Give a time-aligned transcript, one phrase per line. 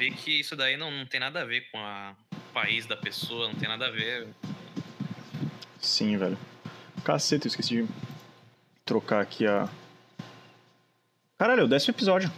[0.00, 2.96] vê que isso daí não, não tem nada a ver com a- o país da
[2.96, 4.28] pessoa, não tem nada a ver.
[5.78, 6.38] Sim, velho.
[7.04, 7.88] Caceta, eu esqueci de
[8.84, 9.68] trocar aqui a.
[11.38, 12.32] Caralho, é o décimo episódio.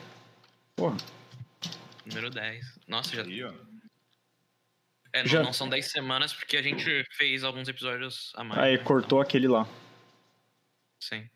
[0.75, 0.97] Porra.
[2.05, 2.67] Número 10.
[2.89, 3.23] Nossa, já.
[3.23, 3.53] Aí, ó.
[5.13, 8.61] É, não, Já- não são 10 semanas porque a gente fez alguns episódios a mais.
[8.61, 8.83] Aí né?
[8.83, 9.69] cortou aquele lá.
[10.99, 11.29] Sim.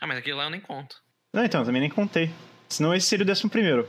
[0.00, 1.02] Ah, mas aquele lá eu nem conto.
[1.32, 2.30] Não, então, eu também nem contei.
[2.68, 3.88] Senão esse seria o décimo primeiro.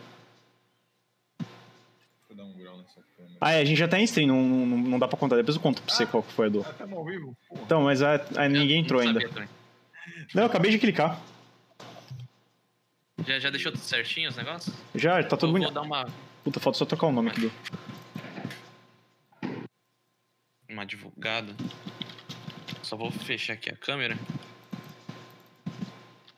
[3.45, 5.35] Ah, é, a gente já tá em stream, não, não, não dá pra contar.
[5.35, 6.61] Depois eu conto pra você qual que foi a do.
[6.61, 7.35] Ah, tá ao vivo?
[7.49, 7.61] Porra.
[7.61, 9.27] Então, mas a, a ninguém Eu entrou não ainda.
[9.29, 9.49] também.
[10.33, 11.19] Não, eu acabei de clicar.
[13.25, 14.73] Já, já deixou tudo certinho os negócios?
[14.95, 15.73] Já, tá tudo eu vou bonito.
[15.73, 16.05] dar uma,
[16.43, 17.51] Puta, falta só trocar o nome aqui do.
[20.69, 21.53] uma divulgada.
[22.81, 24.17] Só vou fechar aqui a câmera.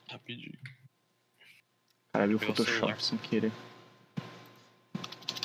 [0.10, 0.58] Rapidinho.
[2.14, 3.02] Caralho, o Photoshop celular.
[3.02, 3.52] sem querer.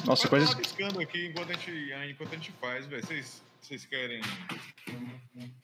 [0.07, 0.47] Nossa, coisa.
[0.47, 3.05] falar piscando aqui enquanto a gente, enquanto a gente faz, velho.
[3.05, 4.21] Vocês, vocês querem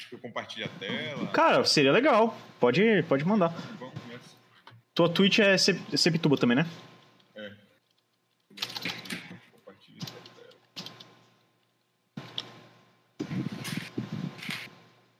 [0.08, 1.26] que eu compartilhe a tela?
[1.28, 2.36] Cara, seria legal.
[2.60, 3.48] Pode, pode mandar.
[3.78, 4.36] Vamos nessa.
[4.94, 6.66] Tua Twitch é Sep- Septuba também, né?
[7.34, 7.52] É.
[9.52, 10.54] Compartilhe essa tela.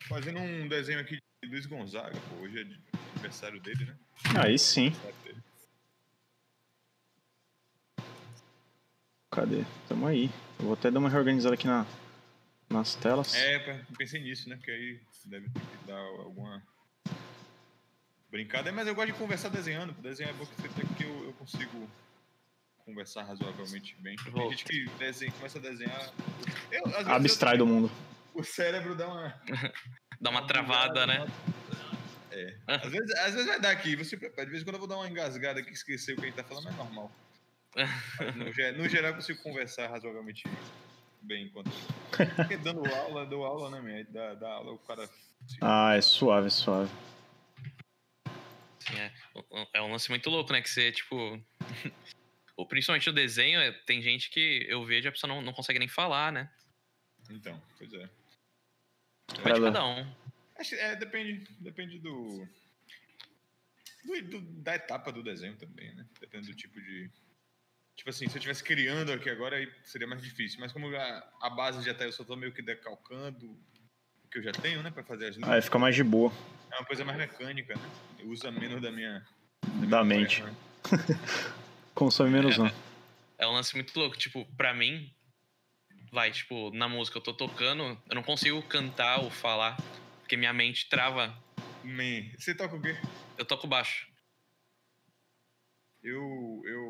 [0.09, 2.45] Fazendo um desenho aqui de Luiz Gonzaga, pô.
[2.45, 3.95] Hoje é aniversário dele, né?
[4.39, 4.87] Aí sim.
[4.89, 5.37] Aniversário dele.
[9.31, 9.65] Cadê?
[9.89, 10.31] Tamo aí.
[10.59, 11.85] Eu vou até dar uma reorganizada aqui na,
[12.71, 13.35] nas telas.
[13.35, 14.57] É, pe- pensei nisso, né?
[14.57, 16.63] Porque aí deve ter que dar alguma
[18.31, 18.71] brincada.
[18.73, 19.93] Mas eu gosto de conversar desenhando.
[20.01, 21.89] Desenhar é bom que que eu, eu consigo
[22.85, 24.17] conversar razoavelmente bem.
[24.17, 26.13] Tem gente que desenha, começa a desenhar.
[26.71, 27.91] Eu, às vezes Abstrai eu- do mundo.
[28.33, 29.35] O cérebro dá uma.
[30.19, 31.27] Dá uma travada, né?
[32.31, 32.57] É.
[32.67, 34.47] Às vezes, às vezes vai dar aqui, você prepara.
[34.47, 36.37] De vez em quando eu vou dar uma engasgada aqui, esquecer o que a gente
[36.37, 37.13] tá falando, mas é normal.
[37.77, 38.45] Mas No,
[38.83, 40.45] no geral, eu consigo conversar razoavelmente
[41.23, 41.71] bem enquanto.
[42.37, 44.05] Porque dando aula, dou aula, né, minha?
[44.05, 45.09] Da, da aula, o cara.
[45.61, 46.91] Ah, é suave, é suave.
[48.81, 49.13] Sim, é.
[49.75, 50.63] É um lance muito louco, né?
[50.63, 51.41] Que você, tipo.
[52.57, 55.53] o- Principalmente o desenho, é- tem gente que eu vejo e a pessoa não, não
[55.53, 56.51] consegue nem falar, né?
[57.31, 58.09] Então, pois é.
[59.43, 60.15] Vai de Cara, cada um.
[60.73, 62.49] É, depende, depende do,
[64.05, 66.07] do- do- Da etapa do desenho também, né?
[66.21, 67.11] Depende do tipo de.
[67.97, 70.61] Tipo assim, se eu estivesse criando aqui agora, aí seria mais difícil.
[70.61, 74.39] Mas como a, a base já tá, eu só tô meio que decalcando o que
[74.39, 74.91] eu já tenho, né?
[74.91, 76.31] Pra fazer as Aí fica mais de boa.
[76.71, 77.91] É uma coisa mais mecânica, né?
[78.25, 79.27] Usa menos da minha.
[79.89, 80.45] Da mente.
[81.95, 82.71] Consome menos um.
[83.39, 84.17] É um lance muito louco.
[84.17, 85.11] Tipo, pra mim,
[86.13, 89.77] vai, tipo, na música eu tô tocando, eu não consigo cantar ou falar,
[90.21, 91.35] porque minha mente trava.
[91.83, 92.97] Man, você toca o quê?
[93.39, 94.07] Eu toco baixo.
[96.03, 96.63] Eu.
[96.65, 96.86] eu...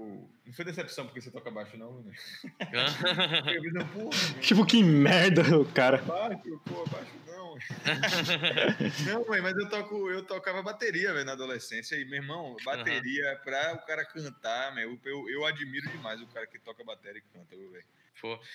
[0.47, 2.13] Não foi decepção porque você toca baixo, não, né?
[4.41, 5.99] Tipo, que merda, o cara.
[5.99, 7.57] baixo, pô, baixo não.
[9.07, 11.97] não, mãe, mas eu toco, eu tocava bateria, velho, na adolescência.
[11.97, 16.47] E, meu irmão, bateria, pra o cara cantar, meu, eu, eu admiro demais o cara
[16.47, 17.85] que toca bateria e canta, viu, velho.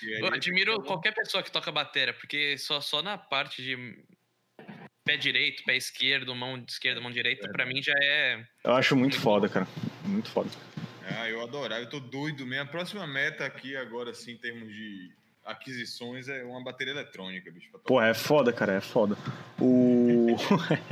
[0.02, 4.00] Eu admiro qualquer pessoa que toca bateria, porque só, só na parte de
[5.04, 8.46] pé direito, pé esquerdo, mão esquerda, mão direita, pra mim já é.
[8.64, 9.68] Eu acho muito foda, cara.
[10.06, 10.50] Muito foda.
[11.18, 12.64] Ah, eu adorava, eu tô doido mesmo.
[12.64, 15.12] A próxima meta aqui agora, assim, em termos de
[15.46, 17.70] aquisições, é uma bateria eletrônica, bicho.
[17.86, 19.18] Pô, é foda, cara, é foda.
[19.60, 20.36] O.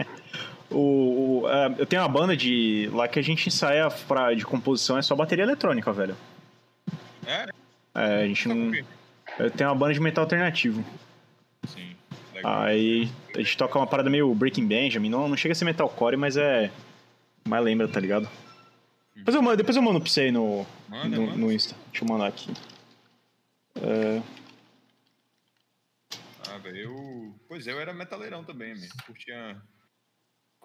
[0.70, 2.90] o, o- é, eu tenho uma banda de.
[2.94, 6.16] Lá que a gente ensaia pra, de composição, é só bateria eletrônica, velho.
[7.26, 7.46] É?
[7.96, 8.72] É, a gente não.
[9.38, 10.84] Eu tenho uma banda de metal alternativo.
[11.68, 11.96] Sim,
[12.34, 12.62] legal.
[12.64, 15.10] Aí a gente toca uma parada meio Breaking Benjamin.
[15.10, 16.72] Não, não chega a ser metalcore, mas é.
[17.48, 18.28] Mas lembra, tá ligado?
[19.20, 21.38] Depois eu, mando- depois eu mando pra você aí no, Manda, no, manda.
[21.38, 21.76] no Insta.
[21.92, 22.52] Deixa eu mandar aqui.
[23.76, 24.22] É,
[26.50, 27.40] Ah, velho, eu.
[27.48, 28.90] Pois é, eu era metaleirão também, mesmo.
[29.06, 29.62] Curtia.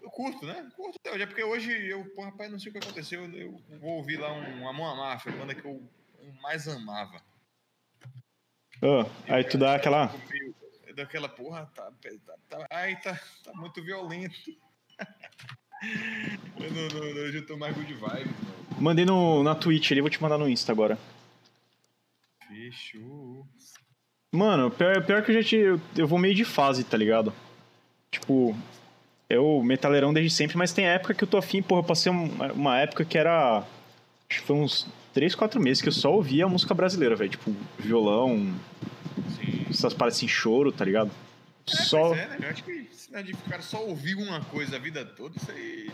[0.03, 0.70] Eu curto, né?
[0.76, 1.22] Curto até hoje.
[1.22, 3.25] É porque hoje eu, pô, rapaz, não sei o que aconteceu.
[3.34, 5.82] Eu vou ouvir lá um Amon Amarra, a banda que eu
[6.43, 7.22] mais amava.
[8.82, 10.11] ah, aí tu dá aquela.
[10.94, 14.38] Daquela porra, tá, tá, tá, ai, tá, tá muito violento.
[15.82, 18.55] eu não, não, não, hoje eu tô mais good vibe, mano.
[18.81, 20.99] Mandei no, na Twitch ali, vou te mandar no Insta agora.
[22.49, 23.47] Fechou.
[24.32, 25.56] Mano, pior, pior que eu já te.
[25.56, 27.32] Eu, eu vou meio de fase, tá ligado?
[28.11, 28.56] Tipo,
[29.29, 32.31] eu metaleirão desde sempre, mas tem época que eu tô afim, porra, eu passei um-
[32.55, 33.59] uma época que era.
[34.29, 37.31] Acho que foi uns 3, 4 meses que eu só ouvia música brasileira, velho.
[37.31, 38.53] Tipo, violão,
[39.37, 39.67] Sim.
[39.71, 41.11] essas paradas assim, choro, tá ligado?
[41.66, 42.14] É, Só.
[42.14, 42.38] é, né?
[42.43, 45.50] Eu acho que esse negócio de ficar só ouvir uma coisa a vida toda, isso
[45.50, 45.90] aí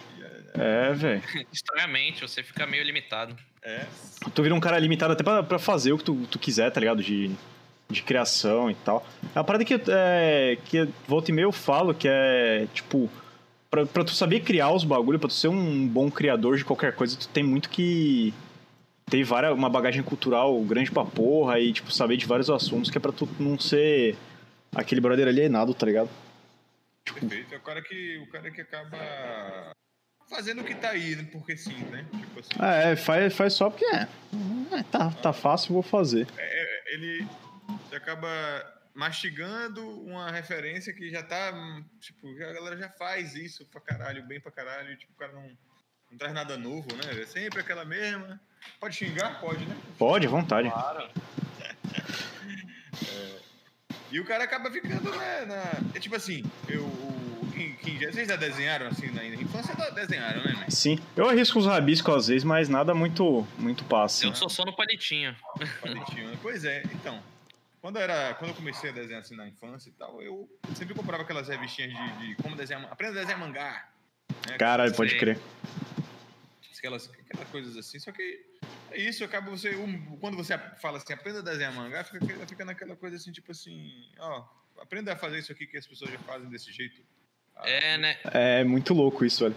[0.55, 1.23] É, velho.
[1.51, 3.37] Destrói a mente, você fica meio limitado.
[3.63, 3.87] É.
[4.35, 6.81] Tu vira um cara limitado até pra, pra fazer o que tu, tu quiser, tá
[6.81, 7.03] ligado?
[7.03, 7.31] De,
[7.89, 9.07] de criação e tal.
[9.35, 13.09] É uma parada que, é, que volta e meia eu falo, que é, tipo,
[13.71, 16.95] pra, pra tu saber criar os bagulho, pra tu ser um bom criador de qualquer
[16.95, 18.35] coisa, tu tem muito que
[19.09, 22.97] ter várias, uma bagagem cultural grande pra porra e, tipo, saber de vários assuntos, que
[22.97, 24.17] é pra tu não ser
[24.75, 26.11] aquele brother alienado, tá ligado?
[27.05, 27.55] Perfeito.
[27.55, 29.73] É o cara que, o cara que acaba
[30.29, 31.29] fazendo o que tá aí, né?
[31.33, 32.07] porque sim, né?
[32.13, 32.51] Tipo assim.
[32.63, 34.09] É, faz, faz só porque é.
[34.73, 36.27] é, tá, tá fácil, vou fazer.
[36.39, 37.27] É, ele
[37.93, 38.29] acaba
[38.95, 41.53] mastigando uma referência que já tá.
[42.01, 44.97] Tipo, já, a galera já faz isso pra caralho, bem pra caralho.
[44.97, 45.51] Tipo, o cara não,
[46.11, 47.21] não traz nada novo, né?
[47.21, 48.41] É sempre aquela mesma.
[48.79, 49.41] Pode xingar?
[49.41, 49.77] Pode, né?
[49.99, 50.71] Pode, à vontade.
[50.71, 51.11] Claro.
[54.11, 55.45] E o cara acaba ficando, né?
[55.47, 55.95] Na...
[55.95, 56.89] É tipo assim, eu.
[57.53, 59.75] Quem, quem já, vocês já desenharam assim na infância?
[59.93, 60.67] Desenharam, né, né?
[60.71, 60.99] Sim.
[61.17, 64.27] Eu arrisco os rabiscos às vezes, mas nada muito, muito passe.
[64.27, 65.37] Eu sou só no palitinho.
[65.81, 66.39] Palitinho, né?
[66.43, 67.23] Pois é, então.
[67.81, 70.95] Quando, eu era, quando eu comecei a desenhar assim na infância e tal, eu sempre
[70.95, 72.85] comprava aquelas revistinhas de, de como desenhar.
[72.91, 73.89] Aprenda a desenhar mangá.
[74.49, 74.59] Né?
[74.59, 75.39] Caralho, pode crer.
[76.77, 77.99] Aquelas, aquelas coisas assim.
[77.99, 78.50] Só que
[78.95, 79.75] isso, acaba você.
[79.77, 83.53] um, quando você fala assim, aprenda a desenhar mangá, fica, fica naquela coisa assim, tipo
[83.53, 84.45] assim, ó,
[84.81, 87.03] aprenda a fazer isso aqui que as pessoas já fazem desse jeito.
[87.57, 88.19] Ah, É, né?
[88.25, 89.57] É muito louco isso, velho.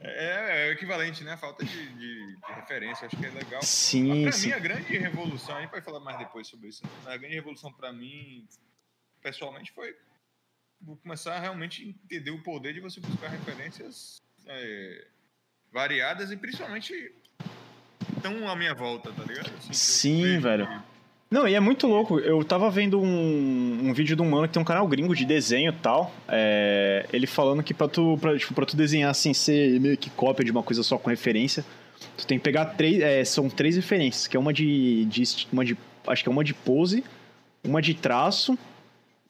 [0.00, 1.32] É, é o equivalente, né?
[1.32, 3.62] A falta de, de, de referência, acho que é legal.
[3.62, 4.48] Sim, pra sim.
[4.48, 6.90] mim, a grande revolução, a gente vai falar mais depois sobre isso, né?
[7.06, 8.46] a grande revolução pra mim,
[9.22, 9.96] pessoalmente, foi
[11.02, 15.06] começar a realmente entender o poder de você buscar referências é,
[15.72, 17.12] variadas e principalmente
[18.22, 19.50] tão à minha volta, tá ligado?
[19.58, 20.68] Assim, Sim, velho.
[21.30, 22.20] Não, e é muito louco.
[22.20, 25.24] Eu tava vendo um, um vídeo de um mano que tem um canal gringo de
[25.24, 26.12] desenho e tal.
[26.28, 30.08] é, ele falando que pra tu, pra, tipo, pra tu desenhar assim, ser meio que
[30.10, 31.64] cópia de uma coisa só com referência,
[32.16, 33.00] tu tem que pegar três.
[33.02, 35.76] é, são três referências, que é uma de, de, uma de.
[36.06, 37.02] Acho que é uma de pose,
[37.64, 38.56] uma de traço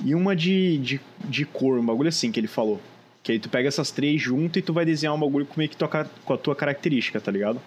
[0.04, 2.78] e uma de, de, de cor, um bagulho assim que ele falou.
[3.22, 5.70] Que aí tu pega essas três junto e tu vai desenhar um bagulho com meio
[5.70, 7.58] que tua, com a tua característica, tá ligado?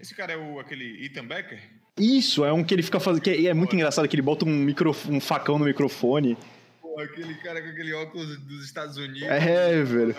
[0.00, 1.60] Esse cara é o, aquele Ethan Becker?
[1.98, 3.22] Isso, é um que ele fica fazendo.
[3.22, 6.36] Que é muito engraçado que ele bota um, micro, um facão no microfone.
[6.82, 9.22] Pô, aquele cara com aquele óculos dos Estados Unidos.
[9.22, 10.14] É, velho.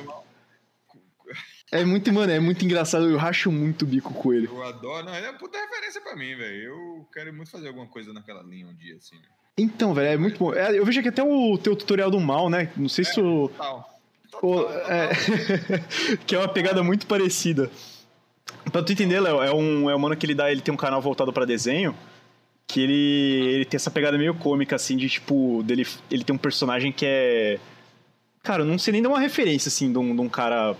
[1.71, 3.09] É muito, mano, é muito engraçado.
[3.09, 4.47] Eu racho muito o bico com ele.
[4.47, 5.05] Eu adoro.
[5.05, 6.63] Não, ele é uma puta referência pra mim, velho.
[6.63, 9.17] Eu quero muito fazer alguma coisa naquela linha um dia, assim.
[9.57, 10.53] Então, velho, é muito bom.
[10.53, 12.71] É, eu vejo aqui até o teu tutorial do mal, né?
[12.75, 13.49] Não sei se tu.
[13.49, 13.99] Total.
[14.31, 14.91] Total, total.
[14.91, 15.09] é,
[16.25, 17.69] que é uma pegada muito parecida.
[18.71, 20.51] Pra tu entender, Léo, é um, é um mano que ele dá.
[20.51, 21.95] Ele tem um canal voltado pra desenho.
[22.67, 25.63] Que ele, ele tem essa pegada meio cômica, assim, de tipo.
[25.63, 27.59] Dele, ele tem um personagem que é.
[28.43, 30.75] Cara, eu não sei nem dar uma referência, assim, de um, de um cara.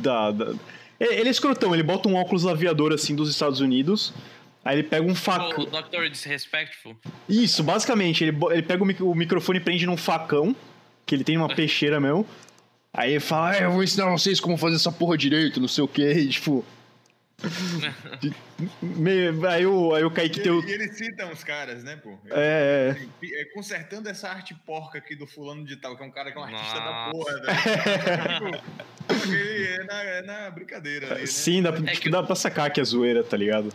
[0.00, 0.54] Da, da-
[0.98, 4.12] Ele é escrotão, ele bota um óculos aviador, assim, dos Estados Unidos.
[4.64, 5.64] Aí ele pega um O facão.
[5.66, 6.08] Dr.
[6.10, 6.96] Disrespectful.
[7.28, 10.56] Isso, basicamente, ele, ele pega o, o microfone e prende num facão,
[11.04, 12.26] que ele tem uma peixeira mesmo.
[12.96, 15.84] Aí ele fala, ah, eu vou ensinar vocês como fazer essa porra direito, não sei
[15.84, 16.64] o que, e, tipo.
[18.80, 22.16] meio- aí, o, aí o Kaique tem e ele cita uns caras, né, pô?
[22.30, 22.90] É, é.
[22.92, 26.32] Assim, é, Consertando essa arte porca aqui do fulano de tal, que é um cara
[26.32, 27.10] que é um artista da Nossa.
[27.12, 28.60] porra, né?
[29.08, 31.26] Tipo, é na, é na brincadeira ali, né?
[31.26, 33.70] Sim, dá, pra- É tipo, que- dá pra sacar que é zoeira, tá ligado?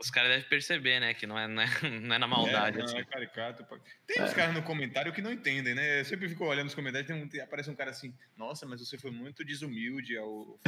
[0.00, 1.12] Os caras devem perceber, né?
[1.12, 1.66] Que não é, não é,
[2.00, 2.76] não é na maldade.
[2.76, 2.98] É, não, assim.
[2.98, 3.64] é caricato.
[4.06, 6.00] Tem uns caras no comentário que não entendem, né?
[6.00, 8.80] Eu sempre fico olhando nos comentários, tem um, tem- aparece um cara assim, nossa, mas
[8.80, 10.58] você foi muito desumilde ao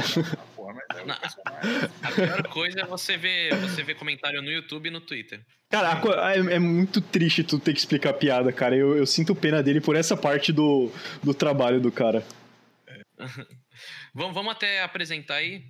[0.55, 1.89] falar mas é o personagem.
[2.03, 5.41] A pior coisa é você ver, você ver comentário no YouTube e no Twitter.
[5.69, 8.75] Cara, a co- é, é muito triste tu ter que explicar a piada, cara.
[8.75, 10.91] Eu, eu sinto pena dele por essa parte do,
[11.23, 12.25] do trabalho do cara.
[14.13, 15.63] Vamos, vamos até apresentar aí.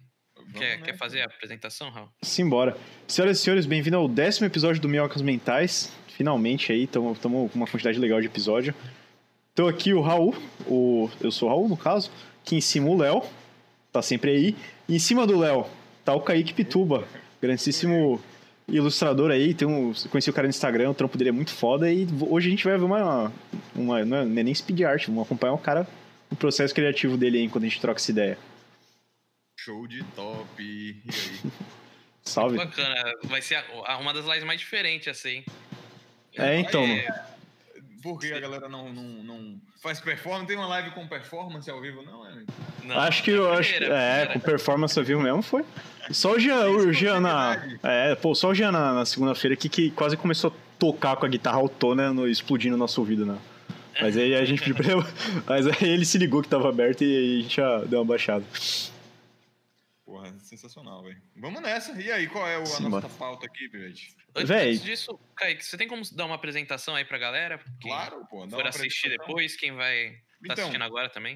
[0.53, 0.86] Quer, né?
[0.86, 2.10] quer fazer a apresentação, Raul?
[2.22, 2.75] Simbora.
[3.08, 5.91] Senhoras e senhores, bem-vindo ao décimo episódio do Minhocas Mentais.
[6.17, 8.75] Finalmente aí, estamos com uma quantidade legal de episódio.
[9.55, 10.36] Tô aqui o Raul,
[10.67, 12.12] o, eu sou o Raul, no caso,
[12.43, 13.24] que em cima o Léo,
[13.91, 14.55] tá sempre aí.
[14.88, 15.65] E em cima do Léo
[16.03, 17.05] tá o Kaique Pituba,
[17.41, 18.22] grandíssimo
[18.67, 19.53] ilustrador aí.
[19.53, 21.91] Tem um, conheci o cara no Instagram, o trampo dele é muito foda.
[21.91, 23.31] E hoje a gente vai ver uma.
[23.75, 25.88] uma não, é, não é nem speed art, vamos acompanhar o cara,
[26.29, 28.38] o processo criativo dele aí enquanto a gente troca essa ideia.
[29.63, 30.46] Show de top.
[30.60, 31.51] E aí?
[32.24, 32.58] Salve.
[32.58, 33.13] Bacana.
[33.25, 33.63] Vai ser
[34.00, 35.44] uma das lives mais diferentes, assim.
[36.36, 36.84] É, então.
[36.84, 37.08] É,
[38.01, 40.48] Por que a galera não, não, não faz performance?
[40.48, 42.44] Tem uma live com performance ao vivo, não, é?
[42.84, 45.63] não, acho que é eu acho que- é, com performance ao vivo mesmo foi.
[46.10, 47.62] Só o Jean, o Jean na.
[47.84, 51.25] É, pô, só o Jean na, na segunda-feira aqui que quase começou a tocar com
[51.27, 53.38] a guitarra autona no, explodindo o nosso ouvido, né?
[54.01, 55.06] Mas aí a gente pediu pra ele-
[55.46, 58.44] Mas aí ele se ligou que tava aberto e a gente já deu uma baixada.
[60.39, 61.22] Sensacional, velho.
[61.36, 62.00] Vamos nessa.
[62.01, 64.15] E aí, qual é o, a Sim, nossa pauta aqui, gente?
[64.36, 64.77] Antes Véi.
[64.77, 67.58] disso, Kaique, você tem como dar uma apresentação aí pra galera?
[67.80, 68.46] Quem Claro, pô.
[68.46, 71.36] dá for uma assistir depois, quem vai tá Então, assistindo agora também.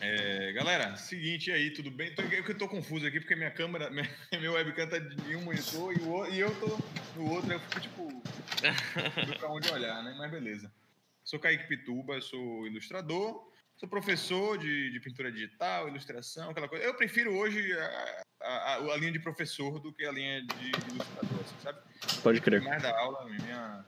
[0.00, 2.12] é, galera, seguinte e aí, tudo bem?
[2.32, 4.08] Eu que tô confuso aqui porque minha câmera, minha,
[4.40, 6.78] meu webcam tá em um monitor e, o, e eu tô
[7.16, 8.22] no outro, eu fico tipo.
[9.28, 10.14] Não pra onde olhar, né?
[10.18, 10.72] Mas beleza.
[11.24, 13.48] Sou Kaique Pituba, sou ilustrador,
[13.82, 16.84] sou professor de, de pintura digital, ilustração, aquela coisa.
[16.84, 21.40] Eu prefiro hoje a, a, a- linha de professor do que a linha de ilustrador,
[21.40, 21.80] assim, sabe?
[22.22, 22.62] Pode crer.
[22.62, 23.84] mais da aula, minha...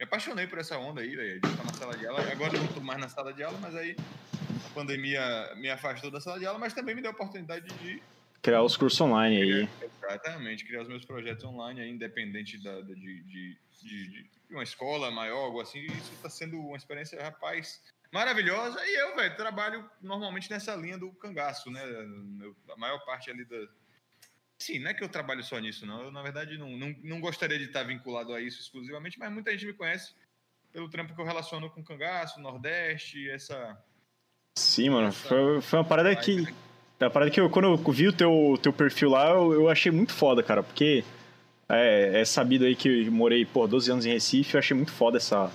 [0.00, 2.22] me apaixonei por essa onda aí, velho, de estar na sala de aula.
[2.32, 3.94] Agora eu não tô mais na sala de aula, mas aí
[4.64, 8.02] a pandemia me afastou da sala de aula, mas também me deu a oportunidade de
[8.40, 9.68] Criar os cursos online aí.
[9.82, 15.10] exatamente criar os meus projetos online, aí, independente da- de, de, de, de uma escola
[15.10, 15.80] maior, algo assim.
[15.84, 17.82] Isso está sendo uma experiência, rapaz,
[18.12, 18.78] maravilhosa.
[18.84, 21.82] E eu, velho, trabalho normalmente nessa linha do cangaço, né?
[22.40, 23.56] Eu- a maior parte ali da.
[24.58, 26.02] Sim, não é que eu trabalho só nisso, não.
[26.04, 29.52] Eu, na verdade, não, não, não gostaria de estar vinculado a isso exclusivamente, mas muita
[29.52, 30.12] gente me conhece
[30.72, 33.78] pelo trampo que eu relaciono com cangaço, Nordeste, essa.
[34.58, 35.12] Sim, mano.
[35.12, 36.40] Foi, foi uma parada que.
[36.42, 36.54] né?
[37.00, 39.68] É uma parada que eu, quando eu vi o teu, teu perfil lá, eu, eu
[39.68, 40.64] achei muito foda, cara.
[40.64, 41.04] Porque
[41.68, 44.90] é, é sabido aí que eu morei, pô, 12 anos em Recife, eu achei muito
[44.90, 45.48] foda essa,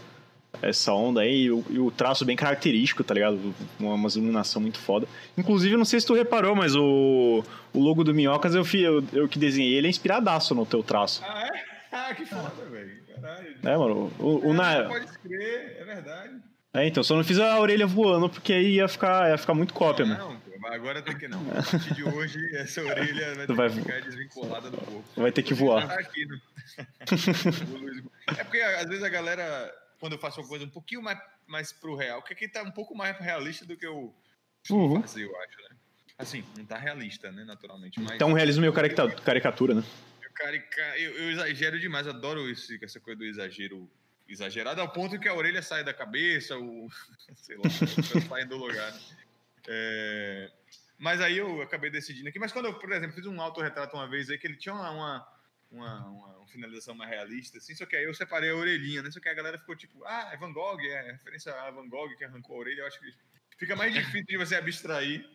[0.61, 1.43] essa onda aí.
[1.43, 3.53] E o, e o traço bem característico, tá ligado?
[3.79, 5.07] Uma, uma iluminação muito foda.
[5.37, 7.43] Inclusive, não sei se tu reparou, mas o,
[7.73, 11.21] o logo do Minhocas, eu, eu, eu que desenhei, ele é inspiradaço no teu traço.
[11.25, 11.73] Ah, é?
[11.91, 13.03] Ah, que foda, velho.
[13.13, 13.55] Caralho.
[13.63, 14.11] É, mano.
[14.19, 16.33] O, o, Ah, na, Pode escrever, é verdade.
[16.73, 19.73] é, então, só não fiz a orelha voando, porque aí ia ficar, ia ficar muito
[19.73, 20.17] cópia, mano.
[20.19, 21.39] Não, pô, mas agora tem que não.
[21.51, 25.03] A partir de hoje, essa orelha vai ter Vai ficar desvinculada do corpo.
[25.15, 25.87] Vai ter que voar.
[25.87, 25.97] tá
[27.79, 28.03] Luiz-
[28.37, 29.71] É porque às vezes a galera,
[30.03, 31.17] quando eu faço uma coisa um pouquinho mais,
[31.47, 34.13] mais pro real, que aqui tá um pouco mais realista do que eu
[34.69, 34.99] Uhum.
[34.99, 35.77] fazer, eu acho, né?
[36.17, 38.01] Assim, não tá realista, né, naturalmente.
[38.01, 39.83] Mas Então, um realismo meio carica- caricatura, né?
[40.21, 43.89] eu, carica- eu, eu exagero demais, adoro esse, essa coisa do exagero
[44.27, 46.89] exagerado, ao ponto que a orelha sai da cabeça, o,
[47.37, 47.69] sei lá,
[48.27, 48.91] sai do lugar.
[48.91, 48.99] né?
[49.69, 50.51] É,
[50.97, 52.39] mas aí eu acabei decidindo aqui.
[52.39, 54.91] Mas quando eu, por exemplo, fiz um autorretrato uma vez aí, que ele tinha uma,
[54.91, 55.32] uma,
[55.73, 59.09] uma, uma- finalização mais realista, assim, só que aí eu separei a orelhinha, né?
[59.09, 62.15] Só que a galera ficou tipo, ah, é Van Gogh, é referência a Van Gogh
[62.15, 62.81] que arrancou a orelha.
[62.81, 63.11] Eu acho que
[63.57, 65.27] fica mais difícil de você abstrair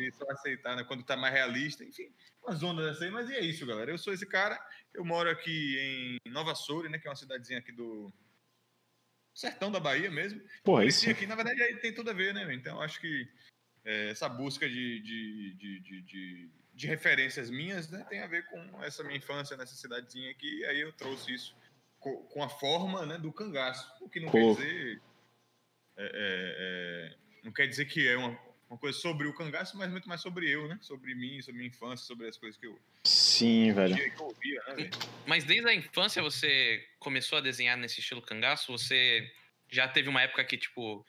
[0.00, 0.82] e só aceitar, né?
[0.82, 3.90] Quando tá mais realista, enfim, umas ondas assim, mas e é isso, galera.
[3.90, 4.58] Eu sou esse cara,
[4.92, 6.98] eu moro aqui em Nova Soure, né?
[6.98, 8.12] Que é uma cidadezinha aqui do
[9.34, 10.40] sertão da Bahia mesmo.
[10.82, 11.10] Cresci isso.
[11.10, 12.52] aqui, na verdade, aí tem tudo a ver, né?
[12.54, 13.28] Então, acho que
[13.84, 18.04] é, essa busca de, de, de, de, de, referências minhas, né?
[18.08, 21.56] Tem a ver com essa minha infância nessa cidadezinha aqui, e aí eu trouxe isso
[21.98, 24.54] co- com a forma né, do cangaço, o que não Pô.
[24.54, 25.02] quer dizer...
[25.96, 29.90] é, é, é, não quer dizer que é uma, uma coisa sobre o cangaço, mas
[29.90, 30.78] muito mais sobre eu, né?
[30.82, 33.94] Sobre mim, sobre minha infância, sobre as coisas que eu, Sim, velho.
[33.94, 34.74] que eu ouvia, né?
[34.74, 34.90] velho?
[35.26, 38.70] Mas desde a infância você começou a desenhar nesse estilo cangaço?
[38.72, 39.32] Você
[39.68, 41.06] já teve uma época que, tipo,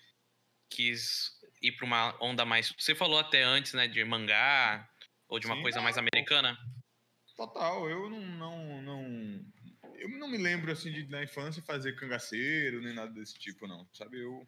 [0.70, 1.32] quis
[1.62, 2.74] ir pra uma onda mais.
[2.78, 4.88] Você falou até antes, né, de mangá
[5.28, 6.58] ou de uma Sim, coisa mais americana?
[7.36, 9.46] Total, eu não, não, não.
[9.96, 13.88] Eu não me lembro assim de na infância fazer cangaceiro, nem nada desse tipo, não.
[13.94, 14.48] Sabe, eu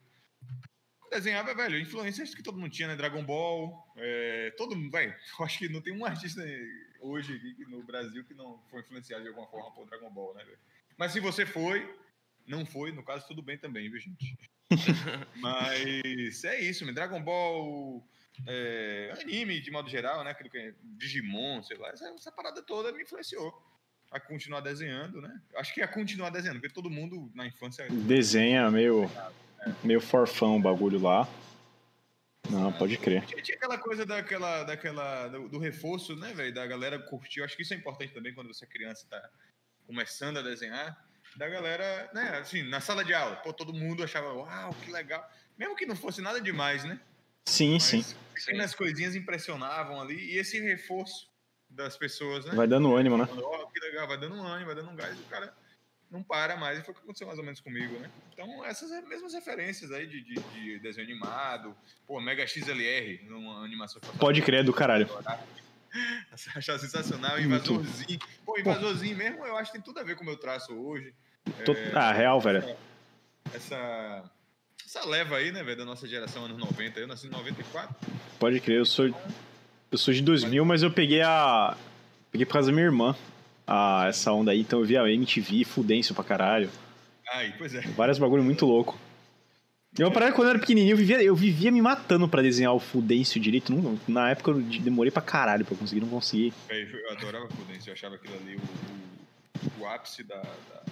[1.10, 2.96] desenhava, velho, influências que todo mundo tinha, né?
[2.96, 5.14] Dragon Ball, é, todo mundo, velho.
[5.38, 6.42] Eu acho que não tem um artista
[7.00, 10.58] hoje no Brasil que não foi influenciado de alguma forma por Dragon Ball, né, velho?
[10.96, 11.88] Mas se você foi,
[12.46, 14.38] não foi, no caso, tudo bem também, viu, gente?
[15.36, 16.94] Mas é isso, meu.
[16.94, 18.06] Dragon Ball,
[18.46, 20.30] é, anime de modo geral, né?
[20.30, 23.54] Aquilo que é Digimon, sei lá, essa, essa parada toda me influenciou
[24.10, 25.40] a continuar desenhando, né?
[25.56, 27.86] Acho que a continuar desenhando, porque todo mundo na infância.
[27.88, 29.10] Desenha meio.
[29.84, 31.28] meio forfão o bagulho lá.
[32.48, 33.24] Não, pode crer.
[33.26, 36.52] Tinha, tinha aquela coisa daquela, daquela, do, do reforço, né, velho?
[36.52, 37.40] Da galera curtir.
[37.40, 39.30] Eu acho que isso é importante também quando você é criança e tá
[39.86, 41.06] começando a desenhar.
[41.36, 43.36] Da galera, né, assim, na sala de aula.
[43.36, 45.24] Pô, todo mundo achava, uau, que legal.
[45.56, 46.98] Mesmo que não fosse nada demais, né?
[47.46, 48.04] Sim, Mas sim.
[48.34, 50.16] pequenas coisinhas impressionavam ali.
[50.16, 51.28] E esse reforço
[51.68, 52.54] das pessoas, né?
[52.54, 53.26] Vai dando ânimo, né?
[53.26, 55.52] Que legal, vai dando um ânimo, vai dando um gás, e o cara
[56.10, 56.78] não para mais.
[56.78, 58.10] E foi o que aconteceu mais ou menos comigo, né?
[58.32, 64.00] Então, essas mesmas referências aí de, de, de desenho animado, pô, Mega XLR, numa animação
[64.18, 65.08] Pode crer, do caralho.
[66.54, 68.18] Achava sensacional, invasorzinho.
[68.44, 71.14] Pô, invasorzinho mesmo, eu acho que tem tudo a ver com o meu traço hoje.
[71.64, 72.64] Tô- Ah, real, velho.
[73.52, 74.30] Essa,
[74.90, 76.98] essa leva aí, né, velho, da nossa geração, anos 90.
[76.98, 77.94] Eu nasci em 94.
[78.40, 79.06] Pode crer, eu sou.
[79.90, 81.76] Eu sou de 2000, mas eu peguei a.
[82.32, 83.14] Peguei por causa da minha irmã.
[83.66, 86.68] A, essa onda aí, então eu via a MTV, Fudêncio pra caralho.
[87.32, 87.80] Aí, pois é.
[87.82, 88.98] Vários bagulho muito louco.
[89.96, 92.80] Eu parei quando eu era pequenininho, eu vivia, eu vivia me matando pra desenhar o
[92.80, 93.72] Fudêncio direito.
[93.72, 96.52] Não- Na época eu demorei pra caralho pra conseguir, não consegui.
[96.68, 100.82] Eu adorava Prudência, eu achava aquilo ali o, o, o ápice da, da,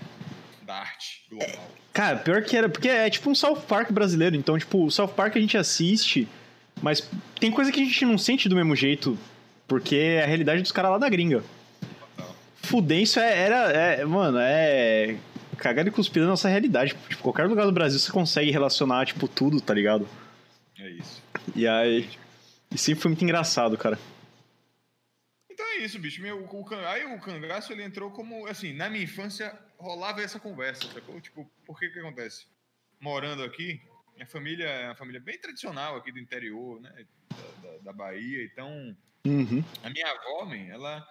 [0.69, 1.71] da arte global.
[1.95, 4.37] Cara, pior que era, porque é tipo um South Park brasileiro.
[4.37, 6.29] Então, tipo, o South Park a gente assiste,
[6.83, 7.09] mas
[7.41, 9.19] tem coisa que a gente não sente do mesmo jeito,
[9.67, 11.43] porque é a realidade dos caras lá da gringa.
[12.63, 15.17] Fudêncio é, era, é, mano, é
[15.57, 16.95] cagar e cuspir na nossa realidade.
[17.09, 20.07] Tipo, qualquer lugar do Brasil você consegue relacionar, tipo, tudo, tá ligado?
[20.79, 21.23] É isso.
[21.57, 22.07] E aí,
[22.71, 23.99] e sempre foi muito engraçado, cara.
[25.79, 26.21] É isso, bicho.
[26.21, 28.47] Meu, o, can- aí o cangaço ele entrou como.
[28.47, 31.21] Assim, na minha infância rolava essa conversa, sacou?
[31.21, 32.47] Tipo, por que que acontece?
[33.01, 33.81] Morando aqui,
[34.15, 37.07] minha família é uma família bem tradicional aqui do interior, né?
[37.31, 38.45] Da, da- da Bahia.
[38.45, 39.63] Então, Uhum.
[39.85, 41.07] a minha avó, man, ela.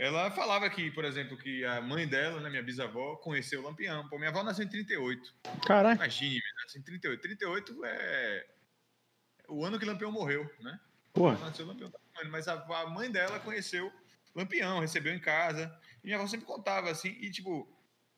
[0.00, 4.08] Ela falava que, por exemplo, que a mãe dela, né, minha bisavó, conheceu o Lampião.
[4.08, 5.34] Pô, minha avó nasceu em 38.
[5.66, 5.96] Caralho.
[5.96, 7.20] Imagine, nasceu em 38.
[7.20, 8.46] 38 é
[9.48, 10.78] o ano que Lampião morreu, né?
[11.18, 11.38] Porra.
[11.38, 13.92] Nasceu Lampião, tá falando, mas a, a mãe dela conheceu
[14.34, 15.74] Lampião, recebeu em casa.
[16.02, 17.68] E minha avó sempre contava assim, e tipo,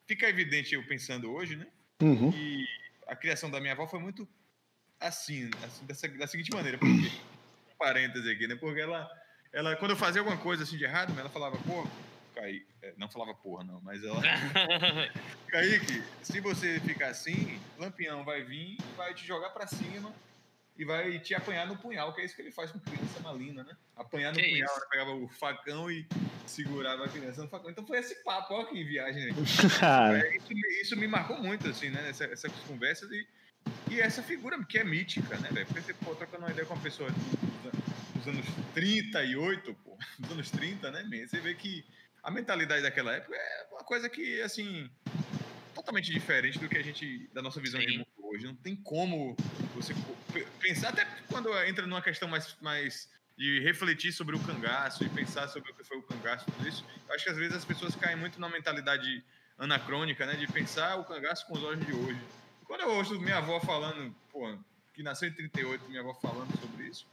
[0.07, 1.67] fica evidente eu pensando hoje, né?
[2.03, 2.31] Uhum.
[2.31, 2.67] Que
[3.07, 4.29] a criação da minha avó foi muito
[4.99, 8.55] assim, assim dessa, da seguinte maneira, porque, um parêntese aqui, né?
[8.55, 9.11] Porque ela,
[9.53, 11.87] ela, quando eu fazia alguma coisa assim de errado, ela falava, pô,
[12.35, 14.21] Kaique, é, não falava porra, não, mas ela,
[15.49, 20.13] Kaique, se você ficar assim, Lampião vai vir e vai te jogar pra cima
[20.77, 23.63] e vai te apanhar no punhal, que é isso que ele faz com criança malina,
[23.63, 23.77] né?
[23.97, 24.79] Apanhar no Que punhal, isso?
[24.79, 26.07] ela pegava o facão e
[26.47, 27.71] segurava a criança no facão.
[27.71, 29.33] Então foi esse papo, ó, que viagem, né?
[29.79, 32.09] Cara, isso, me, isso me marcou muito, assim, né?
[32.09, 33.27] Essa, essas conversas e,
[33.91, 35.67] e essa figura que é mítica, né, velho?
[35.67, 37.75] Porque você, pô, trocando uma ideia com uma pessoa dos,
[38.15, 41.27] dos anos 38, pô, dos anos 30, né, man?
[41.27, 41.85] Você vê que
[42.23, 44.91] a mentalidade daquela época é uma coisa que, assim,
[45.75, 47.99] totalmente diferente do que a gente, da nossa visão de Sim.
[47.99, 48.47] mundo hoje.
[48.47, 49.37] Não tem como
[49.75, 49.95] você
[50.61, 55.49] pensar, até quando entra numa questão mais, mais de refletir sobre o cangaço e pensar
[55.49, 57.95] sobre o que foi o cangaço, tudo isso, eu acho que às vezes as pessoas
[57.97, 59.25] caem muito na mentalidade
[59.59, 62.21] anacrônica, né, de pensar o cangaço com os olhos de hoje.
[62.65, 64.57] Quando eu ouço minha avó falando, pô,
[64.95, 67.07] que nasceu em 38, minha avó falando sobre isso,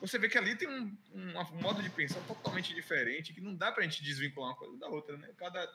[0.00, 3.54] você vê que ali tem um, um, um modo de pensar totalmente diferente, que não
[3.54, 5.30] dá pra gente desvincular uma coisa da outra, né?
[5.38, 5.66] Cada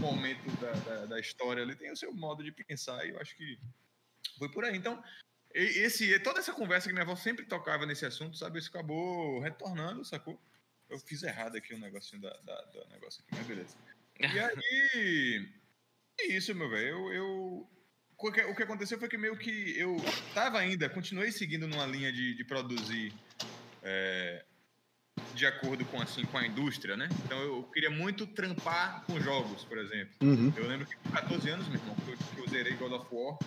[0.00, 3.36] momento da, da, da história ali tem o seu modo de pensar, e eu acho
[3.36, 3.58] que
[4.38, 4.76] foi por aí.
[4.76, 5.02] Então,
[5.54, 10.04] esse, toda essa conversa que minha avó sempre tocava nesse assunto, sabe, isso acabou retornando,
[10.04, 10.40] sacou?
[10.88, 13.76] Eu fiz errado aqui o negocinho da, da, do negócio aqui, mas beleza.
[14.20, 15.48] E aí,
[16.20, 16.88] é isso, meu velho.
[16.88, 17.70] Eu, eu,
[18.18, 19.96] o que- o que aconteceu foi que meio que eu
[20.34, 23.12] tava ainda, continuei seguindo numa linha de, de produzir
[23.82, 24.44] é,
[25.34, 27.08] de acordo com, assim, com a indústria, né?
[27.24, 30.14] Então eu queria muito trampar com jogos, por exemplo.
[30.22, 30.52] uhum.
[30.56, 33.06] Eu lembro que com 14 anos, meu irmão, que eu, que eu zerei God of
[33.10, 33.38] War.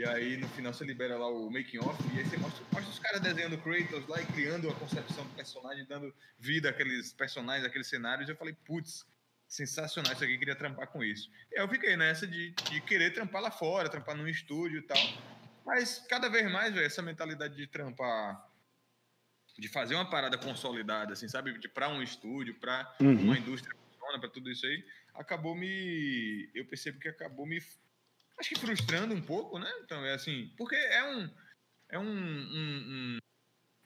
[0.00, 2.90] E aí no final você libera lá o making off e aí você mostra, mostra
[2.90, 7.66] os caras desenhando Kratos lá e criando a concepção do personagem, dando vida àqueles personagens,
[7.66, 8.26] àqueles cenários.
[8.26, 9.04] Eu falei, putz,
[9.46, 11.30] sensacional, isso aqui, queria trampar com isso.
[11.52, 14.82] E aí eu fiquei nessa de, de querer trampar lá fora, trampar num estúdio e
[14.82, 14.96] tal.
[15.66, 18.42] Mas cada vez mais, velho, essa mentalidade de trampar,
[19.58, 21.58] de fazer uma parada consolidada, assim, sabe?
[21.58, 23.20] De para um estúdio, para Uhum.
[23.20, 24.82] uma indústria que funciona, para tudo isso aí,
[25.14, 26.48] acabou me.
[26.54, 27.60] Eu percebo que acabou me.
[28.40, 29.70] Acho que frustrando um pouco, né?
[29.84, 30.50] Então, é assim.
[30.56, 31.30] Porque é um.
[31.90, 32.04] É um.
[32.04, 33.18] um, um,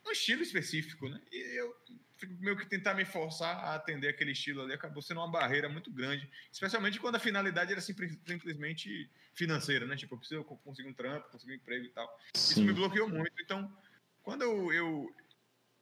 [0.07, 1.21] um estilo específico, né?
[1.33, 1.75] E eu
[2.17, 5.69] fico meio que tentar me forçar a atender aquele estilo ali acabou sendo uma barreira
[5.69, 6.31] muito grande.
[6.53, 9.97] Especialmente quando a finalidade era simples- simplesmente financeira, né?
[9.97, 12.21] Tipo, eu preciso conseguir um trampo, conseguir um emprego e tal.
[12.33, 12.75] Isso me Sim.
[12.75, 13.35] bloqueou muito.
[13.43, 13.77] Então,
[14.23, 15.17] quando eu, eu,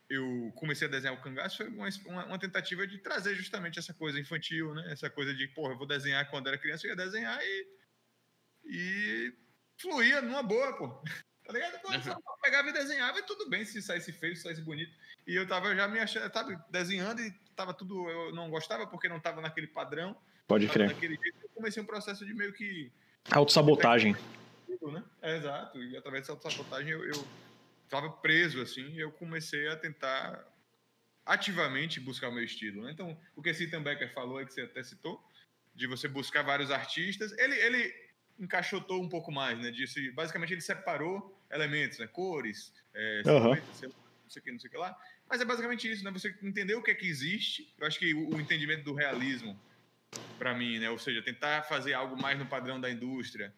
[0.08, 3.92] eu comecei a desenhar o cangaço, foi uma, uma, uma tentativa de trazer justamente essa
[3.92, 4.90] coisa infantil, né?
[4.90, 7.81] Essa coisa de, porra, eu vou desenhar quando era criança, eu ia desenhar e.
[8.64, 9.32] E
[9.78, 10.88] fluía numa boa, pô.
[11.44, 11.80] Tá ligado?
[11.80, 14.92] Pô, eu só pegava e desenhava e tudo bem se saísse feio, se saísse bonito.
[15.26, 18.08] E eu tava já me achando, tava desenhando e tava tudo.
[18.08, 20.88] Eu não gostava porque não tava naquele padrão, Pode crer.
[20.88, 21.38] daquele jeito.
[21.42, 22.92] Eu comecei um processo de meio que
[23.30, 24.16] Autossabotagem.
[24.66, 25.04] tudo, né?
[25.20, 25.82] É, exato.
[25.82, 27.26] E através dessa sabotagem eu, eu
[27.88, 30.46] tava preso, assim, e eu comecei a tentar
[31.24, 32.82] ativamente buscar o meu estilo.
[32.82, 32.92] Né?
[32.92, 35.22] Então, o que Citan Becker falou, é que você até citou,
[35.74, 37.94] de você buscar vários artistas, ele, ele
[38.38, 39.70] encaixotou um pouco mais, né?
[39.70, 42.06] Disse, basicamente, ele separou elementos, né?
[42.06, 43.22] Cores, é,
[43.88, 43.90] lá,
[44.24, 44.96] não sei o que, não sei o que lá.
[45.28, 46.10] Mas é basicamente isso, né?
[46.10, 47.72] Você entender o que é que existe.
[47.78, 49.58] Eu acho que o, o entendimento do realismo,
[50.38, 50.90] para mim, né?
[50.90, 53.52] Ou seja, tentar fazer algo mais no padrão da indústria,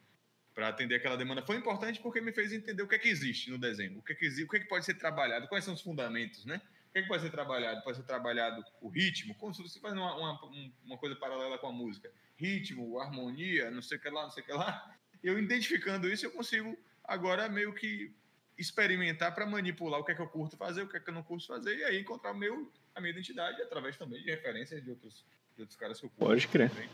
[0.54, 3.50] para atender aquela demanda foi importante porque me fez entender o que é que existe
[3.50, 5.74] no desenho, o que é que, o que, é que pode ser trabalhado, quais são
[5.74, 6.60] os fundamentos, né?
[6.94, 7.82] O que, é que pode ser trabalhado?
[7.82, 11.58] Pode ser trabalhado o ritmo, como se você faz uma, uma, um- uma coisa paralela
[11.58, 12.08] com a música.
[12.36, 14.94] Ritmo, harmonia, não sei o que lá, não sei o que lá.
[15.20, 18.14] Eu identificando isso, eu consigo agora meio que
[18.56, 21.14] experimentar para manipular o que é que eu curto fazer, o que é que eu
[21.14, 24.90] não curto fazer, e aí encontrar meu, a minha identidade através também de referências de
[24.90, 25.24] outros,
[25.56, 26.26] de outros caras que eu curto.
[26.26, 26.70] Pode crer.
[26.70, 26.88] Também.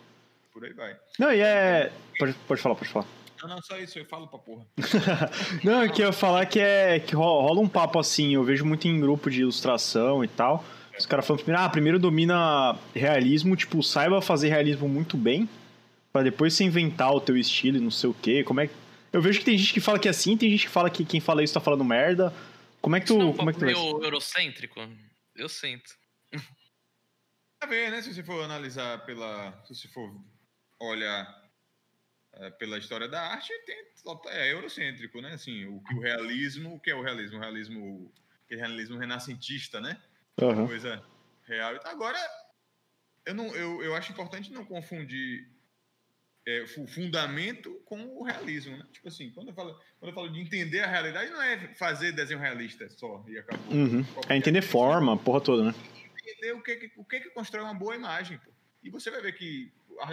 [0.51, 0.99] Por aí vai.
[1.19, 1.93] Não, e é.
[2.19, 3.07] Pode, pode falar, pode falar.
[3.43, 4.67] Não, não, só isso, eu falo pra porra.
[5.65, 9.01] não, eu queria falar que é que rola um papo assim, eu vejo muito em
[9.01, 10.65] grupo de ilustração e tal.
[10.99, 15.49] Os caras falando primeiro, ah, primeiro domina realismo, tipo, saiba fazer realismo muito bem,
[16.13, 18.45] para depois você inventar o teu estilo e não sei o quê.
[18.45, 18.75] Como é que...
[19.13, 21.05] Eu vejo que tem gente que fala que é assim, tem gente que fala que
[21.05, 22.33] quem fala isso tá falando merda.
[22.81, 23.15] Como é que tu.
[23.15, 24.81] Isso não é um como é que tu meio eurocêntrico?
[25.35, 25.91] Eu sinto.
[27.63, 28.01] A ver, né?
[28.01, 29.53] Se você for analisar pela.
[29.65, 30.11] Se você for
[30.81, 31.40] olhar
[32.41, 33.77] é, pela história da arte, tem,
[34.29, 35.33] é eurocêntrico, né?
[35.35, 37.39] Assim, o, que o realismo, o que é o realismo?
[37.39, 38.13] O realismo,
[38.45, 40.01] aquele realismo renascentista, né?
[40.41, 40.67] Aham.
[40.67, 41.03] Coisa
[41.47, 41.79] real.
[41.85, 42.19] Agora,
[43.27, 45.47] eu, não, eu, eu acho importante não confundir
[46.47, 48.87] é, o fundamento com o realismo, né?
[48.93, 52.13] Tipo assim, quando eu, falo, quando eu falo de entender a realidade, não é fazer
[52.13, 53.73] desenho realista só e acabou.
[53.75, 54.05] Uhum.
[54.29, 54.73] É entender coisa.
[54.73, 55.75] forma, porra toda, né?
[56.27, 58.39] entender o que, que- o que, que constrói uma boa imagem.
[58.39, 58.51] Pô.
[58.83, 59.71] E você vai ver que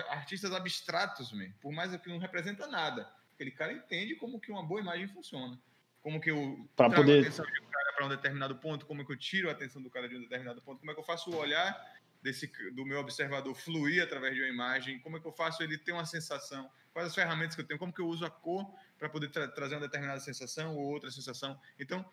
[0.09, 4.63] artistas abstratos, mesmo, por mais que não representa nada, aquele cara entende como que uma
[4.63, 5.59] boa imagem funciona.
[6.01, 8.85] Como que eu Pra trago poder- a atenção de um cara para um determinado ponto,
[8.85, 10.99] como que eu tiro a atenção do cara de um determinado ponto, como é que
[10.99, 11.75] eu faço o olhar
[12.21, 15.77] desse, do meu observador fluir através de uma imagem, como é que eu faço ele
[15.77, 18.65] ter uma sensação, quais as ferramentas que eu tenho, como que eu uso a cor
[18.97, 21.59] para poder tra- trazer uma determinada sensação ou outra sensação.
[21.79, 22.03] Então,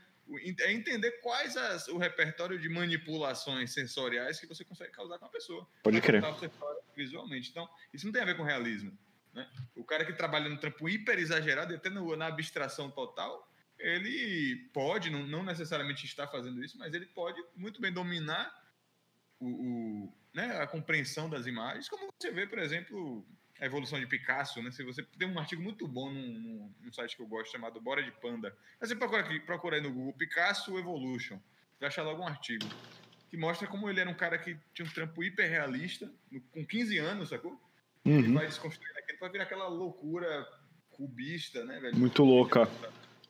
[0.60, 5.28] é entender quais as, o repertório de manipulações sensoriais que você consegue causar com a
[5.28, 5.66] pessoa.
[5.82, 6.22] Pode crer.
[6.96, 7.50] Visualmente.
[7.50, 8.96] Então, isso não tem a ver com realismo.
[9.32, 9.48] Né?
[9.74, 14.68] O cara que trabalha no trampo hiper exagerado, e até no- na abstração total, ele
[14.72, 18.54] pode, não, não necessariamente está fazendo isso, mas ele pode muito bem dominar
[19.40, 23.26] o, o- né, a compreensão das imagens, como você vê, por exemplo,
[23.60, 24.70] a evolução de Picasso, né?
[24.70, 28.02] Se você tem um artigo muito bom num, num- site que eu gosto chamado Bora
[28.02, 28.56] de Panda.
[28.80, 31.40] Mas você procura aqui, procura aí no Google Picasso Evolution,
[31.78, 32.64] vai achar logo um artigo
[33.34, 36.64] que mostra como ele era um cara que tinha um trampo hiper realista, no- com
[36.64, 37.60] 15 anos, sacou?
[38.04, 38.34] Ele Uhum.
[38.34, 40.46] vai desconstruindo aquilo pra virar aquela loucura
[40.90, 41.96] cubista, né, velho?
[41.98, 42.68] Muito louca.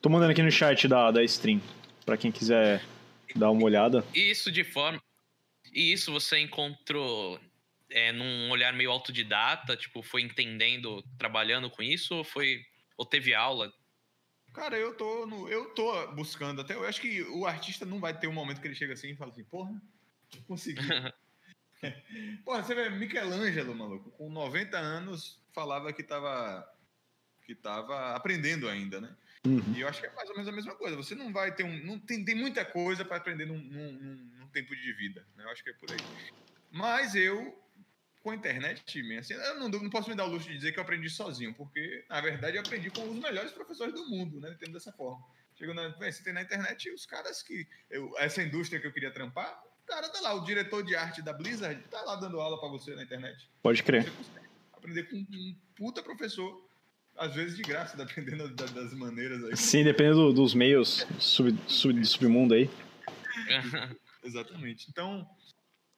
[0.03, 1.59] Tô mandando aqui no chat da, da stream,
[2.05, 2.85] pra quem quiser
[3.35, 4.05] dar uma olhada.
[4.13, 5.01] E isso de forma.
[5.73, 7.39] E isso você encontrou
[7.89, 12.61] é, num olhar meio autodidata, tipo, foi entendendo, trabalhando com isso, ou foi.
[12.95, 13.73] Ou teve aula?
[14.53, 16.75] Cara, eu tô, no, eu tô buscando até.
[16.75, 19.15] Eu acho que o artista não vai ter um momento que ele chega assim e
[19.15, 19.71] fala assim, porra,
[20.43, 20.81] consegui.
[22.43, 26.67] porra, você vê, Michelangelo, maluco, com 90 anos, falava que tava,
[27.45, 29.15] que tava aprendendo ainda, né?
[29.45, 29.73] Uhum.
[29.75, 30.95] E eu acho que é mais ou menos a mesma coisa.
[30.95, 31.85] Você não vai ter um.
[31.85, 35.25] Não tem, tem muita coisa para aprender num, num, num- num tempo de vida.
[35.35, 35.43] Né?
[35.43, 35.99] Eu acho que é por aí.
[36.71, 37.55] Mas eu,
[38.23, 38.83] com a internet,
[39.19, 41.53] assim, eu não, não posso me dar o luxo de dizer que eu aprendi sozinho,
[41.53, 44.49] porque, na verdade, eu aprendi com os melhores professores do mundo, né?
[44.51, 45.23] Entendo dessa forma.
[45.73, 47.67] Na, véi, você tem na internet os caras que.
[47.89, 51.33] eu- essa indústria que eu queria trampar, cara tá lá, o diretor de arte da
[51.33, 53.49] Blizzard, tá lá dando aula para você na internet.
[53.61, 54.11] Pode crer.
[54.73, 56.63] Aprender com um puta professor,
[57.17, 59.55] às vezes de graça, dependendo da- das maneiras aí.
[59.57, 62.69] Sim, dependendo do- dos meios sub, sub, do submundo aí.
[64.23, 64.87] Exatamente.
[64.89, 65.27] Então,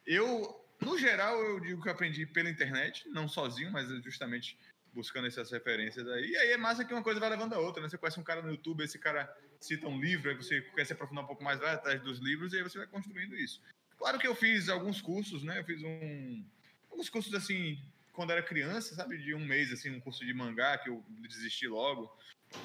[0.05, 4.57] eu, no geral, eu digo que eu aprendi pela internet, não sozinho, mas justamente
[4.93, 6.31] buscando essas referências aí.
[6.31, 7.89] E aí é massa que uma coisa vai levando a outra, né?
[7.89, 10.93] Você conhece um cara no YouTube, esse cara cita um livro, aí você quer se
[10.93, 13.61] aprofundar um pouco mais, vai atrás dos livros, e aí você vai construindo isso.
[13.97, 15.59] Claro que eu fiz alguns cursos, né?
[15.59, 16.43] Eu fiz um,
[16.89, 17.79] alguns cursos, assim,
[18.13, 19.17] quando era criança, sabe?
[19.17, 22.11] De um mês, assim, um curso de mangá, que eu desisti logo,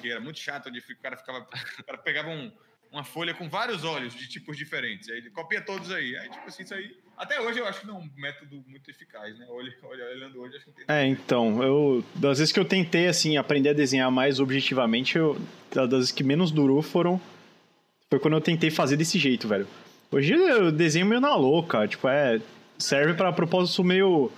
[0.01, 1.41] que era muito chato, onde o cara ficava...
[1.81, 2.53] O cara pegava um,
[2.93, 5.09] uma folha com vários olhos de tipos diferentes.
[5.09, 6.15] Aí ele copia todos aí.
[6.17, 6.95] Aí, tipo assim, isso aí.
[7.17, 9.47] Até hoje eu acho que não é um método muito eficaz, né?
[9.49, 10.95] Olha, olha, olhando hoje, acho que não tem.
[10.95, 12.05] É, então, eu.
[12.15, 15.41] Das vezes que eu tentei, assim, aprender a desenhar mais objetivamente, eu,
[15.75, 17.21] das vezes que menos durou foram.
[18.11, 19.67] Foi quando eu tentei fazer desse jeito, velho.
[20.13, 22.39] Hoje eu desenho meio na louca, tipo, é.
[22.79, 24.31] Serve pra propósito meio.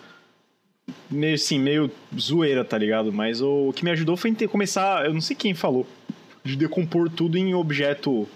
[1.10, 3.12] Meio assim, meio zoeira, tá ligado?
[3.12, 5.04] Mas o, que me ajudou foi ter, começar.
[5.04, 5.84] Eu não sei quem falou.
[6.44, 8.28] De decompor tudo em objeto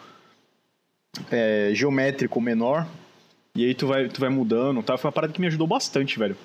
[1.31, 2.88] é, geométrico menor.
[3.55, 4.96] E aí tu vai, tu vai mudando, tá?
[4.96, 6.37] Foi uma parada que me ajudou bastante, velho.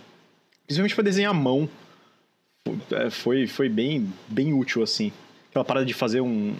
[0.67, 1.67] Principalmente pra desenhar à mão.
[2.91, 5.12] É, Foi, foi bem, bem útil, assim.
[5.49, 6.53] Aquela parada de fazer um.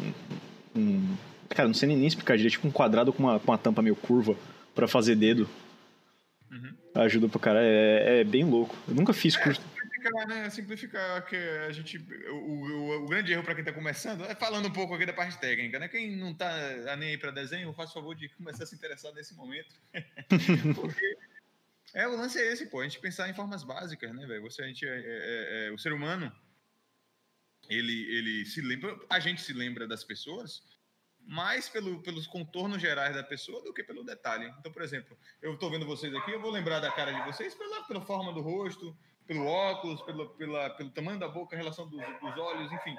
[0.76, 1.15] um
[1.54, 2.54] cara, não sei nem, nem explicar direito.
[2.54, 4.36] Tipo um quadrado com uma, com uma tampa meio curva
[4.74, 5.50] pra fazer dedo.
[6.52, 6.76] Uhum.
[6.96, 7.60] Ajuda pra cara.
[7.62, 8.76] É, é bem louco.
[8.88, 9.62] Eu nunca fiz curso.
[9.62, 10.50] Simplificar, né?
[10.50, 11.98] Simplificar que a gente.
[12.30, 15.13] O, o, o grande erro para quem tá começando é falando um pouco aqui da
[15.13, 15.88] parte técnica, né?
[15.88, 19.34] Quem não tá nem aí para desenho, faça favor de começar a se interessar nesse
[19.36, 19.74] momento.
[20.76, 21.18] Porque.
[21.94, 22.80] É, o lance é esse, pô.
[22.80, 24.42] A gente pensar em formas básicas, né, velho?
[24.42, 26.32] Você, a gente, é, é- é- o ser humano,
[27.70, 30.63] ele, ele se lembra, a gente se lembra das pessoas
[31.26, 34.54] mais pelo, pelos contornos gerais da pessoa do que pelo detalhe.
[34.60, 37.56] Então, por exemplo, eu estou vendo vocês aqui, eu vou lembrar da cara de vocês
[37.56, 41.88] pela, pela forma do rosto, pelo óculos, pelo, pela, pelo tamanho da boca, a relação
[41.88, 42.96] dos, dos olhos, enfim.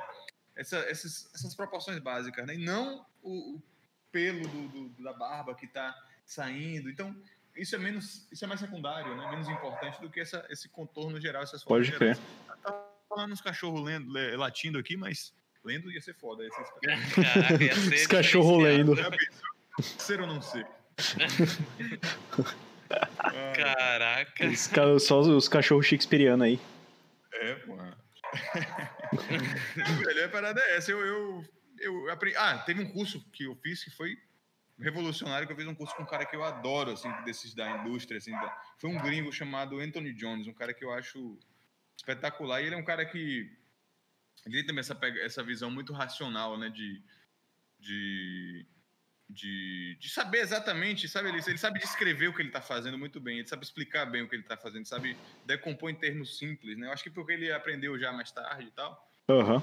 [0.57, 2.55] Essa, essas, essas proporções básicas, né?
[2.55, 3.63] E não o, o
[4.11, 6.89] pelo do, do, da barba que está saindo.
[6.89, 7.15] Então,
[7.57, 9.31] isso é menos, isso é mais secundário, né?
[9.31, 12.19] Menos importante do que essa, esse contorno geral, essas formas Pode crer.
[12.63, 16.45] Tá falando uns cachorros lendo, latindo aqui, mas lendo ia ser foda.
[16.45, 16.65] Ia ser
[17.23, 18.95] Caraca, ia ser Os cachorros lendo.
[19.81, 20.67] Ser ou não ser?
[23.55, 24.47] Caraca.
[24.47, 26.61] Os, só os cachorros shakespearianos aí.
[27.33, 27.77] É, pô.
[30.05, 30.91] Velho, a parada é essa.
[30.91, 31.45] Eu, eu,
[31.81, 32.37] eu aprendi.
[32.37, 34.17] Ah, teve um curso que eu fiz que foi
[34.79, 37.79] revolucionário, que eu fiz um curso com um cara que eu adoro, assim, desses da
[37.79, 38.33] indústria, assim.
[38.33, 38.57] Da...
[38.79, 41.39] Foi um gringo chamado Anthony Jones, um cara que eu acho
[41.97, 42.61] espetacular.
[42.61, 43.51] E ele é um cara que
[44.47, 47.03] ele tem também essa, essa visão muito racional, né, de,
[47.79, 48.67] de,
[49.29, 53.21] de, de saber exatamente, sabe, ele, ele sabe descrever o que ele está fazendo muito
[53.21, 56.77] bem, ele sabe explicar bem o que ele está fazendo, sabe decompor em termos simples,
[56.77, 59.63] né, eu acho que porque ele aprendeu já mais tarde e tal, uhum.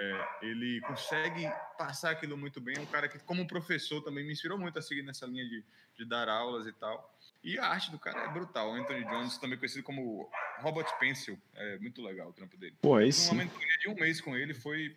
[0.00, 4.32] é, ele consegue passar aquilo muito bem, é um cara que, como professor, também me
[4.32, 5.64] inspirou muito a seguir nessa linha de,
[5.96, 7.13] de dar aulas e tal,
[7.44, 8.72] e a arte do cara é brutal.
[8.72, 10.30] Anthony Jones, também conhecido como
[10.60, 12.74] Robert Pencil, é muito legal o trampo dele.
[12.80, 13.30] Pô, é isso.
[13.30, 14.96] Um momento de um mês com ele foi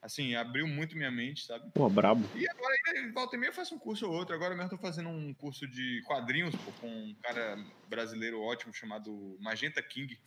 [0.00, 1.70] assim, abriu muito minha mente, sabe?
[1.72, 2.26] Pô, brabo.
[2.34, 2.74] E agora,
[3.12, 4.34] volta e meia, eu faço um curso ou outro.
[4.34, 8.72] Agora mesmo eu tô fazendo um curso de quadrinhos pô, com um cara brasileiro ótimo
[8.72, 10.18] chamado Magenta King,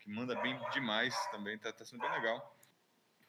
[0.00, 2.56] que manda bem demais também, tá, tá sendo bem legal.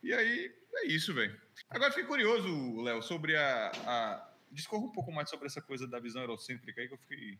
[0.01, 1.39] E aí, é isso, velho.
[1.69, 4.33] Agora fiquei curioso, Léo, sobre a, a.
[4.51, 7.37] Discorra um pouco mais sobre essa coisa da visão eurocêntrica aí, que eu fiquei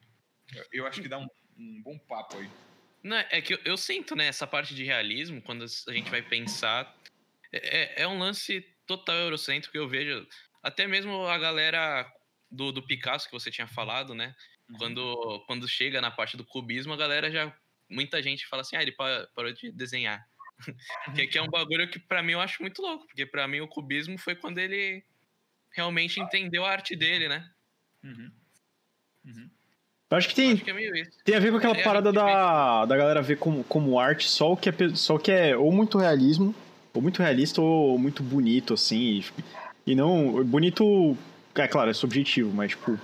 [0.71, 2.49] eu acho que dá um, um bom papo aí.
[3.03, 6.21] Não, é que eu, eu, sinto, né, essa parte de realismo, quando a gente vai
[6.21, 6.95] pensar,
[7.51, 10.27] é, é, é um lance total eurocêntrico que eu vejo,
[10.63, 12.11] até mesmo a galera
[12.51, 14.35] do, do Picasso que você tinha falado, né,
[14.69, 14.77] uhum.
[14.77, 17.55] quando, quando chega na parte do cubismo, a galera já,
[17.89, 20.27] muita gente fala assim, ah, ele parou de desenhar.
[21.15, 23.59] que, que é um bagulho que para mim eu acho muito louco, porque para mim
[23.59, 25.03] o cubismo foi quando ele
[25.71, 27.53] realmente entendeu a arte dele, né?
[28.03, 28.31] Uhum.
[29.25, 29.51] Uhum.
[30.09, 32.85] Eu acho que tem, acho que é tem a ver com aquela é, parada da,
[32.85, 35.69] da galera ver como, como arte só o, que é, só o que é ou
[35.71, 36.55] muito realismo,
[36.93, 38.97] ou muito realista, ou muito bonito, assim.
[38.97, 40.43] E, e não.
[40.45, 41.17] Bonito,
[41.55, 42.97] é claro, é subjetivo, mas, tipo,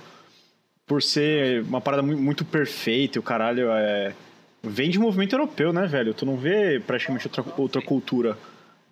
[0.86, 4.14] por ser uma parada muito perfeita e o caralho é.
[4.62, 6.14] Vem de movimento europeu, né, velho?
[6.14, 8.38] Tu não vê praticamente outra, outra cultura.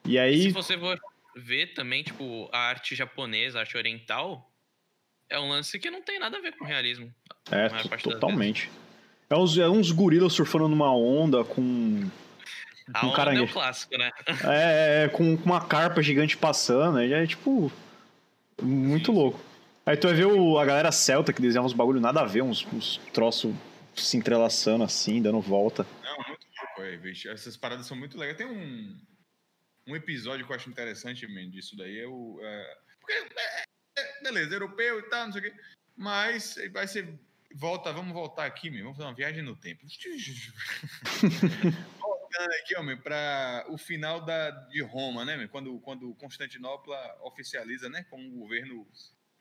[0.04, 0.42] E aí.
[0.42, 0.98] Se você for
[1.34, 4.51] ver também, tipo, a arte japonesa, a arte oriental,
[5.32, 7.12] é um lance que não tem nada a ver com realismo.
[7.50, 7.68] É,
[7.98, 8.70] totalmente.
[9.28, 12.08] É uns, é uns gorilas surfando numa onda com.
[12.92, 13.44] A com onda caranguejo.
[13.44, 14.10] é um clássico, né?
[14.44, 16.98] É, é, é com, com uma carpa gigante passando.
[16.98, 17.72] É, tipo.
[18.60, 19.40] Muito sim, louco.
[19.86, 22.42] Aí tu vai ver o, a galera celta que desenha uns bagulho nada a ver,
[22.42, 23.52] uns, uns troços
[23.96, 25.86] se entrelaçando assim, dando volta.
[26.02, 27.28] Não, muito louco, é, bicho.
[27.30, 28.36] Essas paradas são muito legais.
[28.36, 28.96] Tem um,
[29.88, 32.00] um episódio que eu acho interessante, man, disso daí.
[32.00, 32.38] É o.
[32.42, 33.64] É, porque é, é,
[34.22, 35.54] beleza, europeu e tal, não sei o quê.
[35.96, 37.18] Mas vai ser.
[37.54, 38.84] Volta, vamos voltar aqui, meu.
[38.84, 39.84] Vamos fazer uma viagem no tempo.
[42.00, 45.48] Voltando aqui, homem, para o final da, de Roma, né, meu?
[45.50, 48.88] Quando, quando Constantinopla oficializa, né, como um governo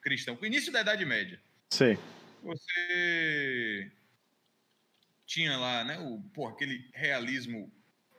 [0.01, 0.37] cristão.
[0.41, 1.41] O início da Idade Média.
[1.69, 1.97] Sim.
[2.43, 3.91] Você
[5.25, 7.71] tinha lá, né, o, porra, aquele realismo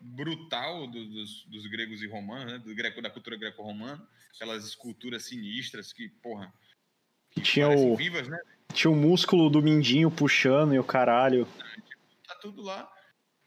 [0.03, 5.25] brutal do, dos, dos, gregos e romanos, né, do greco, da cultura greco-romana, aquelas esculturas
[5.25, 6.53] sinistras que, porra,
[7.31, 8.39] que tinha o vivas, né?
[8.75, 11.47] Tinha o músculo do mindinho puxando e o caralho.
[12.27, 12.91] Tá tudo lá.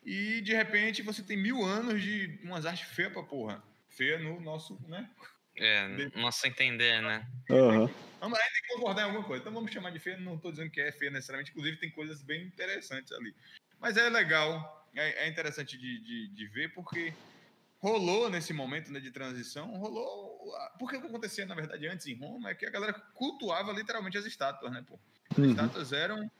[0.04, 3.64] E de repente você tem mil anos de umas artes feias pra porra.
[3.90, 5.10] Feia no nosso, né?
[5.58, 7.26] É, nosso entender, né?
[7.50, 7.90] Uhum.
[8.20, 9.42] Vamos que concordar em alguma coisa.
[9.42, 10.18] Então vamos chamar de feia.
[10.18, 11.52] Não tô dizendo que é feia necessariamente.
[11.52, 13.34] Inclusive tem coisas bem interessantes ali.
[13.80, 14.85] Mas é legal.
[14.96, 17.14] É, é interessante de, de, de ver porque
[17.80, 20.36] rolou nesse momento né, de transição, rolou.
[20.80, 24.18] Porque o que acontecia, na verdade, antes em Roma é que a galera cultuava literalmente
[24.18, 25.00] as estátuas, né, pô?
[25.32, 25.50] As uhum.
[25.50, 26.32] estátuas eram,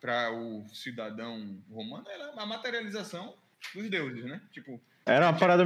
[0.00, 3.34] para o cidadão romano, era a materialização
[3.74, 4.40] dos deuses, né?
[4.50, 4.80] Tipo.
[5.04, 5.64] Era uma parada.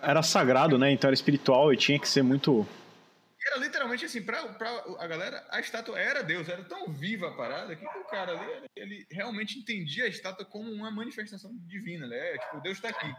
[0.00, 0.90] Era sagrado, né?
[0.90, 2.66] Então era espiritual e tinha que ser muito.
[3.48, 7.34] Era literalmente assim, pra, pra a galera, a estátua era Deus, era tão viva a
[7.34, 12.34] parada que o cara ali, ele realmente entendia a estátua como uma manifestação divina, né?
[12.34, 13.10] É, tipo, Deus está aqui.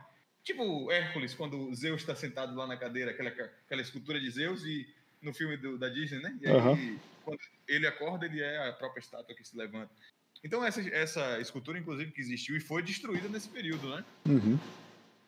[0.43, 4.87] Tipo Hércules, quando Zeus está sentado lá na cadeira, aquela, aquela escultura de Zeus, e
[5.19, 6.37] no filme do, da Disney, né?
[6.41, 6.99] E aí, uhum.
[7.23, 9.91] quando ele acorda, ele é a própria estátua que se levanta.
[10.43, 14.05] Então, essa, essa escultura, inclusive, que existiu e foi destruída nesse período, né?
[14.27, 14.59] Uhum.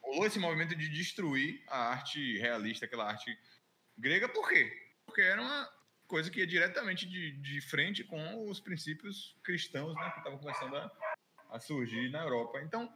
[0.02, 3.36] rolou esse movimento de destruir a arte realista, aquela arte
[3.98, 4.72] grega, por quê?
[5.12, 5.70] Porque era uma
[6.08, 10.76] coisa que ia diretamente de, de frente com os princípios cristãos, né, que estavam começando
[10.76, 10.92] a,
[11.52, 12.62] a surgir na Europa.
[12.62, 12.92] Então,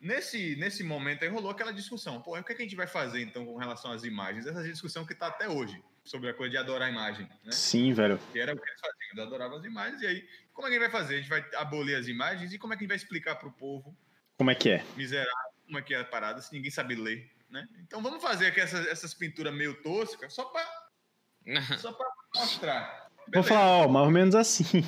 [0.00, 2.20] nesse, nesse momento aí rolou aquela discussão.
[2.20, 4.46] Pô, o que, é que a gente vai fazer então com relação às imagens?
[4.46, 7.52] Essa discussão que está até hoje sobre a coisa de adorar a imagem, né?
[7.52, 8.18] Sim, velho.
[8.32, 10.02] Que era o que eles faziam, eles adoravam as imagens.
[10.02, 11.14] E aí, como é que a gente vai fazer?
[11.14, 13.48] A gente vai abolir as imagens e como é que a gente vai explicar para
[13.48, 13.96] o povo
[14.36, 14.84] Como é que é?
[14.96, 15.32] miserável
[15.66, 17.68] como é que é a parada se ninguém sabe ler, né?
[17.80, 20.85] Então vamos fazer aqui essas, essas pinturas meio toscas só para
[21.78, 23.10] só para mostrar.
[23.18, 23.48] Vou Beleza.
[23.48, 24.84] falar, ó, mais ou menos assim.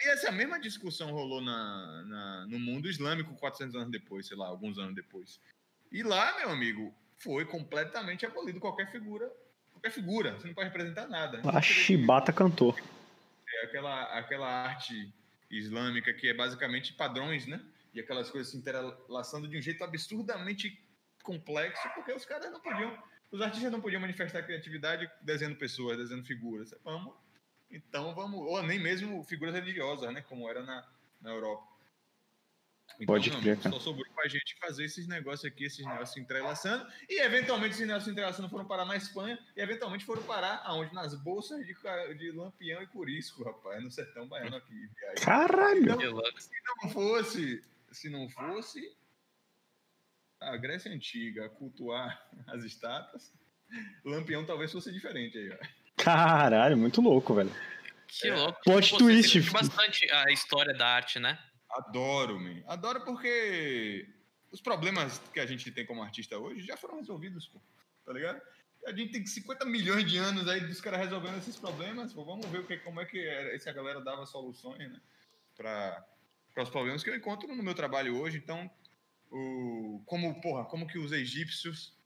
[0.00, 4.46] E essa mesma discussão rolou na, na- no mundo islâmico 400 anos depois, sei lá,
[4.48, 5.40] alguns anos depois.
[5.92, 9.30] E lá, meu amigo, foi completamente abolido qualquer figura.
[9.72, 11.40] Qualquer figura, você não pode representar nada.
[11.48, 12.76] A chibata cantou.
[13.48, 15.12] É aquela, aquela arte
[15.50, 17.60] islâmica que é basicamente padrões, né?
[17.94, 20.78] E aquelas coisas se interlaçando de um jeito absurdamente
[21.22, 22.96] complexo, porque os caras não podiam,
[23.30, 26.74] os artistas não podiam manifestar criatividade desenhando pessoas, desenhando figuras.
[26.82, 27.14] Vamos,
[27.70, 30.22] então vamos, ou nem mesmo figuras religiosas, né?
[30.22, 30.86] Como era na,
[31.20, 31.78] na Europa.
[32.94, 33.58] Então, Pode meu crer.
[33.60, 36.86] Só sobrou pra gente fazer esses negócios aqui, esses negócios se entrelaçando.
[37.08, 40.92] E eventualmente esses negócios se entrelaçando foram parar na Espanha e eventualmente foram parar aonde?
[40.94, 41.74] Nas bolsas de,
[42.16, 44.88] de Lampião e Curisco, rapaz, no sertão baiano aqui.
[45.22, 46.10] Caralho!
[46.10, 46.40] Louco.
[46.40, 48.96] se não fosse, se não fosse
[50.40, 53.32] a Grécia Antiga a cultuar as estátuas,
[54.04, 55.78] Lampião talvez fosse diferente aí, ó.
[55.96, 57.52] Caralho, muito louco, velho.
[58.06, 58.60] Que louco.
[58.62, 59.40] Plot Você twist.
[59.40, 61.38] curte bastante a história da arte, né?
[61.70, 62.62] Adoro, man.
[62.66, 64.08] Adoro porque
[64.50, 67.60] os problemas que a gente tem como artista hoje já foram resolvidos, pô.
[68.06, 68.40] Tá ligado?
[68.86, 72.12] A gente tem 50 milhões de anos aí dos caras resolvendo esses problemas.
[72.12, 75.00] Pô, vamos ver o que, como é que era, se a galera dava soluções, né?
[75.56, 76.06] Para
[76.56, 78.38] os problemas que eu encontro no meu trabalho hoje.
[78.38, 78.70] Então,
[79.30, 81.96] o, como, porra, como que os egípcios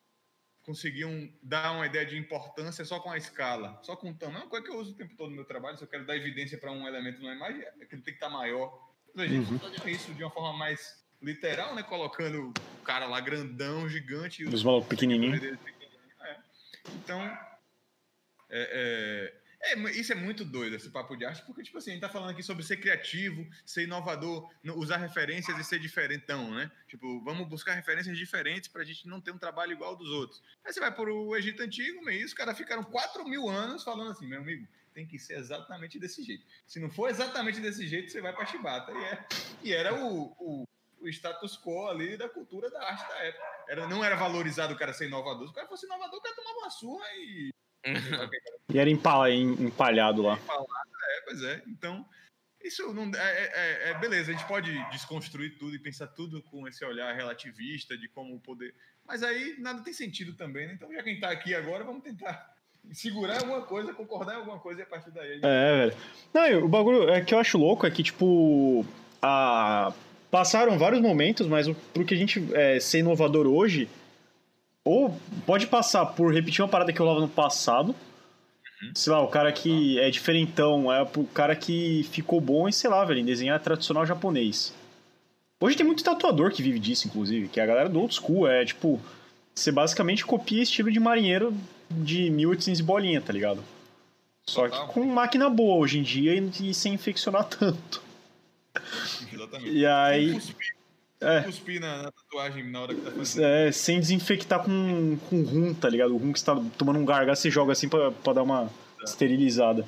[0.62, 4.38] conseguiam dar uma ideia de importância só com a escala, só com o tamanho.
[4.38, 5.76] É uma coisa que eu uso o tempo todo no meu trabalho.
[5.76, 8.10] Se eu quero dar evidência para um elemento numa imagem, é que ele tem que
[8.12, 8.90] estar maior.
[9.14, 11.82] Os egípcios faziam isso de uma forma mais literal, né?
[11.82, 14.42] Colocando o cara lá grandão, gigante.
[14.42, 15.42] e Os malucos pequenininhos.
[15.42, 16.38] É.
[16.94, 17.38] Então, é,
[18.50, 22.02] é, é, isso é muito doido, esse papo de arte, porque, tipo assim, a gente
[22.02, 26.70] tá falando aqui sobre ser criativo, ser inovador, no- usar referências e ser diferentão, né?
[26.88, 30.42] Tipo, vamos buscar referências diferentes pra gente não ter um trabalho igual dos outros.
[30.64, 34.26] Aí você vai pro Egito Antigo, meio, os caras ficaram 4 mil anos falando assim,
[34.26, 36.44] meu amigo, tem que ser exatamente desse jeito.
[36.66, 38.92] Se não for exatamente desse jeito, você vai pra chibata.
[38.92, 39.26] E, é,
[39.62, 40.68] e era o, o,
[41.00, 43.44] o status quo ali da cultura da arte da época.
[43.68, 45.46] Era, não era valorizado o cara ser inovador.
[45.46, 47.50] Se o cara fosse inovador, o cara tomava uma surra e.
[48.72, 50.38] E era empa- em- empalhado lá.
[50.38, 51.62] É, pois é.
[51.66, 52.04] Então,
[52.62, 53.10] isso não.
[53.14, 57.14] É, é- é- beleza, a gente pode desconstruir tudo e pensar tudo com esse olhar
[57.14, 58.74] relativista de como o poder.
[59.06, 60.74] Mas aí nada tem sentido também, né?
[60.74, 62.50] Então, já quem tá aqui agora, vamos tentar
[62.92, 65.30] segurar alguma coisa, concordar em alguma coisa e a partir daí.
[65.30, 65.96] a gente- É, velho.
[66.32, 68.86] Não, o bagulho é que eu acho louco é que, tipo,
[69.20, 69.92] a...
[70.30, 73.88] passaram vários momentos, mas o- pro que a gente é, ser inovador hoje,
[74.84, 75.16] ou
[75.46, 77.94] pode passar por repetir uma parada que eu rolava no passado,
[78.94, 82.90] sei lá, o cara que é diferentão, é o cara que ficou bom em, sei
[82.90, 84.74] lá, velho, em desenhar tradicional japonês.
[85.60, 88.48] Hoje tem muito tatuador que vive disso, inclusive, que é a galera do old school,
[88.48, 89.00] é tipo,
[89.54, 91.54] você basicamente copia estilo de marinheiro
[91.88, 93.62] de 1800 e bolinha, tá ligado?
[94.44, 94.88] Só Total.
[94.88, 98.02] que com máquina boa hoje em dia e, e sem infeccionar tanto.
[99.32, 99.70] Exatamente.
[99.70, 100.71] E aí, Sem cuspir,
[101.22, 101.42] é.
[101.42, 103.44] cuspir na, na tatuagem na hora que tá fazendo.
[103.44, 106.14] é, sem desinfectar com, com rum, tá ligado?
[106.14, 108.70] O rum que você tá tomando um gargaço, você joga assim pra, pra dar uma
[109.04, 109.86] esterilizada.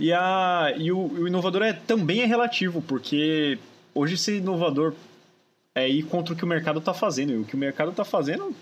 [0.00, 3.58] E, a, e o, o inovador é, também é relativo, porque
[3.94, 4.94] hoje ser inovador
[5.74, 7.32] é ir contra o que o mercado tá fazendo.
[7.32, 8.54] E o que o mercado tá fazendo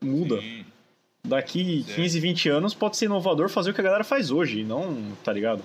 [0.00, 0.40] muda.
[0.40, 0.64] Sim.
[1.24, 1.94] Daqui É.
[1.94, 5.32] 15, 20 anos pode ser inovador fazer o que a galera faz hoje, não, tá
[5.32, 5.62] ligado?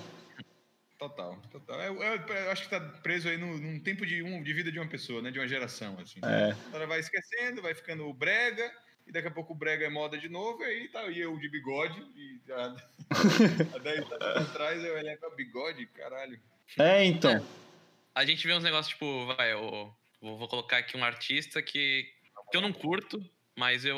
[0.98, 1.80] Total, total.
[1.80, 4.72] Eu, eu- eu acho que tá preso aí no- num tempo de, um, de vida
[4.72, 5.30] de uma pessoa, né?
[5.30, 6.18] De uma geração, assim.
[6.24, 6.56] É.
[6.74, 8.68] Ela vai esquecendo, vai ficando brega,
[9.06, 11.38] e daqui a pouco o brega é moda de novo, e aí tá e eu
[11.38, 12.76] de bigode, e há,
[13.76, 16.40] há 10 anos atrás eu olhei pra bigode, caralho.
[16.76, 17.46] É, então.
[18.14, 22.12] A gente vê uns negócios, tipo, vai, eu vou, vou colocar aqui um artista que,
[22.50, 23.24] que eu não curto,
[23.56, 23.96] mas eu.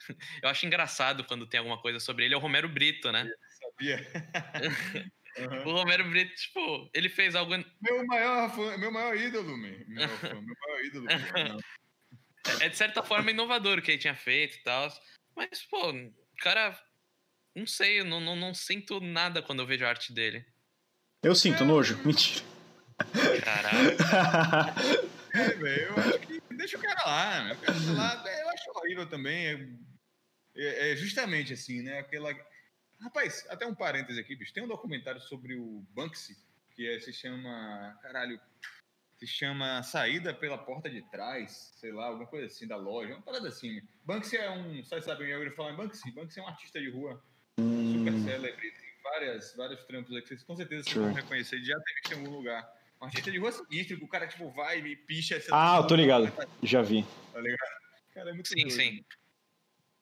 [0.42, 3.28] Eu acho engraçado quando tem alguma coisa sobre ele, é o Romero Brito, né?
[3.60, 3.98] Sabia?
[5.38, 5.66] Aham.
[5.66, 7.52] O Romero Brito, tipo, ele fez algo.
[7.80, 11.06] Meu maior fã, meu maior ídolo, meu, fã, meu maior ídolo.
[12.60, 14.88] É de certa forma inovador o que ele tinha feito e tal.
[15.36, 15.92] Mas, pô,
[16.38, 16.78] cara,
[17.54, 20.44] não sei, eu não, não, não sinto nada quando eu vejo a arte dele.
[21.22, 21.98] Eu sinto nojo.
[22.04, 22.44] Mentira.
[23.44, 23.96] Caralho.
[25.30, 26.42] É, velho, eu acho que.
[26.56, 27.52] Deixa o cara lá, né?
[27.52, 29.46] O cara tá lá, eu acho horrível também.
[30.56, 31.98] É, é, é justamente assim, né?
[31.98, 32.34] Aquela.
[33.00, 34.52] Rapaz, até um parêntese aqui, bicho.
[34.52, 36.36] Tem um documentário sobre o Banksy,
[36.74, 37.98] que é, se chama.
[38.02, 38.40] Caralho.
[39.16, 43.22] Se chama Saída pela Porta de Trás, sei lá, alguma coisa assim da loja, uma
[43.22, 43.80] parada assim.
[44.04, 44.82] Banksy é um.
[44.82, 46.12] Vocês sabem, eu ia falar em Banksy?
[46.12, 47.20] Banksy é um artista de rua
[47.56, 48.70] super Hum, célebre.
[48.70, 52.18] Tem várias, vários trampos aqui, vocês com certeza vocês vão reconhecer, já teve visto em
[52.18, 52.72] algum lugar.
[53.00, 55.50] Um artista de rua sinistro, que o cara tipo vai e picha essa.
[55.52, 56.32] Ah, eu tô ligado.
[56.62, 57.04] Já vi.
[57.32, 57.70] Tá ligado?
[58.14, 58.70] Cara, é muito Sim, doido.
[58.70, 59.04] sim.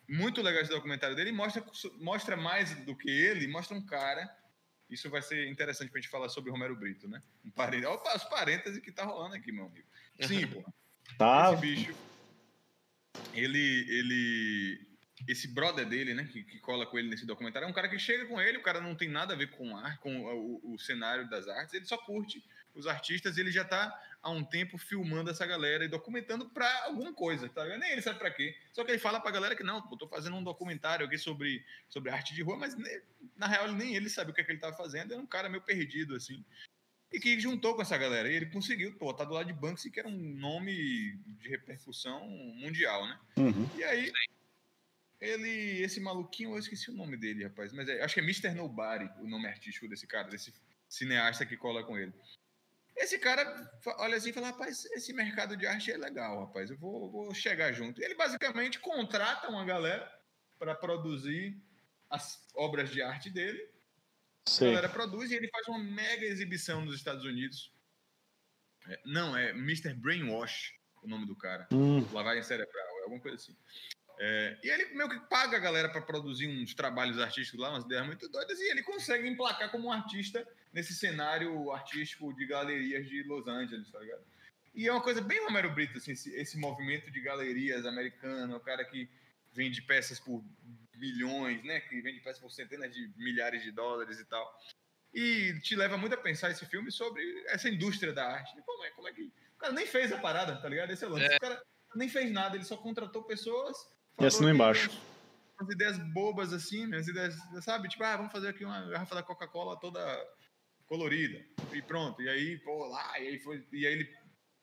[0.08, 1.32] Muito legal esse documentário dele.
[1.32, 1.64] Mostra,
[1.98, 4.28] mostra mais do que ele, mostra um cara.
[4.88, 7.20] Isso vai ser interessante pra gente falar sobre o Romero Brito, né?
[7.44, 7.86] Um parêntese.
[7.86, 9.86] Olha os parênteses que tá rolando aqui, meu amigo.
[10.20, 10.72] Sim, porra.
[11.18, 11.52] Tá.
[11.52, 11.94] Esse bicho,
[13.34, 14.86] ele, ele,
[15.28, 17.98] esse brother dele, né, que, que cola com ele nesse documentário, é um cara que
[17.98, 20.78] chega com ele, o cara não tem nada a ver com ar, com o, o
[20.78, 22.44] cenário das artes, ele só curte
[22.76, 27.12] os artistas ele já tá há um tempo filmando essa galera e documentando pra alguma
[27.12, 27.64] coisa, tá?
[27.78, 28.54] Nem ele sabe pra quê.
[28.72, 31.64] Só que ele fala pra galera que não, pô, tô fazendo um documentário aqui sobre,
[31.88, 32.76] sobre arte de rua, mas
[33.36, 35.48] na real nem ele sabe o que, é que ele tava fazendo, era um cara
[35.48, 36.44] meio perdido, assim.
[37.12, 38.28] E que juntou com essa galera.
[38.28, 42.26] E ele conseguiu, pô, tá do lado de Banksy, que era um nome de repercussão
[42.28, 43.20] mundial, né?
[43.38, 43.70] Uhum.
[43.76, 44.12] E aí,
[45.20, 48.50] ele, esse maluquinho, eu esqueci o nome dele, rapaz, mas é- acho que é Mr.
[48.54, 50.52] Nobody, o nome artístico desse cara, desse
[50.88, 52.12] cineasta que cola com ele.
[52.96, 56.78] Esse cara olha assim e fala, rapaz, esse mercado de arte é legal, rapaz, eu
[56.78, 58.02] vou, vou chegar junto.
[58.02, 60.10] Ele basicamente contrata uma galera
[60.58, 61.60] para produzir
[62.08, 63.60] as obras de arte dele,
[64.46, 64.68] a Sei.
[64.68, 67.72] galera produz e ele faz uma mega exibição nos Estados Unidos.
[68.88, 69.92] É, não, é Mr.
[69.94, 71.68] Brainwash o nome do cara.
[71.72, 73.56] Hum, Lavagem cerebral, é alguma coisa assim.
[74.18, 77.84] É, e ele meio que paga a galera para produzir uns trabalhos artísticos lá, umas
[77.84, 80.46] ideias muito doidas, e ele consegue emplacar como um artista
[80.76, 84.22] nesse cenário artístico de galerias de Los Angeles, tá ligado?
[84.74, 88.60] E é uma coisa bem Romero Brito, assim, esse, esse movimento de galerias americano, o
[88.60, 89.08] cara que
[89.54, 90.44] vende peças por
[90.94, 91.80] milhões, né?
[91.80, 94.54] Que vende peças por centenas de milhares de dólares e tal.
[95.14, 98.54] E te leva muito a pensar esse filme sobre essa indústria da arte.
[98.66, 99.22] Como é, como é que.
[99.22, 100.90] O cara nem fez a parada, tá ligado?
[100.92, 101.24] Esse é o lance.
[101.32, 101.36] É.
[101.36, 101.62] O cara
[101.94, 103.74] nem fez nada, ele só contratou pessoas.
[104.20, 104.90] E assinou embaixo.
[104.90, 105.16] umas-
[105.58, 106.98] Umas ideias bobas assim, né?
[106.98, 107.88] As ideias, sabe?
[107.88, 109.98] Tipo, ah, vamos fazer aqui uma garrafa da Coca-Cola toda
[110.86, 111.44] colorida.
[111.72, 112.22] E pronto.
[112.22, 113.64] E aí, pô, lá, e aí foi.
[113.72, 114.16] E aí ele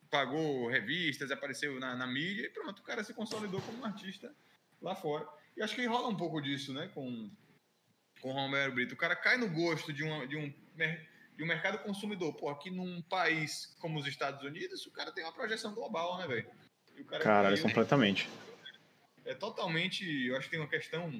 [0.10, 4.34] pagou revistas, apareceu na, na mídia e pronto, o cara se consolidou como um artista
[4.82, 5.28] lá fora.
[5.58, 6.88] E acho que rola um pouco disso, né?
[6.94, 7.32] Com,
[8.22, 8.94] com o Romero Brito.
[8.94, 10.50] O cara cai no gosto de, uma, de, um,
[11.36, 12.34] de um mercado consumidor.
[12.36, 16.28] Pô, aqui num país como os Estados Unidos, o cara tem uma projeção global, né,
[16.28, 16.50] velho?
[17.08, 18.30] Cara Caralho, caiu- completamente.
[19.26, 20.06] é totalmente.
[20.28, 21.12] Eu acho que tem uma questão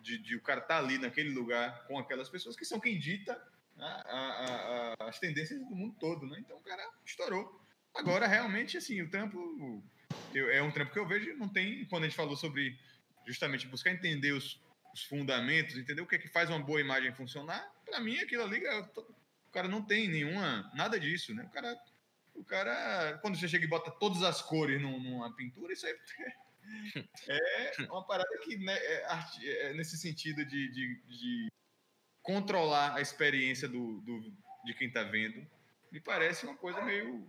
[0.00, 3.40] de, de o cara estar ali naquele lugar com aquelas pessoas que são quem dita
[3.86, 6.38] a- a- as tendências do mundo todo, né?
[6.40, 7.60] Então o cara estourou.
[7.94, 9.82] Agora, realmente, assim, o trampo
[10.34, 11.84] eu- é um trampo que eu vejo, não tem.
[11.86, 12.78] Quando a gente falou sobre
[13.26, 14.60] justamente buscar entender os,
[14.94, 18.42] os fundamentos, entender o que é que faz uma boa imagem funcionar, para mim aquilo
[18.44, 19.14] ali, é to-
[19.46, 20.70] o cara não tem nenhuma.
[20.74, 21.44] nada disso, né?
[21.44, 21.78] O cara.
[22.34, 25.94] O cara, quando você chega e bota todas as cores num- numa pintura, isso aí
[27.28, 31.52] é uma parada que, né, é arte- é nesse sentido de, de, de
[32.22, 34.32] controlar a experiência do, do,
[34.64, 35.46] de quem está vendo,
[35.90, 37.28] me parece uma coisa meio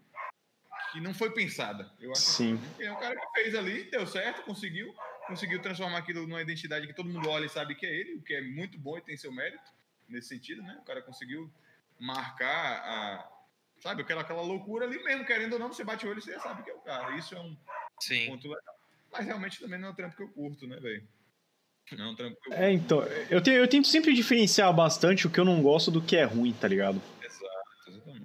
[0.91, 1.91] que não foi pensada.
[1.99, 2.59] Eu acho Sim.
[2.77, 4.93] que é um cara que fez ali, deu certo, conseguiu,
[5.27, 8.21] conseguiu transformar aquilo numa identidade que todo mundo olha e sabe que é ele, o
[8.21, 9.71] que é muito bom e tem seu mérito
[10.07, 10.77] nesse sentido, né?
[10.79, 11.51] O cara conseguiu
[11.99, 13.33] marcar a,
[13.79, 16.33] sabe, aquela, aquela loucura ali mesmo, querendo ou não, você bate o olho e você
[16.33, 17.17] já sabe que é o cara.
[17.17, 17.57] Isso é um
[17.99, 18.27] Sim.
[18.27, 18.75] ponto legal.
[19.11, 21.07] Mas realmente também não é um trampo que eu curto, né, velho?
[21.91, 25.61] Não eu É, então, eu, te- eu tento sempre diferenciar bastante o que eu não
[25.61, 27.01] gosto do que é ruim, tá ligado?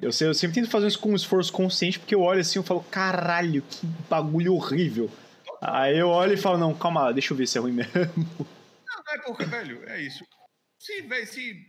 [0.00, 2.62] Eu, eu sempre tento fazer isso com um esforço consciente, porque eu olho assim e
[2.62, 5.10] falo, caralho, que bagulho horrível.
[5.60, 7.92] Aí eu olho e falo, não, calma lá, deixa eu ver se é ruim mesmo.
[7.96, 10.24] Não, não é porque, velho, é isso.
[10.78, 11.66] Se, velho, se.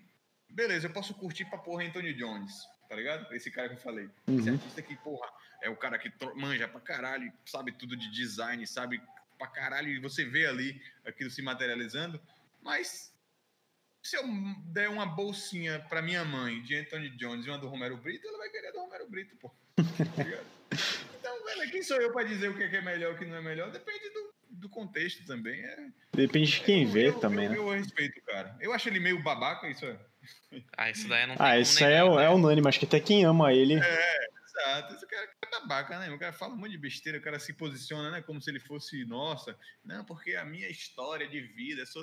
[0.52, 2.52] Beleza, eu posso curtir pra porra Anthony Jones,
[2.88, 3.34] tá ligado?
[3.34, 4.06] Esse cara que eu falei.
[4.28, 4.56] Esse Uhum.
[4.56, 5.28] artista que, porra,
[5.64, 9.02] é o cara que manja pra caralho, sabe tudo de design, sabe
[9.40, 12.22] pra caralho, e você vê ali aquilo se materializando.
[12.62, 13.12] Mas
[14.04, 14.24] se eu
[14.66, 18.38] der uma bolsinha pra minha mãe de Anthony Jones e uma do Romero Brito, ela
[18.38, 19.52] vai querer a do Romero Brito, pô.
[21.20, 23.26] Então, velho, quem sou eu pra dizer o que é é melhor e o que
[23.26, 23.72] não é melhor?
[23.72, 25.60] Depende do, do contexto também.
[25.60, 27.58] É, Depende de quem eu- vê eu, também, eu, né?
[27.58, 28.56] Eu respeito o cara.
[28.62, 30.00] Eu acho ele meio babaca, isso é.
[30.78, 32.30] Ah, isso daí não tem Ah, isso aí é, negar, é né?
[32.30, 33.74] unânime, acho que até quem ama ele.
[33.76, 36.10] Exato, esse cara é babaca, né?
[36.12, 38.22] O cara fala um monte de besteira, o cara se posiciona, né?
[38.22, 42.02] Como se ele fosse, nossa, não, porque a minha história de vida é só.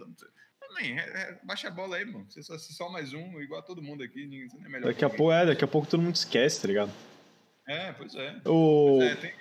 [0.61, 2.27] Também, é, é, baixa a bola aí, mano.
[2.29, 4.87] Você só, só mais um, igual a todo mundo aqui, ninguém é melhor.
[4.89, 6.93] Daqui a pouco, é, daqui a pouco todo mundo esquece, tá ligado?
[7.69, 8.37] É, pois é.
[8.45, 8.97] O...
[8.99, 9.33] Pois é, tem.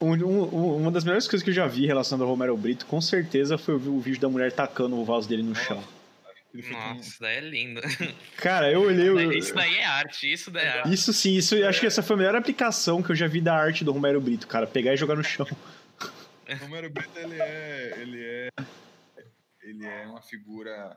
[0.00, 3.00] Um- um- uma das melhores coisas que eu já vi relacionada ao Romero Brito, com
[3.00, 5.82] certeza, foi o vídeo da mulher tacando o vaso dele no chão.
[6.54, 7.80] Nossa, isso daí é lindo.
[8.38, 9.08] Cara, eu olhei.
[9.08, 10.92] eu- Isso daí é arte, isso daí é arte.
[10.94, 13.40] Isso sim, isso eu acho que essa foi a melhor aplicação que eu já vi
[13.40, 14.66] da arte do Romero Brito, cara.
[14.66, 15.46] Pegar e jogar no chão.
[15.50, 18.48] O Romero Brito, ele é, ele é.
[19.62, 20.96] Ele é uma figura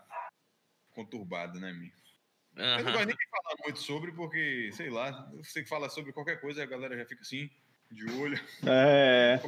[0.94, 1.92] conturbada, né, Mi?
[2.56, 6.12] Eu não gosto nem de falar muito sobre, porque, sei lá, você que fala sobre
[6.12, 7.50] qualquer coisa, a galera já fica assim,
[7.92, 8.40] de olho.
[8.66, 9.40] É.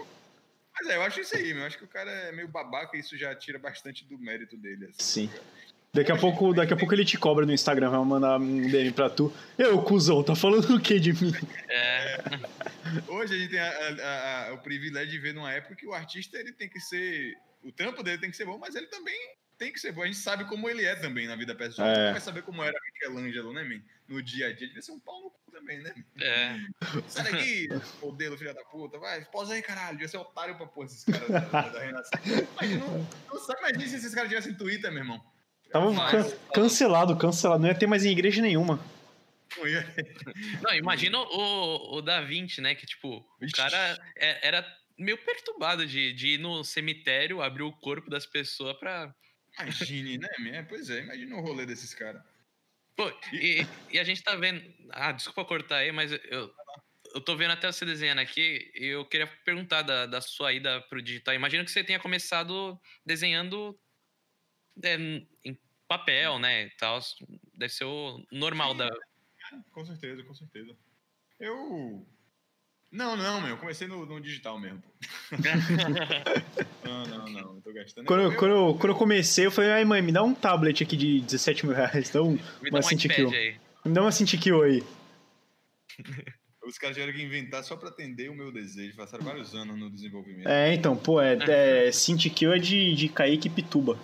[0.80, 1.62] Mas é, eu acho isso aí, meu.
[1.62, 4.55] Eu acho que o cara é meio babaca e isso já tira bastante do mérito
[4.57, 4.86] dele.
[4.86, 5.28] assim.
[5.28, 5.30] Sim.
[5.92, 8.92] Daqui a pouco, daqui a pouco ele te cobra no Instagram, vai mandar um DM
[8.92, 9.34] pra tu.
[9.58, 11.34] Eu, cuzão, tá falando o que de mim?
[11.68, 12.18] É,
[13.10, 13.70] Hoje a gente tem a-
[14.04, 17.36] a- a- o privilégio de ver numa época que o artista ele tem que ser.
[17.64, 19.18] O trampo dele tem que ser bom, mas ele também
[19.58, 20.04] tem que ser bom.
[20.04, 21.88] A gente sabe como ele é também na vida pessoal.
[21.88, 21.94] É.
[21.94, 23.82] Você não vai saber como era Michelangelo, né, man?
[24.08, 24.68] No dia a dia.
[24.68, 25.94] Devia ser um pau no cu também, né?
[26.22, 26.56] é.
[27.08, 27.68] Sai daqui,
[28.02, 28.98] modelo, filha da puta.
[29.00, 29.94] Vai, posa aí, caralho.
[29.94, 32.48] Devia ser otário pra pôr esses caras da, da, Renascença.
[32.60, 35.22] Imagina, não, não sabe, imagina se esses caras tivessem Twitter, meu irmão.
[35.72, 37.62] Tava Mas- can- cancelado, cancelado.
[37.62, 38.80] Não ia ter mais em igreja nenhuma.
[40.62, 42.76] Não imagina o, o Da Vinci, né?
[42.76, 47.72] Que, tipo, o cara é- era meio perturbado de, de ir no cemitério, abrir o
[47.72, 49.14] corpo das pessoas pra.
[49.60, 50.28] Imagine, né?
[50.58, 52.22] É, Pois é, imagina o rolê desses caras.
[52.96, 54.62] Pô, e, e a gente tá vendo.
[54.92, 56.54] Ah, desculpa cortar aí, mas eu,
[57.16, 60.82] eu tô vendo até você desenhando aqui e eu queria perguntar da, da sua ida
[60.82, 61.34] pro digital.
[61.34, 63.78] Imagino que você tenha começado desenhando
[64.84, 64.96] é,
[65.46, 65.58] em
[65.88, 66.66] papel, né?
[66.66, 67.00] E tal.
[67.56, 68.90] Deve ser o normal da.
[69.72, 70.76] Com certeza, com certeza.
[71.40, 72.06] Eu.
[72.92, 73.52] Não, não, meu.
[73.52, 74.82] Eu comecei no, no digital mesmo.
[74.82, 74.90] pô.
[76.84, 77.56] Não, não, não.
[77.56, 78.06] Eu tô gastando.
[78.08, 80.84] Quando, eu, quando, eu, quando eu comecei, eu falei, ai mãe, me dá um tablet
[80.84, 82.10] aqui de 17 mil reais.
[82.10, 83.22] Dá um, Me dá uma um Cintiq.
[83.22, 83.60] iPad aí.
[83.86, 84.84] Me dá uma Cintiq aí.
[86.66, 88.96] Os caras tiveram que inventar só pra atender o meu desejo.
[88.96, 90.48] Passaram vários anos no desenvolvimento.
[90.48, 91.38] É, então, pô, é,
[91.88, 94.00] é Cintiq é de, de Kaique Pituba.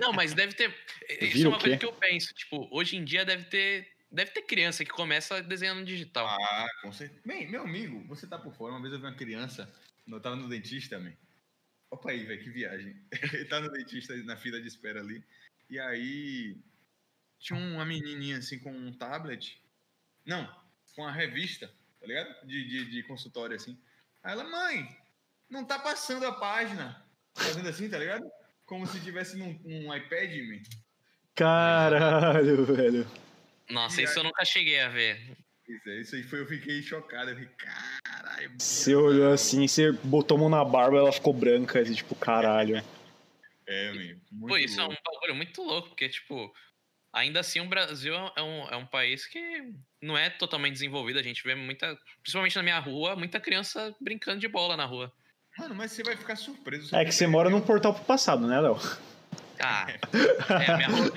[0.00, 0.74] Não, mas deve ter.
[1.20, 2.34] Isso Vira é uma coisa que eu penso.
[2.34, 3.96] Tipo, hoje em dia deve ter.
[4.10, 6.26] Deve ter criança que começa desenhando digital.
[6.26, 7.20] Ah, com certeza.
[7.26, 8.72] Bem, meu amigo, você tá por fora.
[8.72, 9.70] Uma vez eu vi uma criança,
[10.06, 11.12] eu tava no dentista, man.
[11.90, 12.96] Opa aí, velho, que viagem.
[13.34, 15.22] Ele tá no dentista na fila de espera ali.
[15.68, 16.56] E aí
[17.38, 19.60] tinha uma menininha assim com um tablet.
[20.24, 20.46] Não,
[20.94, 22.46] com uma revista, tá ligado?
[22.46, 23.78] De, de, de consultório assim.
[24.22, 24.96] Aí ela, mãe,
[25.48, 27.04] não tá passando a página.
[27.34, 28.28] Fazendo assim, tá ligado?
[28.68, 30.62] Como se tivesse num, num iPad, man.
[31.34, 33.10] Caralho, velho.
[33.70, 35.18] Nossa, E isso eu nunca cheguei a ver.
[35.66, 37.30] Pois é, isso aí foi, eu fiquei chocado.
[37.30, 37.66] Eu fiquei,
[38.04, 38.52] caralho.
[38.58, 42.84] Você olhou assim, você botou a mão na barba, ela ficou branca, assim, tipo, caralho.
[43.66, 43.92] É.
[44.30, 44.92] Muito Pô, isso louco.
[44.92, 46.54] é um bagulho muito louco, porque, tipo,
[47.10, 51.18] ainda assim o Brasil é um, é um país que não é totalmente desenvolvido.
[51.18, 55.10] A gente vê muita, principalmente na minha rua, muita criança brincando de bola na rua.
[55.58, 56.94] Mano, mas você vai ficar surpreso.
[56.94, 58.78] É que você mora num portal pro passado, né, Léo?
[59.58, 59.86] Ah,
[60.62, 61.12] é, a minha rua.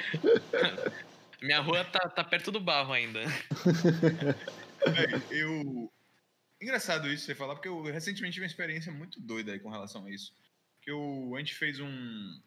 [1.41, 3.21] minha rua tá, tá perto do barro ainda.
[4.85, 5.91] Velho, eu.
[6.59, 10.05] Engraçado isso você falar, porque eu recentemente tive uma experiência muito doida aí com relação
[10.05, 10.33] a isso.
[10.81, 12.41] Que eu, a gente fez um.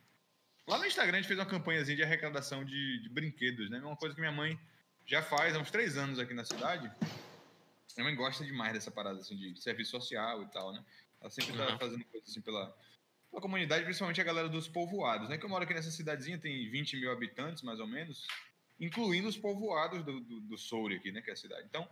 [0.66, 3.78] Lá no Instagram a gente fez uma campanhazinha de arrecadação de, de brinquedos, né?
[3.78, 4.58] Uma coisa que minha mãe
[5.06, 6.90] já faz há uns três anos aqui na cidade.
[7.96, 10.82] Minha mãe gosta demais dessa parada, assim, de serviço social e tal, né?
[11.24, 11.78] Ela sempre tá Uhum.
[11.78, 12.76] fazendo coisas assim pela,
[13.30, 15.38] pela comunidade, principalmente a galera dos povoados, né?
[15.38, 18.26] Que eu moro aqui nessa cidadezinha, tem 20 mil habitantes, mais ou menos,
[18.78, 21.22] incluindo os povoados do, do, do Soure aqui, né?
[21.22, 21.66] Que é a cidade.
[21.66, 21.88] Então,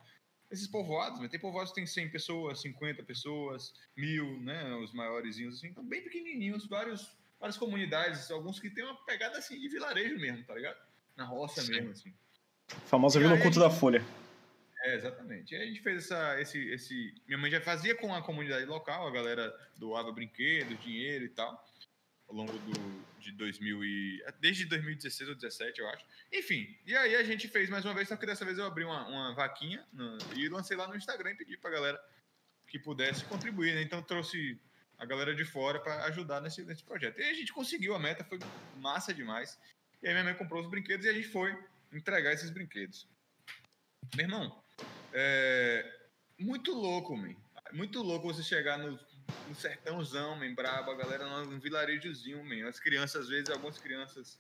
[0.50, 1.28] esses povoados, né?
[1.28, 4.74] Tem povoados que tem 100 pessoas, 50 pessoas, mil, né?
[4.74, 9.58] Os maiores, assim, então bem pequenininhos, vários, várias comunidades, alguns que tem uma pegada, assim,
[9.58, 10.76] de vilarejo mesmo, tá ligado?
[11.16, 11.72] Na roça Sim.
[11.72, 12.14] mesmo, assim.
[12.84, 14.04] Famosa Vila aí, Oculto da Folha.
[14.92, 15.54] É, exatamente.
[15.54, 17.14] E a gente fez essa, esse, esse.
[17.26, 21.66] Minha mãe já fazia com a comunidade local, a galera doava brinquedos, dinheiro e tal,
[22.28, 24.24] ao longo do, de 2000 e.
[24.38, 26.04] Desde 2016 ou 2017, eu acho.
[26.30, 28.84] Enfim, e aí a gente fez mais uma vez, só que dessa vez eu abri
[28.84, 31.98] uma, uma vaquinha no- e lancei lá no Instagram e pedi pra galera
[32.68, 33.82] que pudesse contribuir, né?
[33.82, 34.60] Então trouxe
[34.98, 37.18] a galera de fora para ajudar nesse, nesse projeto.
[37.18, 38.38] E a gente conseguiu a meta, foi
[38.76, 39.58] massa demais.
[40.02, 41.56] E aí minha mãe comprou os brinquedos e a gente foi
[41.92, 43.08] entregar esses brinquedos.
[44.14, 44.61] Meu irmão,
[45.12, 45.98] é
[46.38, 47.34] muito louco, man.
[47.72, 48.98] Muito louco você chegar no,
[49.48, 52.68] no sertãozão, man, brabo, a galera num vilarejozinho, man.
[52.68, 54.38] As crianças, às vezes, algumas crianças,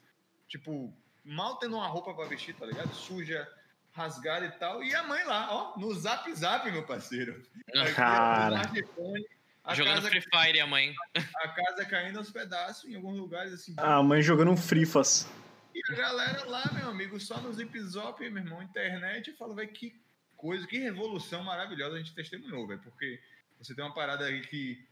[0.48, 2.92] tipo, mal tendo uma roupa pra vestir, tá ligado?
[2.94, 3.48] Suja,
[3.92, 4.82] rasgada e tal.
[4.82, 7.42] E a mãe lá, ó, no zap zap, meu parceiro.
[7.94, 8.56] Cara.
[8.56, 9.26] no smartphone,
[9.64, 10.94] a Jogando casa, Free Fire, a mãe.
[11.14, 13.74] a casa caindo aos pedaços em alguns lugares, assim.
[13.76, 15.28] A mãe jogando um Frifas.
[15.74, 19.54] E a galera lá, meu amigo, só no Zip Zop, meu irmão, internet, eu falo,
[19.54, 19.94] velho, que
[20.42, 23.22] coisa, que revolução maravilhosa a gente testemunhou, velho, porque
[23.56, 24.84] você tem uma parada aí que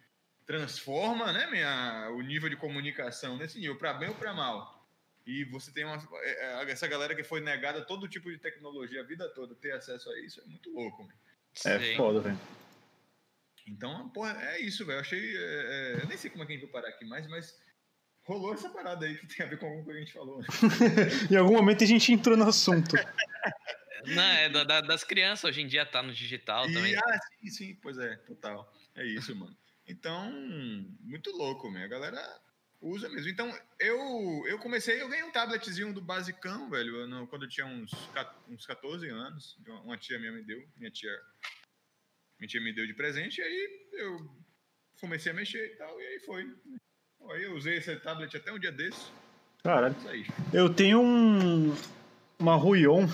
[0.47, 4.89] transforma, né, minha, o nível de comunicação nesse nível, para bem ou para mal.
[5.27, 9.01] E você tem uma, é, é, essa galera que foi negada todo tipo de tecnologia
[9.01, 11.03] a vida toda, ter acesso a isso é muito louco.
[11.03, 11.13] Man.
[11.67, 11.97] É Sim.
[11.97, 12.39] foda, velho.
[13.67, 14.97] Então, porra, é isso, velho.
[14.97, 15.37] Eu achei.
[15.37, 17.57] é, é, eu nem sei como é que a gente vai parar aqui mais, mas
[18.23, 20.39] rolou essa parada aí que tem a ver com alguma coisa que a gente falou.
[20.39, 20.47] né?
[21.31, 22.97] Em algum momento a gente entrou no assunto.
[24.07, 26.93] Não, é da- da- das crianças hoje em dia tá no digital também.
[26.93, 28.73] E, ah, sim, sim, pois é, total.
[28.95, 29.57] É isso, mano.
[29.87, 30.31] Então,
[31.01, 32.21] muito louco, minha galera
[32.81, 33.29] usa mesmo.
[33.29, 37.67] Então, eu, eu comecei, eu ganhei um tabletzinho do Basicão, velho, não- quando eu tinha
[37.67, 37.91] uns,
[38.49, 39.57] uns 14 anos.
[39.85, 41.11] Uma, tia minha me deu, minha tia,
[42.39, 44.31] minha tia me deu de presente, e aí eu
[45.01, 46.45] comecei a mexer e tal, e aí foi.
[47.33, 49.11] Aí eu usei esse tablet até um dia desse,
[50.09, 50.27] aí.
[50.53, 51.75] Eu tenho um.
[52.39, 53.07] Uma Ruion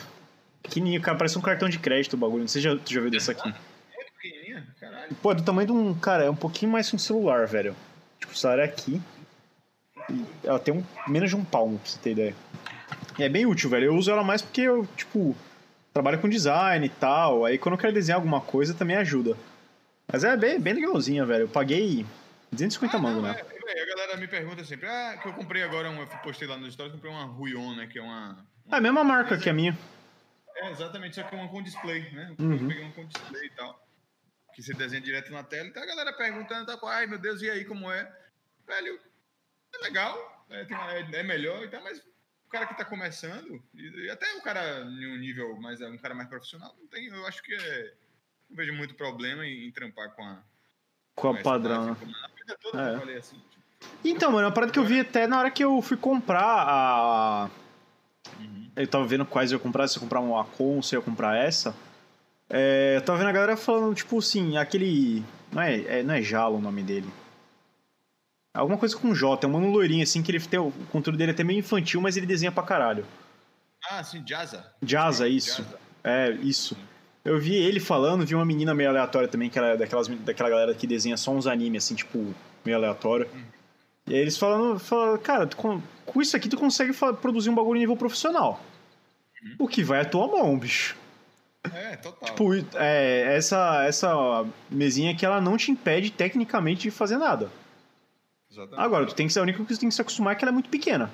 [0.69, 2.41] pequenininho, cara, parece um cartão de crédito o bagulho.
[2.41, 3.49] Não sei se já, tu já viu desse aqui.
[3.49, 5.15] Muito pequenininha, caralho.
[5.23, 5.95] Pô, é do tamanho de um.
[5.95, 7.75] Cara, é um pouquinho mais que um celular, velho.
[8.21, 9.01] Tipo, essa área aqui.
[10.11, 12.35] E ela tem um, menos de um palmo, pra você ter ideia.
[13.19, 13.87] E é bem útil, velho.
[13.87, 15.35] Eu uso ela mais porque eu, tipo,
[15.93, 17.45] trabalho com design e tal.
[17.45, 19.37] Aí quando eu quero desenhar alguma coisa também ajuda.
[20.13, 21.43] Mas é bem, bem legalzinha, velho.
[21.45, 22.07] Eu paguei
[22.53, 23.37] 250 Ah, mango, não, né?
[23.67, 26.47] é, é, a galera me pergunta sempre, ah, que eu comprei agora, um, eu postei
[26.47, 28.37] lá nos stories, comprei uma Ruion, né, que é uma...
[28.71, 29.77] É a mesma marca que a minha.
[30.57, 32.35] É, exatamente, só que é uma com display, né?
[32.39, 32.53] Uhum.
[32.53, 33.87] Eu peguei uma com display e tal,
[34.55, 37.51] que você desenha direto na tela, então a galera perguntando, tá, ai meu Deus, e
[37.51, 38.11] aí, como é?
[38.67, 38.99] Velho,
[39.75, 43.63] é legal, é, uma- é- é melhor e tal, mas o cara que tá começando,
[43.75, 47.27] e, até o cara em um nível mais, um cara mais profissional, não tem, eu
[47.27, 47.95] acho que é...
[48.49, 50.41] Não vejo muito problema em, em trampar com a...
[51.17, 51.89] Com a essa padrão, né?
[51.89, 52.95] base, como Na vida toda É.
[52.95, 53.65] eu falei assim, tipo,
[54.05, 56.45] Então, mano, é uma parada que eu vi até na hora que eu fui comprar
[56.45, 57.51] a.
[58.77, 58.83] uhum.
[58.83, 61.01] Eu tava vendo quais eu ia comprar, se eu ia comprar uma Acon, se eu
[61.01, 61.75] ia comprar essa.
[62.49, 65.25] É, eu tava vendo a galera falando, tipo assim, aquele.
[65.53, 67.09] Não é, é- não é Jalo o nome dele.
[68.55, 70.59] Alguma coisa com J, é um mano loirinho, assim, que ele tem.
[70.59, 73.05] O conteúdo dele é até meio infantil, mas ele desenha pra caralho.
[73.91, 74.65] Ah, sim, Jaza.
[74.83, 75.63] Jaza, isso.
[75.63, 75.79] Jaza.
[76.03, 76.77] É, isso.
[77.25, 80.75] Eu vi ele falando, vi uma menina meio aleatória também, que era daquelas, daquela galera
[80.75, 82.33] que desenha só uns animes, assim, tipo,
[82.65, 83.29] meio aleatório.
[84.07, 87.77] E aí eles falando, falando cara, com, com isso aqui tu consegue produzir um bagulho
[87.77, 88.61] em nível profissional.
[89.59, 90.97] O que vai a tua mão, bicho.
[91.75, 92.29] É, total.
[92.29, 97.51] Tipo, é, essa, essa mesinha aqui, ela não te impede tecnicamente de fazer nada.
[98.51, 98.81] Exatamente.
[98.81, 100.45] Agora, tu tem que ser, a única que tu tem que se acostumar é que
[100.45, 101.11] ela é muito pequena.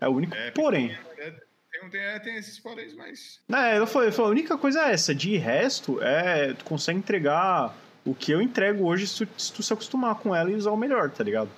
[0.00, 0.96] É o único É, porém.
[1.18, 1.30] É,
[1.70, 3.40] tem, tem, é, tem esses poréns, mas.
[3.52, 7.74] É, ela falou, a única coisa é essa, de resto, é tu consegue entregar
[8.04, 10.70] o que eu entrego hoje se tu, se tu se acostumar com ela e usar
[10.70, 11.50] o melhor, tá ligado?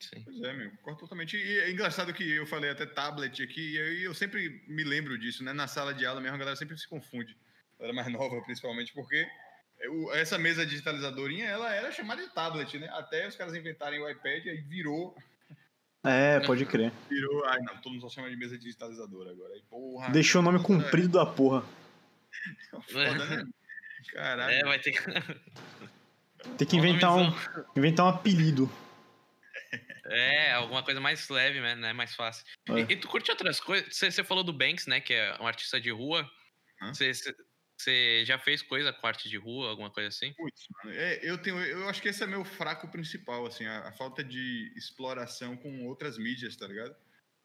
[0.00, 0.22] Sim.
[0.24, 1.36] Pois é, meu, concordo totalmente.
[1.36, 5.18] E é engraçado que eu falei até tablet aqui, e aí eu sempre me lembro
[5.18, 5.52] disso, né?
[5.52, 7.36] Na sala de aula mesmo, a galera sempre se confunde.
[7.78, 9.26] A galera mais nova, principalmente, porque
[9.90, 12.88] o- essa mesa digitalizadorinha, ela era chamada de tablet, né?
[12.92, 15.16] Até os caras inventarem o iPad, aí virou,
[16.04, 16.92] É, pode crer.
[17.10, 19.52] virou, ai não, todo mundo só chama de mesa digitalizadora agora.
[19.54, 20.10] Aí, porra.
[20.10, 21.64] Deixou o nome puta, comprido da porra.
[22.88, 23.44] Foda, né?
[24.12, 24.52] Caralho.
[24.52, 25.00] É, vai ter que.
[26.56, 27.32] Tem que inventar um,
[27.76, 28.70] inventar um apelido.
[30.10, 31.92] É, alguma coisa mais leve, né?
[31.92, 32.44] Mais fácil.
[32.68, 32.80] É.
[32.80, 33.94] E, e tu curte outras coisas?
[33.94, 35.00] Você falou do Banks, né?
[35.00, 36.28] Que é um artista de rua.
[37.78, 40.32] Você já fez coisa com arte de rua, alguma coisa assim?
[40.34, 43.88] Putz, mano, é, eu tenho, eu acho que esse é meu fraco principal, assim, a,
[43.88, 46.96] a falta de exploração com outras mídias, tá ligado?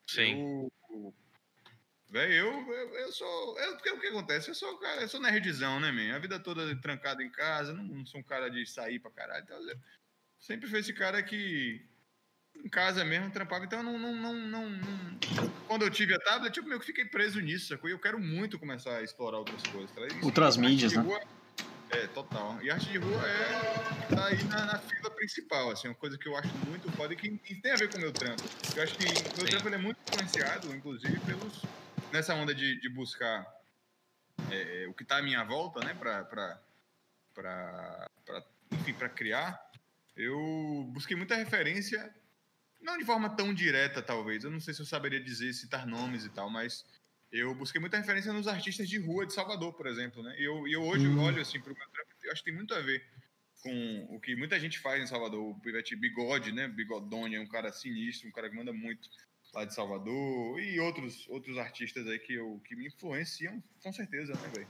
[0.07, 0.41] Sim.
[0.41, 1.13] Eu,
[2.09, 4.49] velho, eu, eu, eu sou, eu, porque o que acontece?
[4.49, 6.15] Eu sou, cara, eu sou nerdzão, né, man?
[6.15, 9.43] A vida toda trancado em casa, não, não sou um cara de sair pra caralho,
[9.43, 9.59] então
[10.39, 11.87] sempre fui esse cara que
[12.63, 16.19] em casa mesmo trampava, então eu não, não, não, não, não- quando eu tive a
[16.19, 17.89] tablet, eu meio que fiquei preso nisso, sacou?
[17.89, 20.01] E eu quero muito começar a explorar outras coisas, tá?
[20.23, 21.03] Outras mídias, né?
[21.89, 22.57] é, total.
[22.61, 26.27] E arte de rua é tá aí na, na fila principal, assim, uma coisa que
[26.27, 28.41] eu acho muito foda e que e tem a ver com o meu trampo.
[28.75, 31.61] Eu acho que o meu trampo ele é muito influenciado, inclusive, pelos
[32.11, 33.45] nessa onda de, de buscar
[34.51, 36.61] é, o que tá à minha volta, né, pra, pra,
[37.33, 39.59] pra, pra enfim, pra criar.
[40.15, 42.13] Eu busquei muita referência,
[42.83, 44.43] não de forma tão direta, talvez.
[44.43, 46.85] Eu não sei se eu saberia dizer, citar nomes e tal, mas
[47.31, 50.35] eu busquei muita referência nos artistas de rua de Salvador, por exemplo, né?
[50.37, 51.19] E eu, eu hoje Hum.
[51.19, 53.03] olho assim pro meu trampo, eu acho que tem muito a ver
[53.61, 55.41] com o que muita gente faz em Salvador.
[55.41, 56.67] O Pivete Bigode, né?
[56.67, 59.09] Bigodônia é um cara sinistro, um cara que manda muito
[59.53, 64.33] lá de Salvador e outros outros artistas aí que eu que me influenciam, com certeza,
[64.33, 64.67] né, velho?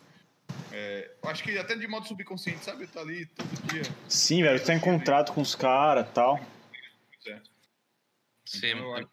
[0.72, 2.84] É, eu acho que até de modo subconsciente, sabe?
[2.84, 3.84] Eu tô ali todo dia.
[4.09, 6.39] Sim, velho, tá em contrato com os caras e tal.
[7.24, 7.49] certo?
[8.58, 8.72] Sim.
[8.72, 9.10] Então, eu acho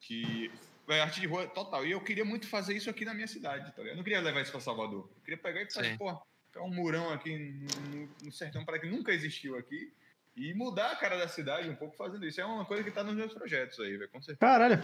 [0.00, 0.50] que
[0.88, 1.86] é arte de rua total.
[1.86, 3.88] E eu queria muito fazer isso aqui na minha cidade, tá ligado?
[3.88, 5.10] Eu não queria levar isso pra Salvador.
[5.16, 8.86] Eu queria pegar e fazer, porra, ficar um murão aqui no, no sertão para que
[8.86, 9.92] nunca existiu aqui
[10.36, 12.40] e mudar a cara da cidade um pouco fazendo isso.
[12.40, 14.38] É uma coisa que tá nos meus projetos aí, velho, com certeza.
[14.38, 14.82] Caralho.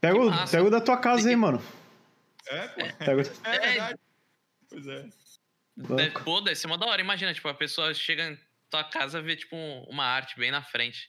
[0.00, 1.62] Pega o, pega o da tua casa aí, mano.
[2.46, 3.04] É, pô.
[3.04, 3.22] Pega...
[3.44, 4.00] É verdade.
[4.68, 5.08] Pois é.
[5.76, 7.00] Deve, pô, deve ser uma da hora.
[7.00, 9.56] Imagina, tipo, a pessoa chega em tua casa e vê, tipo,
[9.88, 11.08] uma arte bem na frente.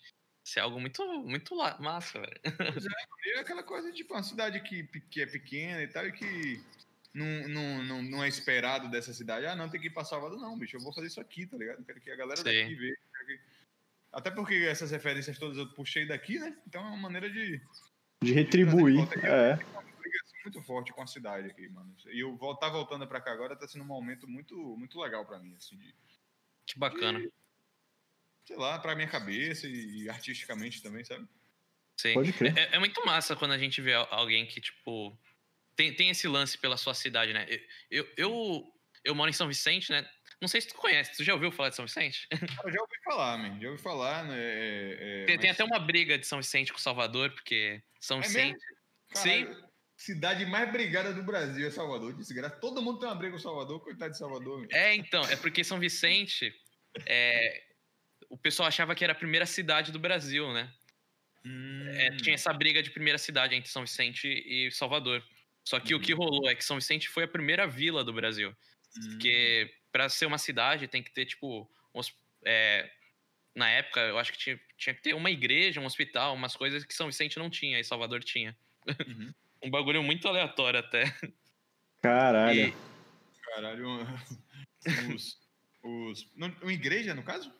[0.49, 2.41] Isso é algo muito, muito massa, velho.
[3.23, 4.81] É, é aquela coisa, tipo, uma cidade que,
[5.11, 6.59] que é pequena e tal, e que
[7.13, 9.45] não, não, não, não é esperado dessa cidade.
[9.45, 10.39] Ah, não, tem que ir pra Salvador.
[10.39, 11.85] Não, bicho, eu vou fazer isso aqui, tá ligado?
[11.85, 12.43] Quero que a galera Sim.
[12.45, 12.97] daqui veja.
[13.27, 13.39] que-
[14.11, 16.57] Até porque essas referências todas eu puxei daqui, né?
[16.65, 17.61] Então é uma maneira de
[18.23, 19.01] De retribuir.
[19.23, 19.53] É.
[19.53, 21.95] uma ligação muito forte com a cidade aqui, mano.
[22.07, 25.37] E eu voltar voltando pra cá agora tá sendo um momento muito, muito legal pra
[25.37, 25.93] mim, assim, de,
[26.65, 27.19] Que bacana.
[28.49, 31.27] Sei lá, pra minha cabeça e artisticamente também, sabe?
[32.01, 32.15] Sim.
[32.15, 32.57] Pode crer.
[32.57, 35.15] É, é muito massa quando a gente vê al- alguém que, tipo,
[35.75, 37.45] tem, tem esse lance pela sua cidade, né?
[37.91, 38.73] Eu, eu,
[39.03, 40.03] eu moro em São Vicente, né?
[40.41, 42.27] Não sei se tu conhece, tu já ouviu falar de São Vicente?
[42.31, 43.59] Eu já ouvi falar, man.
[43.61, 44.35] Já ouvi falar, né?
[44.39, 48.17] é- é, Tem, tem mas- até uma briga de São Vicente com Salvador, porque São
[48.17, 48.57] É Vicente.
[49.13, 52.13] Caralho, Cidade mais brigada do Brasil é Salvador.
[52.13, 52.55] Desgraça.
[52.55, 54.61] Todo mundo tem uma briga com Salvador, coitado de Salvador.
[54.61, 54.69] meu.
[54.71, 56.51] É, então, é porque São Vicente.
[57.05, 57.63] é,
[58.29, 60.71] o pessoal achava que era a primeira cidade do Brasil, né?
[61.43, 62.17] É, Hum.
[62.17, 65.23] tinha essa briga de primeira cidade entre São Vicente e Salvador.
[65.63, 68.55] Só que o que rolou é que São Vicente foi a primeira vila do Brasil.
[68.97, 69.09] Hum.
[69.11, 72.13] Porque para ser uma cidade tem que ter, tipo, um hos-
[72.45, 72.91] é,
[73.55, 76.83] na época eu acho que tinha, tinha que ter uma igreja, um hospital, umas coisas
[76.83, 78.55] que São Vicente não tinha e Salvador tinha.
[78.87, 79.33] Uhum.
[79.63, 81.03] um bagulho muito aleatório até.
[82.01, 82.67] Caralho.
[82.67, 82.73] E-
[83.43, 83.87] Caralho,
[85.15, 85.37] os.
[85.83, 87.51] os não, uma igreja, no caso?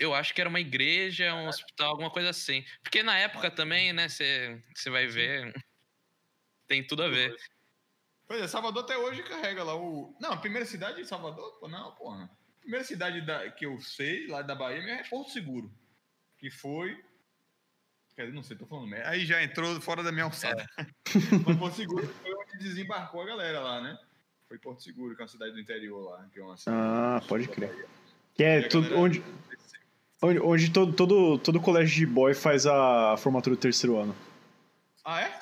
[0.00, 2.64] Eu acho que era uma igreja, um hospital, alguma coisa assim.
[2.82, 5.54] Porque na época também, né, você vai ver.
[6.66, 7.36] Tem tudo a ver.
[8.26, 10.16] Pois é, Salvador até hoje carrega lá o.
[10.20, 11.58] Não, a primeira cidade de Salvador?
[11.60, 12.24] Pô, não, porra.
[12.24, 15.70] A primeira cidade da- que eu sei, lá da Bahia, é Porto Seguro.
[16.38, 16.96] Que foi.
[18.14, 19.08] Quer dizer, não sei, tô falando merda.
[19.10, 20.64] Aí já entrou fora da minha alçada.
[21.46, 23.98] Mas Porto Seguro foi onde desembarcou a galera lá, né?
[24.48, 26.28] Foi Porto Seguro, que é uma cidade do interior lá.
[26.32, 27.88] Que é uma cidade Ah, pode crer.
[28.34, 29.24] Que é tudo, galera- onde,
[30.22, 34.14] onde, onde todo, todo, todo colégio de boy faz a formatura do terceiro ano.
[35.04, 35.40] Ah, é?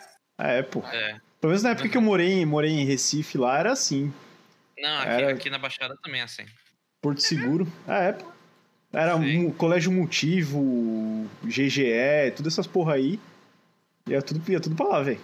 [0.58, 0.80] É, pô.
[0.86, 1.20] É.
[1.40, 4.12] Pelo menos na época que eu morei, em- morei em Recife lá, era assim.
[4.78, 6.44] Não, aqui, Era- aqui na Baixada também é assim.
[7.00, 7.66] Porto Seguro.
[7.86, 8.26] É, pô.
[8.92, 13.20] Era um colégio multivo, GGE, todas essas porra aí.
[14.08, 15.20] Ia tudo, ia tudo pra lá, velho.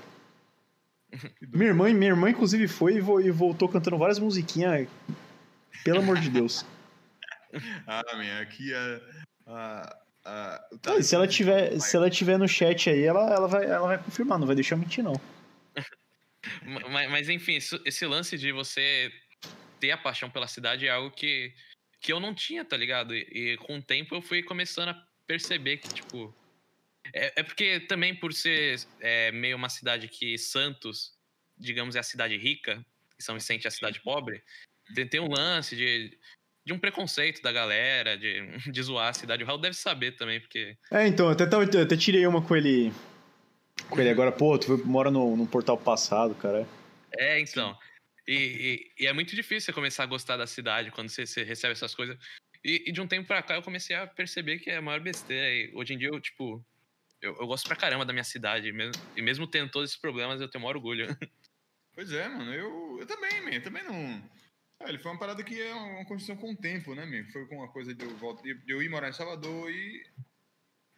[1.52, 4.86] Minha irmã, minha irmã, inclusive, foi e vo- voltou cantando várias musiquinhas.
[5.84, 6.64] Pelo amor de Deus.
[7.86, 9.00] Ah, minha, aqui a.
[9.47, 13.32] a, a o Ah, e se ela tiver, se ela tiver no chat aí, ela,
[13.32, 15.20] ela, vai, ela vai confirmar, não vai deixar eu mentir, não.
[16.64, 19.12] Ma- Mas, mas enfim, isso- esse lance de você
[19.80, 21.55] ter a paixão pela cidade é algo que,
[22.01, 23.14] que eu não tinha, tá ligado?
[23.14, 26.34] E, e com o tempo eu fui começando a perceber que, tipo.
[27.12, 31.12] É, é porque também por ser é, meio uma cidade que Santos,
[31.57, 32.84] digamos, é a cidade rica,
[33.18, 34.42] e São Vicente é a cidade pobre,
[34.95, 36.18] tem, tem um lance de,
[36.65, 38.43] de um preconceito da galera, de,
[38.73, 39.43] de zoar a cidade.
[39.43, 40.77] O Raul deve saber também, porque.
[40.91, 42.93] É, então, eu até, até tirei uma com ele.
[43.91, 46.67] Com ele agora, pô, tu mora no, no portal passado, cara.
[47.19, 47.77] É, então.
[48.27, 48.35] E,
[48.99, 51.73] e- e é muito difícil você começar a gostar da cidade quando você, você recebe
[51.73, 52.17] essas coisas.
[52.65, 55.01] E, e de um tempo pra cá eu comecei a perceber que é a maior
[55.01, 55.47] besteira.
[55.51, 56.65] E hoje em dia eu, tipo,
[57.21, 58.73] eu, eu gosto pra caramba da minha cidade.
[58.73, 61.07] Mesmo, e mesmo tendo todos esses problemas, eu tenho o maior orgulho.
[61.97, 62.53] Pois é, mano.
[62.53, 63.51] Eu, eu também, man.
[63.51, 64.21] Eu também não.
[64.81, 67.31] Ah, ele foi uma parada que é uma construção com o tempo, né, man?
[67.31, 70.07] Foi com uma coisa de eu, volta, de eu ir morar em Salvador e.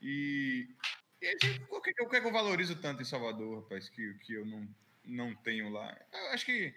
[0.00, 0.68] E.
[1.20, 1.34] E aí,
[1.70, 4.44] o que, o que é que eu valorizo tanto em Salvador, rapaz, que, que eu
[4.44, 4.68] não,
[5.04, 5.96] não tenho lá?
[6.12, 6.74] Eu acho que.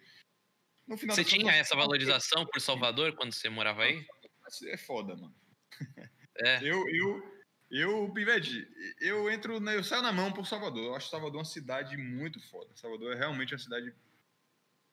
[0.88, 4.06] No final Você tinha essa valorização por Salvador quando você morava aí?
[4.68, 5.36] É foda, mano.
[6.38, 6.60] É.
[6.64, 7.39] Eu, eu,
[7.70, 8.68] eu, Pivete,
[9.00, 10.86] eu entro, eu saio na mão por Salvador.
[10.86, 12.76] Eu acho Salvador uma cidade muito foda.
[12.76, 13.93] Salvador é realmente uma cidade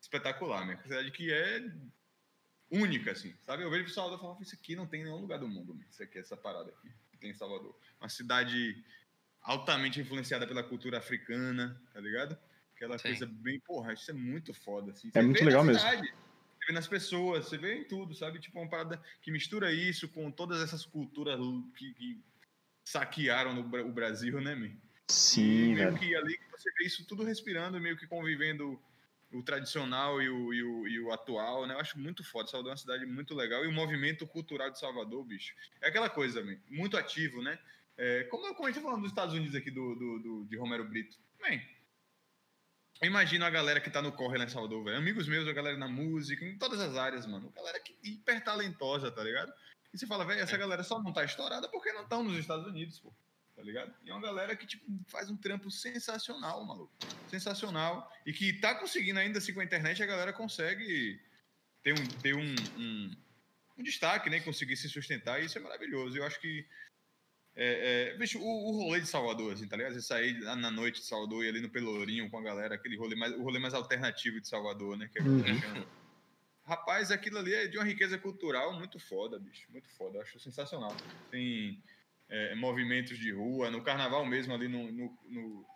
[0.07, 0.75] espetacular, né?
[0.75, 1.71] Uma cidade que é
[2.71, 3.63] única, assim, sabe?
[3.63, 6.03] Eu vejo Salvador e falo, isso aqui não tem em nenhum lugar do mundo, isso
[6.03, 7.77] aqui, essa parada aqui, que tem em Salvador.
[8.01, 8.85] Uma cidade
[9.43, 12.39] altamente influenciada pela cultura africana, tá ligado?
[12.75, 13.09] Aquela Sim.
[13.09, 15.09] coisa bem, porra, isso é muito foda, assim.
[15.09, 15.81] É Você muito vê na legal mesmo.
[15.81, 18.39] cidade, Você vê nas pessoas, você vê em tudo, sabe?
[18.39, 21.39] Tipo, uma parada que mistura isso com todas essas culturas
[21.77, 22.21] que, que
[22.85, 24.73] saquearam no o Brasil, né, meu?
[25.09, 25.99] Sim, e meio velho.
[25.99, 28.81] que ali você vê isso tudo respirando, meio que convivendo
[29.33, 31.75] o tradicional e o, e o, e o atual, né?
[31.75, 32.49] Eu acho muito foda.
[32.49, 33.65] Salvador é uma cidade muito legal.
[33.65, 37.59] E o movimento cultural de Salvador, bicho, é aquela coisa, man, muito ativo, né?
[37.97, 40.45] É, como, eu- como a gente tá falando dos Estados Unidos aqui, do, do, do-
[40.45, 41.17] de Romero Brito.
[41.41, 41.61] Man,
[43.01, 44.97] Eu imagino a galera que tá no corre lá em Salvador, velho.
[44.97, 47.51] Amigos meus, a galera na música, em todas as áreas, mano.
[47.55, 49.53] Galera que hiper talentosa, tá ligado?
[49.93, 52.67] E você fala, velho, essa galera só não tá estourada porque não estão nos Estados
[52.67, 53.13] Unidos, pô.
[53.57, 53.93] Tá ligado?
[54.05, 56.93] E é uma galera que, tipo, faz um trampo sensacional, maluco.
[57.27, 58.13] Sensacional.
[58.27, 61.19] E que tá conseguindo ainda, assim, com a internet, a galera consegue
[61.83, 63.17] ter um, ter um, um,
[63.79, 64.41] um destaque, né?
[64.41, 65.43] Conseguir se sustentar.
[65.43, 66.19] E isso é maravilhoso.
[66.19, 66.67] Eu acho que
[67.57, 69.95] é, é, bicho, o, o, rolê de Salvador, assim, tá ligado?
[69.95, 73.17] Você sair na noite de Salvador e ali no Pelourinho com a galera, aquele rolê
[73.17, 75.09] mais, o rolê mais alternativo de Salvador, né?
[75.11, 75.87] Que é uhum.
[76.65, 79.67] Rapaz, aquilo ali é de uma riqueza cultural muito foda, bicho.
[79.73, 80.19] Muito foda.
[80.19, 80.95] Eu acho sensacional.
[81.31, 81.83] Tem
[82.29, 85.67] é, movimentos de rua, no carnaval mesmo, ali no, no,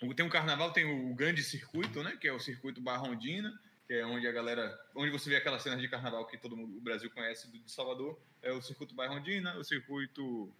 [0.00, 2.16] no, Tem um carnaval, tem o grande circuito, né?
[2.20, 3.52] Que é o circuito Barrondina,
[3.86, 4.76] que é onde a galera.
[4.94, 8.20] Onde você vê aquelas cenas de carnaval que todo mundo, o Brasil conhece de Salvador.
[8.42, 10.52] É o circuito Barrondina, o circuito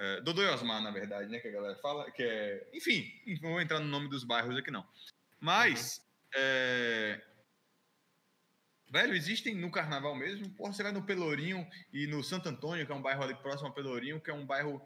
[0.00, 1.38] é, Dodô e Osmar, na verdade, né?
[1.38, 2.66] Que a galera fala, que é.
[2.72, 3.12] Enfim,
[3.42, 4.86] não vou entrar no nome dos bairros aqui, não.
[5.38, 5.98] Mas.
[5.98, 6.10] Uhum.
[6.32, 7.20] É,
[8.90, 10.48] velho, existem no carnaval mesmo.
[10.50, 13.68] Porra, você vai no Pelourinho e no Santo Antônio, que é um bairro ali próximo
[13.68, 14.80] ao Pelourinho, que é um bairro.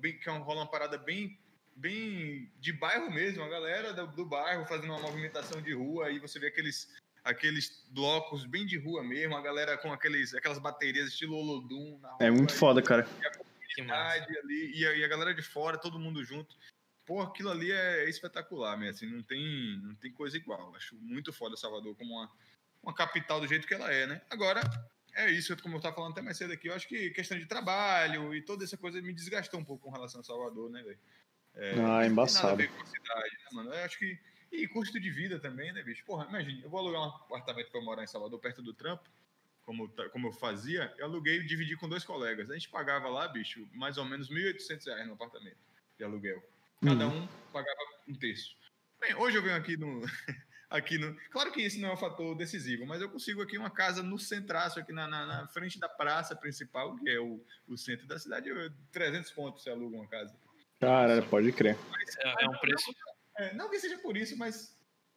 [0.00, 1.38] Bem, que é um, rola uma parada bem
[1.74, 6.18] bem de bairro mesmo, a galera do, do, bairro fazendo uma movimentação de rua, aí
[6.18, 6.88] você vê aqueles
[7.22, 12.08] aqueles blocos bem de rua mesmo, a galera com aqueles, aquelas baterias estilo Olodum na
[12.12, 12.18] rua.
[12.20, 13.06] É muito foda, cara
[14.38, 16.56] ali, e a, e a, galera de fora, todo mundo junto.
[17.04, 20.74] Pô, aquilo ali é espetacular, mesmo, assim, não tem, não tem coisa igual.
[20.74, 22.30] Acho muito foda Salvador como uma,
[22.86, 24.22] uma capital do jeito que ela é, né?
[24.30, 24.62] Agora,
[25.14, 27.44] é isso, como eu estava falando até mais cedo aqui, eu acho que questão de
[27.44, 30.98] trabalho e toda essa coisa me desgastou um pouco com relação a Salvador, né, velho?
[31.54, 32.48] É, ah, embaçado.
[32.48, 33.74] Nada a ver com a cidade, né, mano?
[33.74, 34.18] Eu acho que.
[34.52, 36.04] E custo de vida também, né, bicho?
[36.04, 39.10] Porra, imagina, eu vou alugar um apartamento para morar em Salvador, perto do trampo
[39.66, 42.48] como, como eu fazia, eu aluguei e dividi com dois colegas.
[42.48, 45.58] A gente pagava lá, bicho, mais ou menos R$ 1.800 no apartamento
[45.98, 46.40] de aluguel.
[46.80, 47.24] Cada uhum.
[47.24, 48.56] um pagava um terço.
[49.00, 50.02] Bem, hoje eu venho aqui no,
[50.70, 51.16] aqui no.
[51.30, 54.18] Claro que isso não é um fator decisivo, mas eu consigo aqui uma casa no
[54.18, 58.18] centraço, aqui na, na, na frente da praça principal, que é o, o centro da
[58.18, 58.50] cidade.
[58.92, 60.34] 300 pontos você aluga uma casa.
[60.80, 61.76] Cara, pode crer.
[61.90, 62.94] Mas, é, é, um preço.
[63.38, 64.76] Não, é, não que seja por isso, mas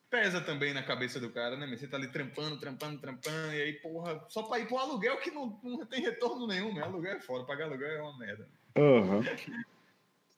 [0.10, 1.68] pesa também na cabeça do cara, né?
[1.68, 5.32] Você tá ali trampando, trampando, trampando, e aí, porra, só pra ir pro aluguel que
[5.32, 6.82] não, não tem retorno nenhum, né?
[6.82, 8.47] Aluguel é fora, pagar aluguel é uma merda.
[8.76, 9.18] Aham.
[9.18, 9.64] Uhum.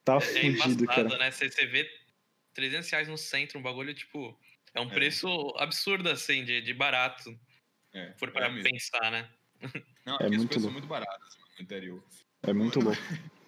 [0.03, 1.17] Tá é, fudido, cara.
[1.17, 1.31] né?
[1.31, 1.87] Você, você vê
[2.53, 4.37] 300 reais no centro, um bagulho, tipo,
[4.73, 4.93] é um é.
[4.93, 7.37] preço absurdo, assim, de, de barato.
[7.93, 9.29] É, por para é pensar, né?
[10.05, 12.03] Não, é muito são muito baratas no interior.
[12.43, 13.01] É muito louco.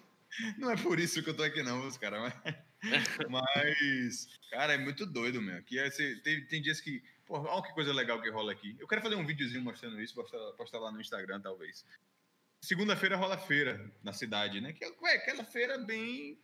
[0.58, 2.54] Não é por isso que eu tô aqui, não, os caras, mas.
[3.30, 5.62] Mas, cara, é muito doido, meu.
[5.62, 7.02] Que é, você, tem, tem dias que.
[7.24, 8.76] Pô, olha que coisa legal que rola aqui.
[8.78, 11.86] Eu quero fazer um videozinho mostrando isso, postar, postar lá no Instagram, talvez.
[12.60, 14.74] Segunda-feira rola feira na cidade, né?
[14.74, 16.38] Que é aquela feira bem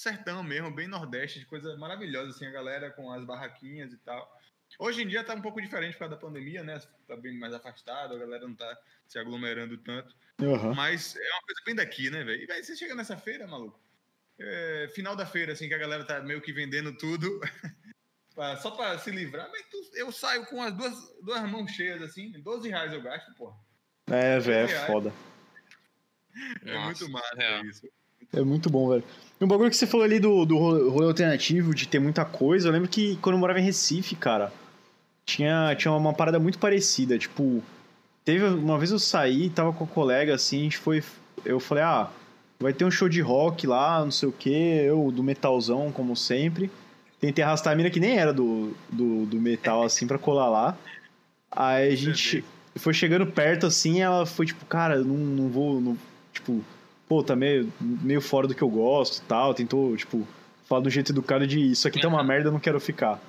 [0.00, 4.30] sertão mesmo, bem nordeste, de coisa maravilhosa, assim, a galera com as barraquinhas e tal.
[4.78, 6.80] Hoje em dia tá um pouco diferente por causa da pandemia, né?
[7.06, 10.14] Tá bem mais afastado, a galera não tá se aglomerando tanto.
[10.40, 10.74] Uhum.
[10.74, 12.46] Mas é uma coisa bem daqui, né, velho?
[12.48, 13.80] E aí você chega nessa feira, maluco
[14.40, 17.40] é, final da feira, assim, que a galera tá meio que vendendo tudo,
[18.60, 22.68] só para se livrar, mas eu saio com as duas, duas mãos cheias, assim, 12
[22.68, 23.56] reais eu gasto, porra.
[24.06, 25.12] É, velho, é foda.
[26.64, 27.62] É Nossa, muito massa é.
[27.62, 27.88] isso.
[28.32, 29.04] É muito bom, velho.
[29.40, 32.68] E um bagulho que você falou ali do, do rolê alternativo, de ter muita coisa,
[32.68, 34.52] eu lembro que quando eu morava em Recife, cara,
[35.24, 37.62] tinha, tinha uma parada muito parecida, tipo,
[38.24, 41.02] teve uma vez eu saí, tava com um colega, assim, a gente foi,
[41.44, 42.10] eu falei, ah,
[42.60, 46.14] Vai ter um show de rock lá, não sei o que, eu do metalzão, como
[46.14, 46.70] sempre.
[47.18, 50.78] Tentei arrastar a mina que nem era do, do, do metal, assim, pra colar lá.
[51.50, 52.44] Aí a gente
[52.76, 55.96] foi chegando perto, assim, ela foi tipo, cara, não, não vou, não,
[56.34, 56.62] tipo,
[57.10, 59.52] pô, tá meio, meio fora do que eu gosto tal.
[59.52, 60.24] Tentou, tipo,
[60.64, 63.20] falar do jeito educado de isso aqui tá uma merda, eu não quero ficar.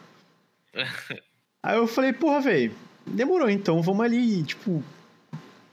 [1.64, 2.72] Aí eu falei, porra, velho,
[3.08, 4.84] demorou então, vamos ali, tipo,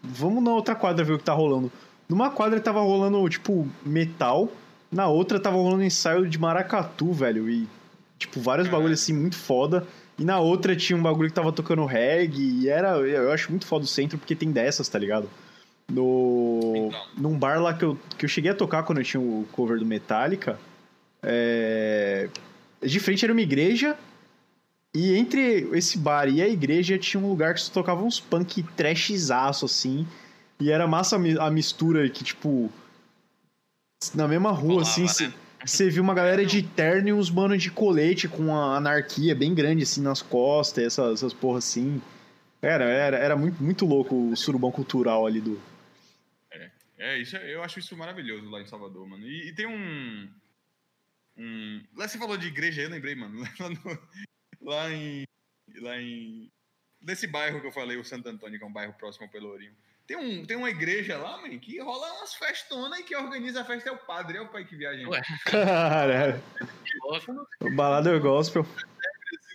[0.03, 1.71] vamos na outra quadra ver o que tá rolando.
[2.09, 4.51] Numa quadra tava rolando, tipo, metal.
[4.91, 7.51] Na outra tava rolando ensaio de maracatu, velho.
[7.51, 7.69] E,
[8.19, 9.87] tipo, vários bagulhos assim, muito foda.
[10.19, 12.63] E na outra tinha um bagulho que tava tocando reggae.
[12.63, 12.97] E era.
[12.97, 15.29] Eu acho muito foda o centro porque tem dessas, tá ligado?
[15.91, 16.89] No.
[16.89, 17.07] Então.
[17.16, 19.78] Num bar lá que eu, que eu cheguei a tocar quando eu tinha o cover
[19.78, 20.59] do Metallica.
[21.22, 22.28] É.
[22.82, 23.97] De frente era uma igreja.
[24.95, 28.62] E entre esse bar e a igreja tinha um lugar que se tocava uns punk
[28.76, 30.07] trashzaço, assim.
[30.61, 32.70] E era massa a mistura que, tipo.
[34.14, 35.34] Na mesma rua, Olava, assim, né?
[35.64, 39.55] você viu uma galera de terno e uns manos de colete com a anarquia bem
[39.55, 42.01] grande, assim, nas costas, essas, essas porra assim.
[42.61, 45.59] Era, era, era muito, muito louco o surubão cultural ali do.
[46.99, 49.26] É, é isso, eu acho isso maravilhoso lá em Salvador, mano.
[49.26, 50.30] E, e tem um.
[51.36, 51.84] um...
[51.96, 53.40] Lá você falou de igreja, eu lembrei, mano.
[53.59, 54.09] Lá no,
[54.61, 55.24] lá em.
[55.76, 56.51] Lá em.
[57.01, 59.74] Nesse bairro que eu falei, o Santo Antônio, que é um bairro próximo ao Pelourinho.
[60.09, 63.64] Tem, um, tem uma igreja lá, man, que rola umas festonas e quem organiza a
[63.64, 65.07] festa é o padre, é o pai que viaja.
[65.07, 65.20] Ué.
[65.44, 66.42] Caralho.
[67.61, 68.66] O balada gospel.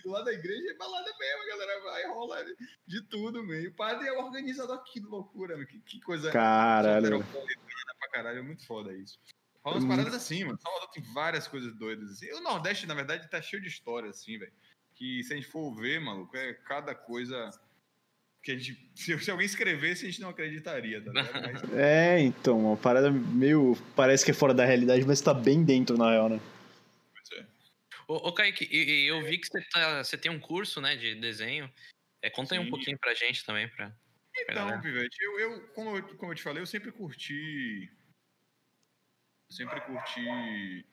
[0.04, 2.44] Do lado da igreja é balada mesmo, a galera vai, rola
[2.86, 3.38] de tudo.
[3.54, 5.64] E o padre é o organizador, que loucura, man.
[5.64, 7.24] Que, que coisa Caralho.
[7.98, 9.18] pra caralho, é muito foda isso.
[9.64, 9.88] Rola umas Hum.
[9.88, 10.58] paradas assim, mano.
[10.62, 12.30] Salvador tem várias coisas doidas assim.
[12.32, 14.52] O Nordeste, na verdade, tá cheio de história, assim, velho.
[14.94, 17.50] Que se a gente for ver, maluco, é cada coisa
[18.42, 18.90] que a gente.
[18.94, 21.32] Se, se alguém escrevesse, a gente não acreditaria, tá ligado?
[21.64, 23.74] Mas, É, então, uma parada meio.
[23.96, 26.38] Parece que é fora da realidade, mas tá bem dentro, na real, né?
[28.08, 28.12] É.
[28.12, 30.96] Ô, ô Kaique, e- e eu vi que você, tá, você tem um curso, né,
[30.96, 31.72] de desenho.
[32.22, 33.94] É, conta aí um pouquinho pra gente também, pra...
[34.36, 34.80] Então, galera.
[34.80, 37.88] Pivete, eu, eu, como eu, como eu te falei, eu sempre curti.
[39.50, 40.84] Sempre curti.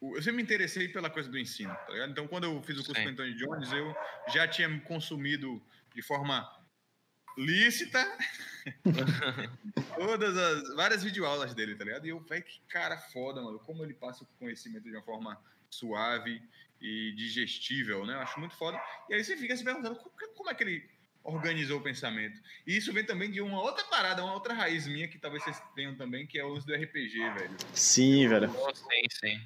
[0.00, 2.12] Eu sempre me interessei pela coisa do ensino, tá ligado?
[2.12, 3.02] Então, quando eu fiz o curso Sim.
[3.02, 3.96] com o Anthony Jones, eu
[4.28, 5.60] já tinha me consumido
[5.94, 6.46] de forma
[7.36, 8.06] lícita
[9.96, 12.06] todas as várias videoaulas dele, tá ligado?
[12.06, 13.58] E eu, velho, que cara foda, mano.
[13.58, 15.42] Como ele passa o conhecimento de uma forma
[15.74, 16.40] suave
[16.80, 18.14] e digestível, né?
[18.14, 18.80] Eu acho muito foda.
[19.08, 19.96] E aí você fica se perguntando
[20.34, 20.88] como, é que ele
[21.22, 22.38] organizou o pensamento.
[22.66, 25.60] E isso vem também de uma outra parada, uma outra raiz minha que talvez vocês
[25.74, 27.56] tenham também, que é o uso do RPG, velho.
[27.72, 28.54] Sim, velho.
[28.54, 29.40] Oh, sim, sim.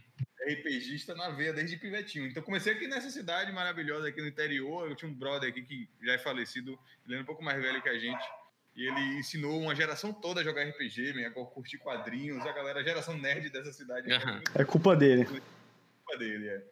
[0.52, 2.26] RPGista na veia desde pivetinho.
[2.26, 4.88] Então comecei aqui nessa cidade maravilhosa aqui no interior.
[4.88, 7.82] Eu tinha um brother aqui que já é falecido, ele é um pouco mais velho
[7.82, 8.24] que a gente.
[8.74, 12.82] E ele ensinou uma geração toda a jogar RPG, a curtir quadrinhos, a galera, a
[12.82, 14.08] geração nerd dessa cidade.
[14.08, 15.26] Muito É culpa dele.
[16.08, 16.64] Culpa dele, é.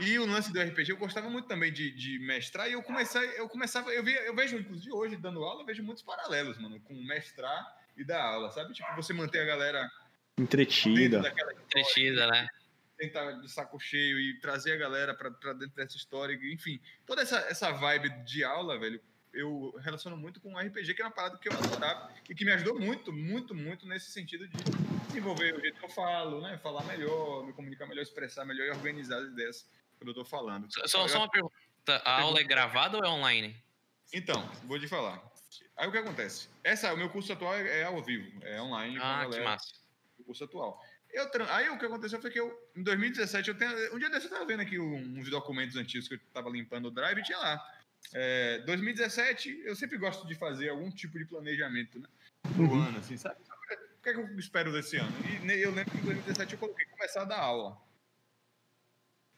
[0.00, 3.22] E o lance do RPG, eu gostava muito também de, de mestrar, e eu comecei,
[3.38, 6.80] eu começava, eu, via, eu vejo, inclusive hoje, dando aula, eu vejo muitos paralelos, mano,
[6.80, 8.72] com mestrar e dar aula, sabe?
[8.72, 9.90] Tipo, você manter a galera
[10.38, 11.18] Entretida.
[11.66, 12.48] Entretida, né?
[12.96, 17.20] tentar de saco cheio e trazer a galera pra pra dentro dessa história, enfim, toda
[17.20, 19.00] essa, essa vibe de aula, velho,
[19.32, 22.44] eu relaciono muito com o RPG, que é uma parada que eu adorava e que
[22.44, 24.54] me ajudou muito, muito, muito nesse sentido de
[25.12, 26.58] desenvolver o jeito que eu falo, né?
[26.58, 30.72] Falar melhor, me comunicar melhor, expressar melhor e organizar as ideias quando eu tô falando.
[30.72, 31.54] Só, só- só uma pergunta.
[32.04, 33.54] A aula é gravada ou é online?
[34.12, 35.22] Então, vou te falar.
[35.76, 36.48] Aí o que acontece?
[36.64, 39.72] Essa, o meu curso atual é, é ao vivo, é online Ah, que massa.
[40.18, 40.80] o curso atual.
[41.10, 44.26] Eu, aí o que aconteceu foi que eu, em 2017, eu tenho, um dia desse
[44.26, 47.22] eu tava vendo aqui um- uns documentos antigos que eu tava limpando o drive e
[47.22, 47.60] tinha lá.
[48.14, 52.08] É, 2017, eu sempre gosto de fazer algum tipo de planejamento, né?
[52.56, 52.82] Do Uhum.
[52.82, 53.36] ano, assim, sabe?
[54.02, 55.12] O que, é que eu espero desse ano?
[55.44, 57.80] E eu lembro que em 2017 eu coloquei começar a dar aula.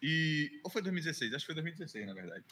[0.00, 0.58] E.
[0.64, 1.34] Ou foi 2016?
[1.34, 2.46] Acho que foi 2016, na verdade.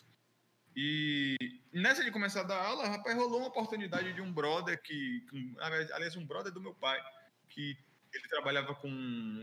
[0.77, 1.39] E
[1.73, 5.25] nessa de começar a dar aula, rapaz, rolou uma oportunidade de um brother que.
[5.59, 7.03] aliás, um brother do meu pai,
[7.49, 7.79] que
[8.13, 8.91] ele trabalhava com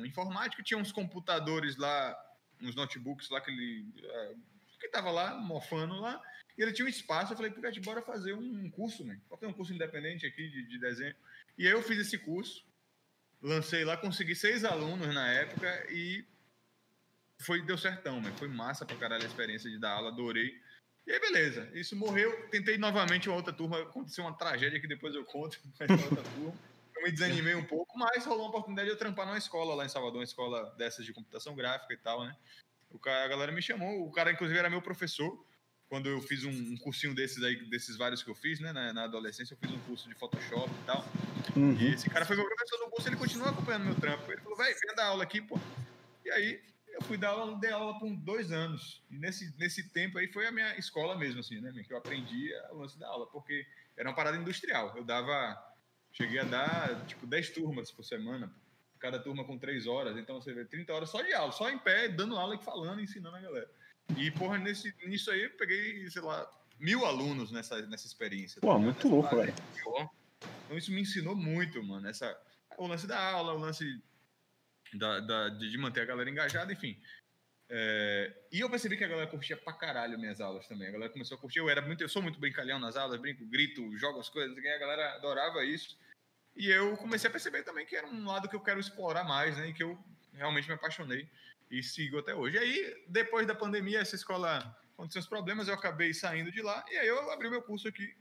[0.06, 2.16] informática, tinha uns computadores lá,
[2.62, 3.92] uns notebooks lá que ele.
[3.98, 4.36] eh,
[4.80, 6.22] que tava lá, mofando lá.
[6.56, 9.20] E ele tinha um espaço, eu falei, Picate, bora fazer um curso, né?
[9.28, 11.16] Bora fazer um curso independente aqui de, de desenho.
[11.58, 12.66] E aí eu fiz esse curso,
[13.42, 16.26] lancei lá, consegui seis alunos na época e
[17.40, 18.34] foi, deu certão, né?
[18.38, 20.60] Foi massa pra caralho a experiência de dar aula, adorei.
[21.08, 22.48] E aí, beleza, isso morreu.
[22.50, 26.54] Tentei novamente uma outra turma, aconteceu uma tragédia que depois eu conto, mas outra turma.
[26.96, 29.86] Eu me desanimei um pouco, mas rolou uma oportunidade de eu trampar numa escola lá
[29.86, 32.36] em Salvador, uma escola dessas de computação gráfica e tal, né?
[32.92, 35.46] O cara, a galera me chamou, o cara, inclusive, era meu professor.
[35.90, 38.72] Quando eu fiz um, um cursinho desses aí, desses vários que eu fiz, né?
[38.72, 41.04] Na, na adolescência, eu fiz um curso de Photoshop e tal.
[41.56, 41.94] E Uhum.
[41.94, 44.32] esse cara foi meu professor do curso, ele continua acompanhando meu trampo.
[44.32, 45.60] Ele falou, vai, vem dar aula aqui, pô.
[46.24, 49.02] E aí, eu fui dar aula, dei aula por dois anos.
[49.10, 51.72] E nesse, nesse tempo aí foi a minha escola mesmo, assim, né?
[51.86, 53.66] Que eu aprendi o lance da aula, porque
[53.98, 54.96] era uma parada industrial.
[54.96, 55.58] Eu dava,
[56.14, 58.54] cheguei a dar, tipo, 10 turmas por semana,
[59.00, 60.16] cada turma com 3 horas.
[60.18, 63.02] Então você vê 30 horas só de aula, só em pé, dando aula e falando,
[63.02, 63.72] ensinando a galera.
[64.18, 66.50] E, porra, nesse, nisso aí eu peguei, sei lá,
[66.80, 68.62] mil alunos nessa, nessa experiência.
[68.62, 68.84] tá Pô, ligado?
[68.86, 69.54] muito Nessa louco, velho.
[70.66, 72.08] Então isso me ensinou muito, mano.
[72.08, 72.38] Essa,
[72.78, 74.02] o lance da aula, o lance
[74.94, 77.00] da, da- de manter a galera engajada, enfim.
[77.72, 80.88] É, e eu percebi que a galera curtia pra caralho minhas aulas também.
[80.88, 81.60] A galera começou a curtir.
[81.60, 84.62] Eu era muito, eu sou muito brincalhão nas aulas, brinco, grito, jogo as coisas, a
[84.80, 85.98] galera adorava isso.
[86.56, 89.56] E eu comecei a perceber também que era um lado que eu quero explorar mais,
[89.58, 89.70] né?
[89.70, 89.98] E que eu
[90.34, 91.28] realmente me apaixonei
[91.70, 92.56] e sigo até hoje.
[92.58, 96.84] E aí, depois da pandemia, essa escola aconteceu os problemas, eu acabei saindo de lá.
[96.90, 98.16] E aí eu abri meu curso aqui,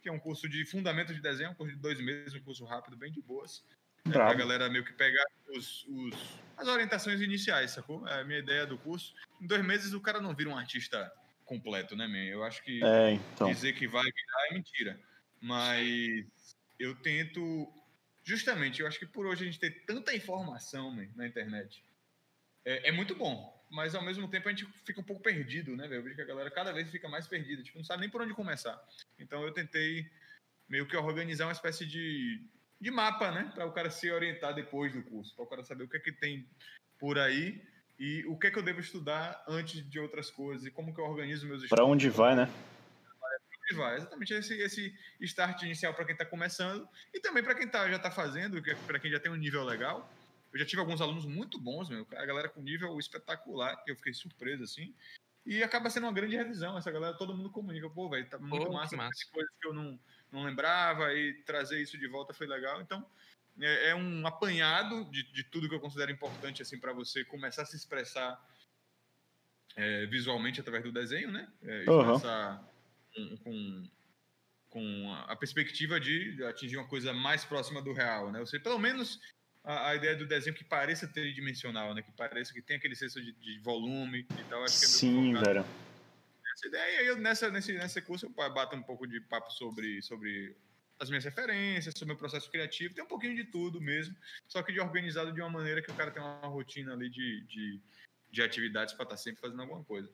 [0.00, 2.64] que é um curso de fundamento de desenho, um curso de dois meses, um curso
[2.64, 3.64] rápido, bem de boas.
[4.06, 5.24] É, pra galera meio que pegar
[5.54, 8.06] os, os- as orientações iniciais, sacou?
[8.08, 9.14] É a minha ideia do curso.
[9.40, 11.10] Em dois meses o cara não vira um artista
[11.44, 12.16] completo, né, man?
[12.24, 13.48] Eu acho que É, então.
[13.52, 15.00] dizer que vai virar é mentira.
[15.40, 16.24] Mas
[16.78, 17.72] eu tento.
[18.24, 21.82] Justamente, eu acho que por hoje a gente ter tanta informação man, na internet
[22.64, 23.52] é, é muito bom.
[23.72, 26.00] mas ao mesmo tempo a gente fica um pouco perdido, né, velho?
[26.00, 28.20] Eu vejo que a galera cada vez fica mais perdida, tipo, não sabe nem por
[28.20, 28.78] onde começar.
[29.18, 30.10] Então eu tentei
[30.68, 32.44] meio que organizar uma espécie de,
[32.78, 35.84] de mapa, né, para o cara se orientar depois do curso, para o cara saber
[35.84, 36.46] o que é que tem
[36.98, 37.62] por aí
[37.98, 41.00] e o que é que eu devo estudar antes de outras coisas e como que
[41.00, 41.76] eu organizo meus estudos.
[41.76, 42.50] Para onde vai, né?
[43.64, 47.66] Onde vai, exatamente esse, esse start inicial para quem está começando e também para quem
[47.66, 50.10] tá, já está fazendo, é para quem já tem um nível legal.
[50.52, 53.96] Eu já tive alguns alunos muito bons, meu, a galera com nível espetacular, que eu
[53.96, 54.94] fiquei surpreso assim.
[55.44, 56.78] E acaba sendo uma grande revisão.
[56.78, 57.88] Essa galera, todo mundo comunica.
[57.90, 59.10] Pô, velho, tá muito Pô, massa, massa.
[59.32, 59.98] coisas que eu não,
[60.30, 62.80] não lembrava e trazer isso de volta foi legal.
[62.80, 63.04] Então,
[63.60, 67.62] é, é um apanhado de, de tudo que eu considero importante assim para você começar
[67.62, 68.40] a se expressar
[69.74, 71.50] é, visualmente através do desenho, né?
[71.62, 72.64] É, expressar
[73.14, 73.90] com, com,
[74.70, 78.38] com a perspectiva de atingir uma coisa mais próxima do real, né?
[78.38, 79.20] Ou seja, pelo menos
[79.64, 82.02] a, a ideia do desenho que pareça tridimensional, né?
[82.02, 84.64] Que pareça que tem aquele senso de, de volume e tal.
[84.64, 85.64] Acho que é Sim, velho.
[86.54, 87.02] essa ideia.
[87.02, 90.56] Eu, nessa, nesse, nesse curso, eu bato um pouco de papo sobre, sobre
[90.98, 92.94] as minhas referências, sobre o meu processo criativo.
[92.94, 94.16] Tem um pouquinho de tudo mesmo,
[94.48, 97.44] só que de organizado de uma maneira que o cara tem uma rotina ali de,
[97.46, 97.80] de,
[98.30, 100.10] de atividades para estar sempre fazendo alguma coisa.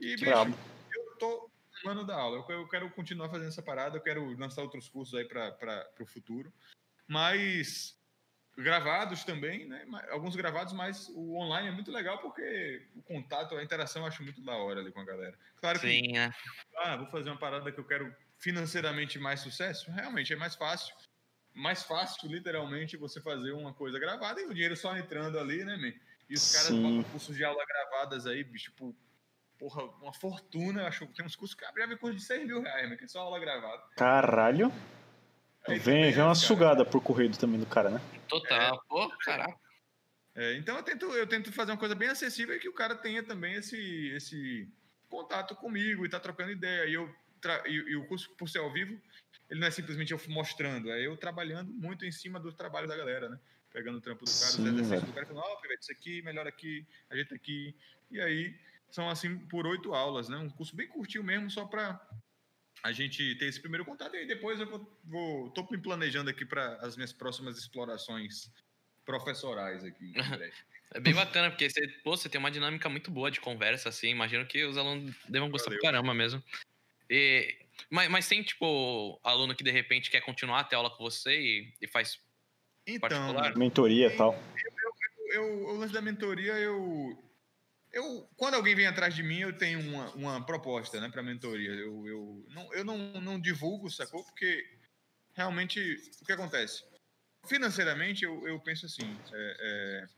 [0.00, 1.50] E, bicho, eu tô
[1.84, 2.36] amando da aula.
[2.36, 5.88] Eu quero, eu quero continuar fazendo essa parada, eu quero lançar outros cursos aí para
[6.00, 6.52] o futuro.
[7.08, 8.00] Mas
[8.56, 9.84] gravados também, né?
[10.10, 14.22] Alguns gravados, mas o online é muito legal porque o contato, a interação eu acho
[14.22, 15.38] muito da hora ali com a galera.
[15.56, 16.32] Claro que Sim, né?
[16.78, 20.94] ah, vou fazer uma parada que eu quero financeiramente mais sucesso, realmente é mais fácil.
[21.54, 25.76] Mais fácil, literalmente, você fazer uma coisa gravada e o dinheiro só entrando ali, né,
[25.76, 25.92] man?
[26.28, 28.96] E os caras botam cursos de aula gravadas aí, bicho, tipo,
[29.58, 30.80] porra, uma fortuna.
[30.80, 33.04] Eu acho que tem uns cursos que vi curso de 6 mil reais, man, que
[33.04, 33.82] é só aula gravada.
[33.96, 34.72] Caralho.
[35.68, 38.00] Aí Vem, vem uma cara, sugada por correio também do cara, né?
[38.28, 38.82] Total.
[38.88, 39.56] Pô, caraca.
[40.34, 42.96] É, então eu tento, eu tento fazer uma coisa bem acessível e que o cara
[42.96, 44.68] tenha também esse, esse
[45.08, 46.86] contato comigo e tá trocando ideia.
[46.88, 48.98] E, eu tra- e, e o curso, por ser ao vivo,
[49.50, 52.96] ele não é simplesmente eu mostrando, é eu trabalhando muito em cima do trabalho da
[52.96, 53.38] galera, né?
[53.70, 55.06] Pegando o trampo do cara, os Sim, exercícios velho.
[55.06, 57.74] do cara, falando, ó, oh, isso aqui, melhor aqui, ajeita aqui.
[58.10, 58.58] E aí,
[58.90, 60.36] são assim, por oito aulas, né?
[60.38, 62.00] Um curso bem curtinho mesmo, só para
[62.82, 64.14] a gente ter esse primeiro contato.
[64.14, 68.50] E aí depois eu vou, vou tô me planejando aqui para as minhas próximas explorações
[69.04, 70.12] professorais aqui.
[70.94, 74.10] É bem bacana, porque você, pô, você tem uma dinâmica muito boa de conversa, assim.
[74.10, 75.80] Imagino que os alunos devam gostar Valeu.
[75.80, 76.42] pra caramba mesmo.
[77.08, 77.56] E,
[77.88, 81.32] mas, mas tem, tipo, aluno que de repente quer continuar a ter aula com você
[81.32, 82.20] e, e faz.
[82.86, 83.56] Então, Particular?
[83.56, 84.38] Mentoria e tal.
[85.30, 87.16] eu, o lance da mentoria, eu,
[87.92, 88.28] eu.
[88.36, 91.70] Quando alguém vem atrás de mim, eu tenho uma, uma proposta né, para mentoria.
[91.70, 94.24] Eu, eu, não, eu não, não divulgo, sacou?
[94.24, 94.64] Porque
[95.34, 95.80] realmente,
[96.20, 96.84] o que acontece?
[97.46, 99.18] Financeiramente, eu, eu penso assim.
[99.32, 100.08] é, é,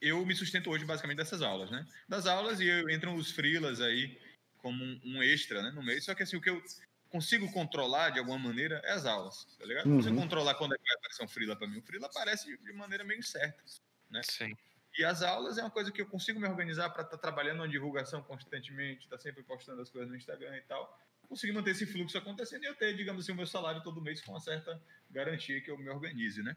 [0.00, 1.86] eu me sustento hoje basicamente dessas aulas, né?
[2.08, 4.20] Das aulas e eu, entram os freelas aí
[4.58, 6.02] como um, um extra né, no meio.
[6.02, 6.62] Só que assim, o que eu
[7.08, 9.88] consigo controlar de alguma maneira é as aulas, tá ligado?
[9.88, 10.22] Não consigo Uhum.
[10.22, 11.78] controlar quando é que vai aparecer um freela para mim.
[11.78, 13.62] O freela aparece de, de maneira meio certa.
[14.10, 14.20] Né?
[14.22, 14.56] Sim.
[14.98, 17.66] E as aulas é uma coisa que eu consigo me organizar para estar trabalhando na
[17.66, 20.98] divulgação constantemente, estar sempre postando as coisas no Instagram e tal.
[21.28, 24.22] Conseguir manter esse fluxo acontecendo e eu ter, digamos assim, o meu salário todo mês
[24.22, 24.80] com uma certa
[25.10, 26.56] garantia que eu me organize, né?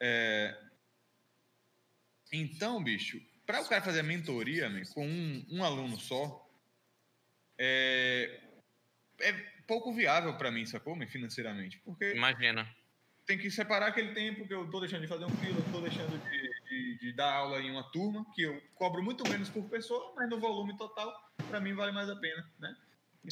[0.00, 0.58] É,
[2.32, 6.44] Então, bicho, para o cara fazer a mentoria com um, um aluno só,
[7.58, 8.40] é,
[9.20, 9.32] é
[9.66, 11.78] pouco viável para mim, sacou, man, financeiramente?
[11.84, 12.68] Porque Imagina.
[13.26, 16.18] Tem que separar aquele tempo que eu tô deixando de fazer um freela, tô deixando
[16.30, 20.12] de, de- de dar aula em uma turma, que eu cobro muito menos por pessoa,
[20.16, 21.12] mas no volume total,
[21.48, 22.76] para mim vale mais a pena, né?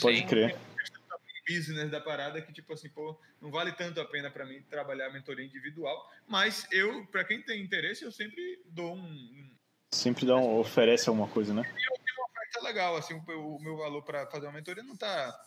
[0.00, 0.26] Pode Sim.
[0.26, 0.54] crer.
[0.54, 4.46] uma de business da parada que, tipo assim, pô, não vale tanto a pena para
[4.46, 9.56] mim trabalhar a mentoria individual, mas eu, para quem tem interesse, eu sempre dou um,
[9.92, 11.62] Sempre dá um, oferece alguma coisa, né?
[11.62, 15.38] oferta legal, assim, o, o meu valor para fazer uma mentoria não tá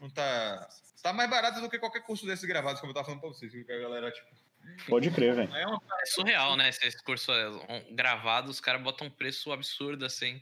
[0.00, 0.68] não tá
[1.02, 3.52] tá mais barato do que qualquer curso desses gravados, como eu tava falando para vocês,
[3.52, 4.26] que a galera tipo,
[4.88, 5.54] Pode crer, velho.
[5.54, 6.72] é uma É surreal, né?
[6.72, 10.40] Se esse curso é um- gravado, os caras botam um preço absurdo, assim.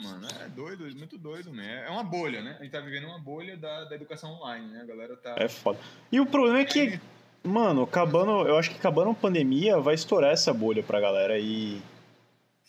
[0.00, 1.70] mano, é doido, muito doido, mesmo.
[1.84, 2.56] É uma bolha, né?
[2.58, 4.80] A gente tá vivendo uma bolha da, da educação online, né?
[4.82, 5.34] A galera tá.
[5.36, 5.78] É foda.
[6.10, 6.98] E o problema é que,
[7.44, 11.82] mano, acabando, eu acho que acabando a pandemia, vai estourar essa bolha pra galera e,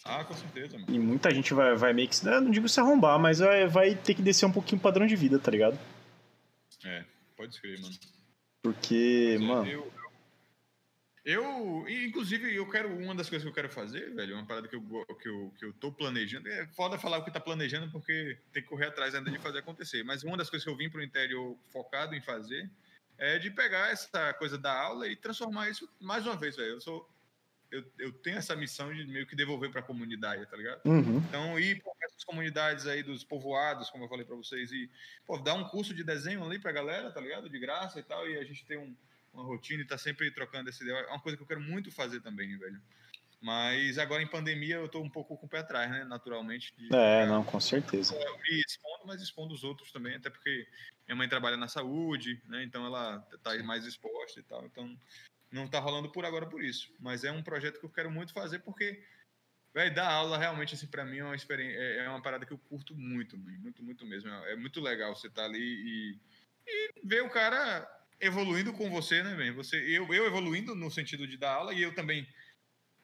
[0.04, 0.94] Ah, com certeza, mano.
[0.94, 4.14] e muita gente vai, vai meio que, não digo se arrombar, mas vai, vai ter
[4.16, 5.78] que descer um pouquinho o padrão de vida, tá ligado?
[6.86, 7.96] É, pode escrever, mano.
[8.62, 9.94] Porque, Mas, é, mano, Eu,
[11.26, 12.90] eu, e, inclusive, eu quero.
[12.90, 14.82] Uma das coisas que eu quero fazer, velho, uma parada que eu,
[15.22, 16.48] que eu, que eu tô planejando.
[16.50, 19.60] É foda falar o que tá planejando, porque tem que correr atrás ainda de fazer
[19.60, 20.04] acontecer.
[20.04, 22.70] Mas uma das coisas que eu vim pro interior focado em fazer
[23.18, 26.72] é de pegar essa coisa da aula e transformar isso mais uma vez, velho.
[26.72, 27.10] Eu sou
[27.72, 30.82] eu, eu tenho essa missão de meio que devolver para a comunidade, tá ligado?
[30.86, 31.18] Uhum.
[31.18, 31.99] Então, ir para
[32.30, 34.88] comunidades aí dos povoados, como eu falei para vocês, e
[35.26, 37.50] pô, dar um curso de desenho ali para a galera, tá ligado?
[37.50, 38.96] De graça e tal, e a gente tem um,
[39.34, 40.98] uma rotina e tá sempre trocando essa ideia.
[41.00, 42.80] É uma coisa que eu quero muito fazer também, velho.
[43.42, 46.04] Mas agora em pandemia eu tô um pouco com o pé atrás, né?
[46.04, 46.72] Naturalmente.
[46.78, 48.14] de É, não, com certeza.
[48.14, 50.68] me expondo, mas expondo os outros também, até porque
[51.08, 52.64] minha mãe trabalha na saúde, né?
[52.64, 54.66] Então ela tá mais exposta e tal.
[54.66, 54.96] Então
[55.52, 56.92] não tá rolando por agora por isso.
[57.00, 59.02] Mas é um projeto que eu quero muito fazer porque,
[59.74, 62.52] velho, dar aula realmente, assim, pra mim é uma experiência, é é uma parada que
[62.54, 64.30] eu curto muito, muito, muito mesmo.
[64.30, 66.20] É muito legal você estar ali e,
[66.68, 67.88] e ver o cara
[68.20, 69.56] evoluindo com você, né, velho?
[69.56, 72.28] Você, eu, eu evoluindo no sentido de dar aula e eu também.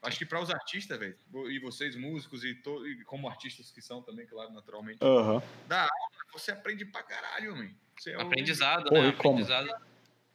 [0.01, 1.17] Acho que para os artistas, velho,
[1.49, 5.41] e vocês músicos e, to, e como artistas que são também, claro, naturalmente, Aham.
[6.31, 7.55] você aprende pra caralho.
[7.97, 9.07] Você é o- Aprendizado, Pô, né?
[9.09, 9.39] e como?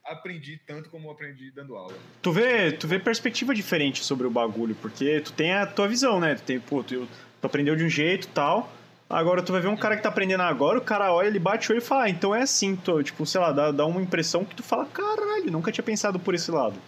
[0.05, 1.95] Aprendi tanto como aprendi dando aula.
[2.21, 6.19] Tu vê, tu vê perspectiva diferente sobre o bagulho, porque tu tem a tua visão,
[6.19, 6.35] né?
[6.35, 7.07] Tu tem, pô, tu,
[7.39, 8.71] tu aprendeu de um jeito e tal.
[9.07, 11.69] Agora tu vai ver um cara que tá aprendendo agora, o cara olha, ele bate
[11.69, 14.01] o olho e fala, ah, então é assim, tu, tipo, sei lá, dá, dá uma
[14.01, 16.81] impressão que tu fala, caralho, nunca tinha pensado por esse lado.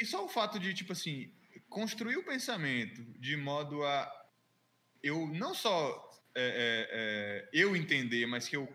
[0.00, 1.30] E só o fato de, tipo assim,
[1.68, 4.10] construir o pensamento de modo a
[5.02, 6.02] eu não só
[6.34, 8.66] é, é, é, eu entender, mas que eu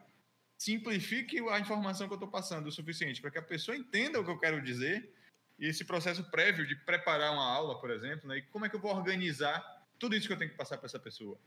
[0.60, 4.26] simplifique a informação que eu estou passando o suficiente para que a pessoa entenda o
[4.26, 5.10] que eu quero dizer
[5.58, 8.76] e esse processo prévio de preparar uma aula, por exemplo, né, e como é que
[8.76, 9.64] eu vou organizar
[9.98, 11.40] tudo isso que eu tenho que passar para essa pessoa.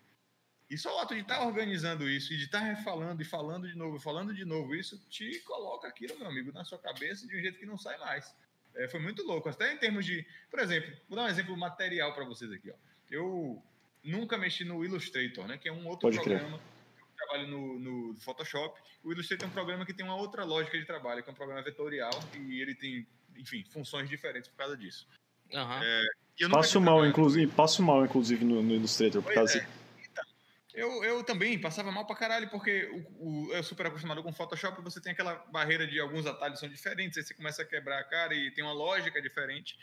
[0.68, 3.76] E só o ato de estar organizando isso e de estar refalando e falando de
[3.76, 7.40] novo, falando de novo, isso te coloca aquilo, meu amigo, na sua cabeça de um
[7.40, 8.34] jeito que não sai mais.
[8.74, 9.46] É, foi muito louco.
[9.50, 10.26] Até em termos de.
[10.50, 12.70] Por exemplo, vou dar um exemplo material para vocês aqui.
[12.70, 12.74] Ó.
[13.10, 13.62] Eu
[14.02, 15.58] nunca mexi no Illustrator, né?
[15.58, 16.58] Que é um outro Pode programa.
[17.32, 18.78] Trabalho no, no Photoshop.
[19.02, 21.36] O Illustrator é um programa que tem uma outra lógica de trabalho, que é um
[21.36, 23.06] programa vetorial e ele tem,
[23.36, 25.06] enfim, funções diferentes por causa disso.
[25.54, 25.82] Aham.
[26.38, 29.58] Eu nunca Passo mal, trabalhado- inclusive, passo mal, inclusive, no, no Illustrator, por Pois causa.
[29.58, 29.68] é.
[30.10, 30.24] Então,
[30.74, 32.84] eu, eu também passava mal pra caralho, porque
[33.18, 36.68] o, o, eu super acostumado com Photoshop, você tem aquela barreira de alguns atalhos são
[36.68, 39.76] diferentes, aí você começa a quebrar a cara e tem uma lógica diferente.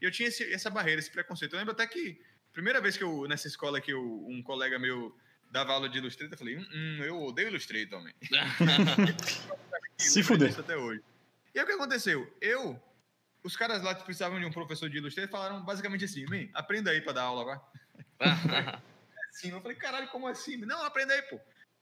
[0.00, 1.54] E eu tinha esse- essa barreira, esse preconceito.
[1.54, 2.20] Eu lembro até que,
[2.52, 5.16] primeira vez que eu, nessa escola que eu, um colega meu
[5.50, 8.12] dava aula de Illustrator, eu falei, hum, hum, eu odeio Illustrator, man.
[9.98, 10.60] Se lembro fuder.
[10.60, 11.02] até hoje.
[11.54, 12.30] E aí o que aconteceu?
[12.40, 12.80] Eu,
[13.42, 16.90] os caras lá que precisavam de um professor de Illustrator falaram basicamente assim, man, aprenda
[16.90, 17.60] aí pra dar aula, vai
[19.30, 19.50] assim.
[19.50, 20.56] Eu falei, caralho, como assim?
[20.58, 21.40] Não, aprenda aí, pô.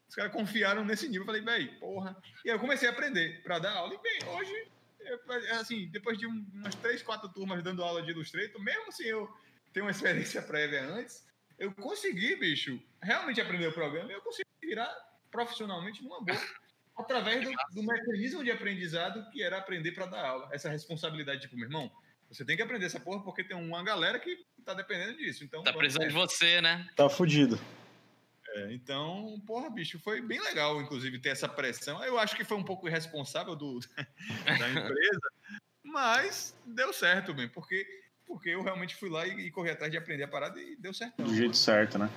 [0.09, 1.23] Os caras confiaram nesse nível.
[1.23, 2.17] Eu falei, véi, porra.
[2.45, 3.95] E aí eu comecei a aprender pra dar aula.
[3.95, 4.69] E, bem, hoje,
[5.01, 5.19] eu,
[5.59, 9.29] assim, depois de um- umas três, quatro turmas dando aula de Illustrator, mesmo sem eu
[9.73, 11.25] ter uma experiência prévia antes,
[11.59, 14.89] eu consegui, bicho, realmente aprender o programa e eu consegui virar
[15.31, 16.39] profissionalmente numa boa.
[16.97, 20.49] Através do, do mecanismo de aprendizado que era aprender pra dar aula.
[20.53, 21.91] Essa responsabilidade, tipo, meu irmão,
[22.31, 25.43] você tem que aprender essa porra porque tem uma galera que tá dependendo disso.
[25.43, 26.89] Então, Tá precisando de você, né?
[26.95, 27.59] Tá fudido.
[28.55, 32.03] é, então, porra, bicho, foi bem legal, inclusive, ter essa pressão.
[32.05, 33.81] Eu acho que foi um pouco irresponsável do,
[34.47, 35.31] da empresa,
[35.83, 37.85] mas deu certo, bem, porque,
[38.27, 40.93] porque eu realmente fui lá e, e corri atrás de aprender a parada e deu
[40.95, 41.23] certo.
[41.23, 42.09] Do jeito certo, né?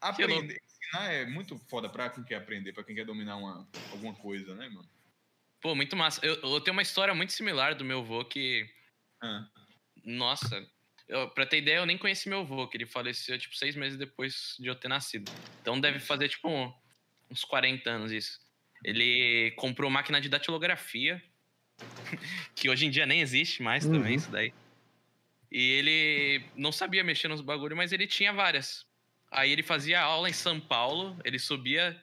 [0.00, 4.14] Aprender, ensinar é muito foda pra quem quer aprender, pra quem quer dominar uma, alguma
[4.14, 4.88] coisa, né, mano?
[5.60, 6.24] Pô, muito massa.
[6.24, 8.68] Eu, eu tenho uma história muito similar do meu avô que,
[9.22, 9.48] Ah,
[10.04, 10.64] nossa,
[11.08, 13.98] eu, pra ter ideia, eu nem conheci meu avô, que ele faleceu, tipo, seis meses
[13.98, 15.24] depois de eu ter nascido.
[15.60, 16.72] Então deve fazer, tipo, um-
[17.30, 18.38] uns 40 anos isso.
[18.84, 21.20] Ele comprou máquina de datilografia,
[22.54, 23.92] que hoje em dia nem existe mais Uhum.
[23.92, 24.52] também, isso daí.
[25.50, 28.86] E ele não sabia mexer nos bagulhos, mas ele tinha várias.
[29.30, 32.00] Aí ele fazia aula em São Paulo, ele subia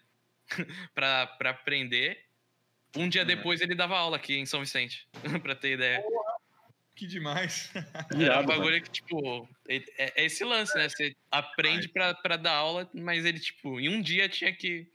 [0.94, 2.26] pra, pra aprender.
[2.96, 3.28] Um dia Uhum.
[3.28, 5.08] depois ele dava aula aqui em São Vicente,
[5.44, 6.04] pra ter ideia.
[6.96, 7.72] que demais.
[8.14, 10.88] Era um bagulho que, tipo, é, é- é esse lance, né?
[10.88, 14.88] Você aprende pra, pra dar aula, mas ele, tipo, em um dia tinha que.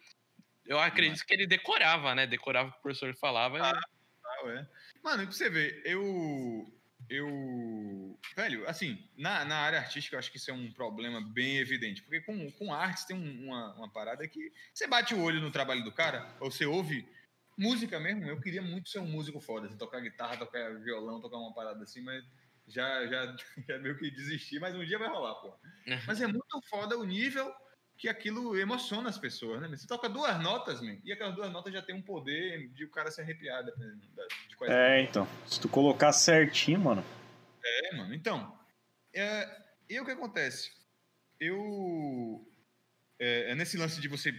[0.65, 2.27] Eu acredito que ele decorava, né?
[2.27, 3.59] Decorava o que o professor falava.
[3.59, 4.69] e- Ah, ué.
[5.03, 6.73] Mano, pra você ver, eu.
[7.10, 8.18] Eu.
[8.36, 12.02] Velho, assim, na, na área artística eu acho que isso é um problema bem evidente.
[12.02, 15.51] Porque com, com artes tem um- uma, uma parada que você bate o olho no
[15.51, 17.09] trabalho do cara, ou você ouve
[17.56, 18.24] música mesmo.
[18.26, 21.82] Eu queria muito ser um músico foda, assim, tocar guitarra, tocar violão, tocar uma parada
[21.82, 22.24] assim, mas
[22.66, 23.36] já, já,
[23.68, 24.59] já meio que desisti.
[24.59, 25.55] Mas um dia vai rolar, pô.
[26.06, 27.52] Mas é muito foda o nível
[27.99, 29.69] que aquilo emociona as pessoas, né?
[29.69, 32.91] Você toca duas notas, man, e aquelas duas notas já tem um poder de o
[32.91, 34.01] cara se arrepiar, dependendo
[34.49, 35.27] de quais É, então.
[35.47, 37.05] Se tu colocar certinho, mano.
[37.65, 38.15] é, mano.
[38.15, 38.57] Então,
[39.12, 40.70] é, e o que acontece?
[41.41, 42.49] Eu.
[43.19, 44.31] É, é nesse lance de você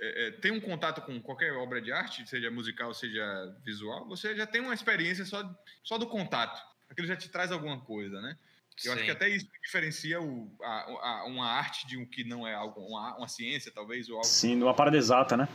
[0.00, 4.36] é, é, ter um contato com qualquer obra de arte, seja musical, seja visual, você
[4.36, 5.42] já tem uma experiência só,
[5.82, 6.62] só do contato.
[6.90, 8.38] Aquilo já te traz alguma coisa, né?
[8.84, 9.06] Eu acho Sim.
[9.06, 10.82] que até isso diferencia o, a,
[11.20, 14.26] a- uma arte de um que não é algo, uma, uma ciência, talvez, ou algo
[14.26, 15.48] Sim, numa parada exata, né?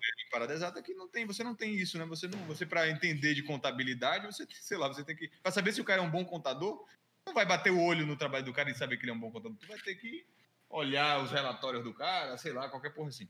[0.00, 2.04] de parada exata que não tem, você não tem isso, né?
[2.06, 5.72] Você não, você para entender de contabilidade, você, sei lá, você tem que, para saber
[5.72, 6.86] se o cara é um bom contador,
[7.26, 9.20] não vai bater o olho no trabalho do cara e saber que ele é um
[9.20, 10.24] bom contador, tu vai ter que
[10.70, 13.28] olhar os relatórios do cara, sei lá, qualquer porra assim.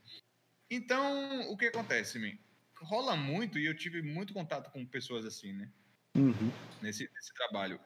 [0.71, 2.37] Então, o que acontece, man?
[2.83, 5.69] Rola muito e eu tive muito contato com pessoas assim, né?
[6.15, 6.53] Uhum.
[6.81, 7.81] nesse, nesse trabalho.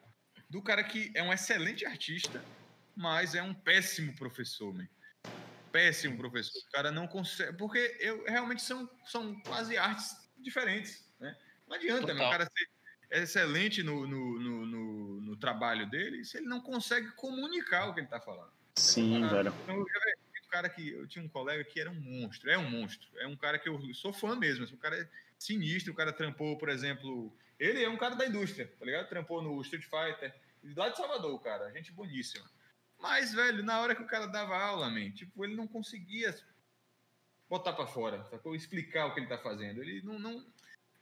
[0.55, 2.41] Do cara que é um excelente artista,
[2.95, 4.87] mas é um péssimo professor, man.
[5.73, 6.57] Péssimo professor.
[6.69, 7.59] O cara não consegue.
[7.59, 11.37] Porque eu, realmente são, são quase artes diferentes, né?
[11.67, 12.29] Não adianta, Total.
[12.29, 12.69] o cara ser
[13.21, 17.99] excelente no, no, no, no- no trabalho dele se ele não consegue comunicar o que
[17.99, 18.53] ele está falando.
[18.77, 19.53] Sim, Ah, velho.
[19.65, 22.71] então, eu um cara que eu tinha um colega que era um monstro, é um
[22.71, 26.13] monstro, é um cara que eu sou fã mesmo, o cara é sinistro, o cara
[26.13, 29.09] trampou, por exemplo, ele é um cara da indústria, tá ligado?
[29.09, 30.33] Trampou no Street Fighter,
[30.77, 32.49] lá de Salvador, cara, gente boníssima.
[32.99, 36.35] Mas, velho, na hora que o cara dava aula, man, tipo, ele não conseguia
[37.49, 38.55] botar pra fora, sacou?
[38.55, 39.83] Explicar o que ele tá fazendo.
[39.83, 40.47] Ele não, não,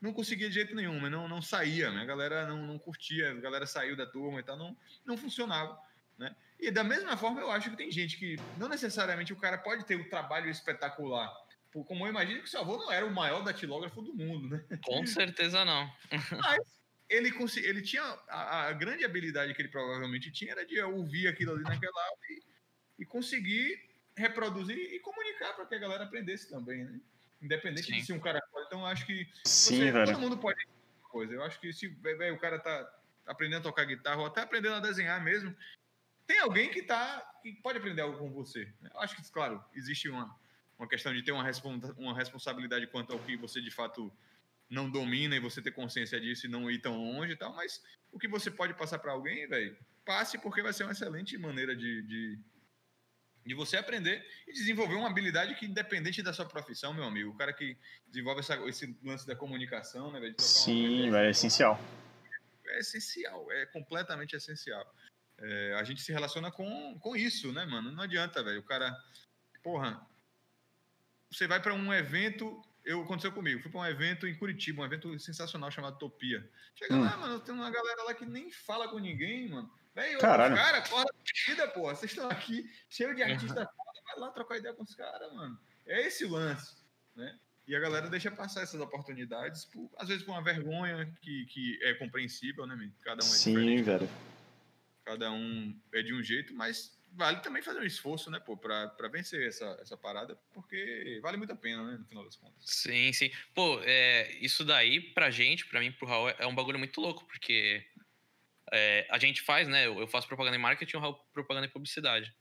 [0.01, 2.03] não conseguia de jeito nenhum, mas não, não saía, né?
[2.03, 5.79] A galera não, não curtia, a galera saiu da turma e tal, não, não funcionava,
[6.19, 6.35] né?
[6.59, 9.85] E da mesma forma, eu acho que tem gente que não necessariamente o cara pode
[9.85, 11.33] ter um trabalho espetacular.
[11.73, 14.79] Como eu imagino que o seu avô não era o maior datilógrafo do mundo, né?
[14.85, 15.91] Com certeza não.
[16.39, 16.82] Mas
[17.13, 17.31] ele,
[17.63, 21.63] ele tinha a, a grande habilidade que ele provavelmente tinha era de ouvir aquilo ali
[21.63, 22.43] naquela aula e,
[23.01, 23.81] e conseguir
[24.17, 27.01] reproduzir e comunicar para que a galera aprendesse também, né?
[27.41, 27.95] Independente Sim.
[27.95, 28.67] de se um cara pode.
[28.67, 30.07] Então, eu acho que Sim, você- velho.
[30.07, 30.59] todo mundo pode
[31.01, 31.35] uma coisa.
[31.35, 34.77] Eu acho que se velho, o cara tá aprendendo a tocar guitarra ou até aprendendo
[34.77, 35.55] a desenhar mesmo,
[36.27, 38.73] tem alguém que tá que pode aprender algo com você.
[38.95, 40.35] Eu acho que, claro, existe uma,
[40.79, 44.13] uma questão de ter uma, respon- uma responsabilidade quanto ao que você de fato
[44.73, 47.83] não domina e você ter consciência disso e não ir tão longe e tal, mas
[48.11, 51.77] o que você pode passar para alguém, velho, passe porque vai ser uma excelente maneira
[51.77, 52.39] de, de,
[53.45, 57.37] de você aprender e desenvolver uma habilidade que, independente da sua profissão, meu amigo, o
[57.37, 57.77] cara que
[58.07, 61.79] desenvolve essa- esse lance da comunicação, né, velho, Sim, velho, é essencial.
[62.67, 64.91] é essencial, é completamente essencial.
[65.39, 67.93] É, a gente se relaciona com, com isso, né, mano?
[67.93, 68.61] Não adianta, velho.
[68.61, 68.97] O cara,
[69.63, 70.01] porra,
[71.31, 74.85] você vai para um evento, eu aconteceu comigo, fui para um evento em Curitiba, um
[74.85, 76.49] evento sensacional chamado Topia.
[76.75, 77.01] Chega Hum.
[77.03, 79.71] lá, mano, tem uma galera lá que nem fala com ninguém, mano.
[79.95, 80.55] Velho, Caralho.
[80.57, 81.05] caras, porra,
[81.47, 84.95] vida, porra, vocês estão aqui cheio de artista foda, vai lá trocar ideia com os
[84.95, 85.59] caras, mano.
[85.87, 86.77] É esse o lance,
[87.15, 87.39] né?
[87.69, 91.79] E a galera deixa passar essas oportunidades, por, às vezes por uma vergonha que, que
[91.83, 92.91] é compreensível, né, meu?
[93.03, 94.09] Cada um é Sim, velho.
[95.05, 98.89] cada um é de um jeito, mas vale também fazer um esforço, né, pô, pra,
[98.89, 102.57] pra vencer essa, essa parada, porque vale muito a pena, né, no final das contas.
[102.65, 103.31] Sim, sim.
[103.55, 107.25] Pô, é, isso daí, pra gente, pra mim, pro Raul, é um bagulho muito louco,
[107.27, 107.85] porque
[108.73, 109.87] é, a gente faz, né?
[109.87, 112.35] Eu faço propaganda em marketing, o Raul propaganda em publicidade.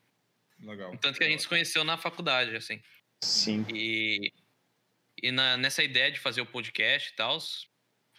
[0.60, 0.96] Legal.
[0.98, 2.82] Tanto que a gente se conheceu na faculdade, assim.
[3.24, 3.66] Sim.
[3.74, 4.32] E,
[5.22, 7.38] e na- nessa ideia de fazer o podcast e tal,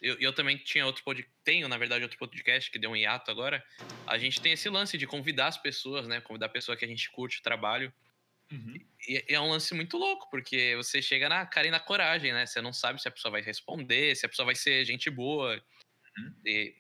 [0.03, 3.31] eu, eu também tinha outro podcast, tenho, na verdade, outro podcast que deu um hiato
[3.31, 3.65] agora.
[4.07, 6.20] A gente tem esse lance de convidar as pessoas, né?
[6.20, 7.93] Convidar a pessoa que a gente curte o trabalho.
[8.51, 8.74] Uhum.
[9.09, 12.33] E e é um lance muito louco, porque você chega na cara e na coragem,
[12.33, 12.47] né?
[12.47, 15.62] Você não sabe se a pessoa vai responder, se a pessoa vai ser gente boa.
[16.19, 16.35] Uhum.
[16.45, 16.74] E,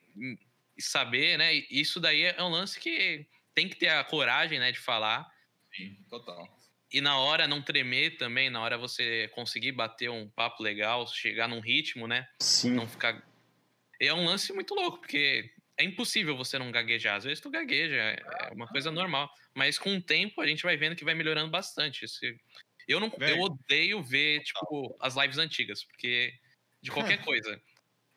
[0.76, 1.54] e saber, né?
[1.54, 5.30] E isso daí é um lance que tem que ter a coragem, né, de falar.
[5.74, 6.48] Sim, total.
[6.92, 11.48] E na hora não tremer também, na hora você conseguir bater um papo legal, chegar
[11.48, 12.28] num ritmo, né?
[12.40, 12.72] Sim.
[12.72, 13.22] Não ficar.
[14.00, 17.16] É um lance muito louco, porque é impossível você não gaguejar.
[17.16, 19.30] Às vezes tu gagueja, é uma coisa normal.
[19.54, 22.04] Mas com o tempo a gente vai vendo que vai melhorando bastante.
[22.86, 26.32] Eu não, eu odeio ver, tipo, as lives antigas, porque.
[26.82, 27.60] De qualquer coisa.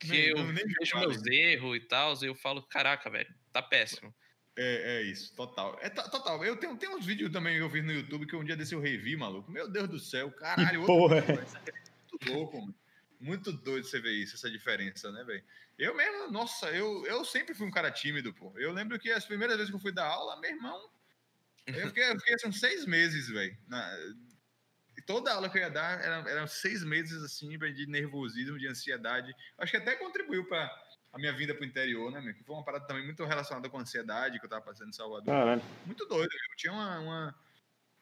[0.03, 4.13] Nem- eu vejo meus erros e tal, e eu falo, caraca, velho, tá péssimo.
[4.57, 5.77] É, é isso, total.
[5.81, 6.43] É to- total.
[6.45, 8.73] Eu tenho, tenho uns vídeos também que eu fiz no YouTube que um dia desse
[8.73, 9.51] eu revi, maluco.
[9.51, 10.81] Meu Deus do céu, caralho.
[10.81, 12.75] outro porra é muito louco, mano.
[13.19, 15.43] Muito doido você ver isso, essa diferença, né, velho?
[15.77, 18.53] Eu mesmo, nossa, eu, eu sempre fui um cara tímido, pô.
[18.57, 20.89] Eu lembro que as primeiras vezes que eu fui dar aula, meu irmão,
[21.67, 23.57] eu fiquei, eu fiquei assim, uns seis meses, velho.
[24.97, 28.67] e Toda aula que eu ia dar era- eram seis meses assim de nervosismo, de
[28.67, 29.33] ansiedade.
[29.57, 30.69] Acho que até contribuiu para
[31.15, 32.33] a minha vinda pro interior, né, meu?
[32.33, 34.93] Que foi uma parada também muito relacionada com a ansiedade que eu tava passando em
[34.93, 35.61] Salvador Caralho.
[35.85, 36.29] muito doido.
[36.31, 37.35] Eu tinha uma, uma-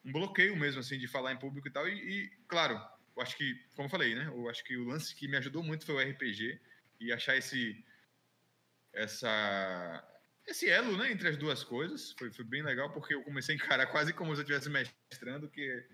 [0.04, 1.88] um bloqueio mesmo, assim, de falar em público e tal.
[1.88, 2.74] E, e, claro,
[3.16, 4.26] eu acho que, como eu falei, né?
[4.28, 6.60] Eu acho que o lance que me ajudou muito foi o RPG
[7.00, 7.86] e achar esse.
[8.92, 10.04] Essa.
[10.46, 12.12] Esse elo, né, entre as duas coisas.
[12.18, 15.48] Foi, foi bem legal, porque eu comecei a encarar quase como se eu estivesse mestrando,
[15.50, 15.86] que.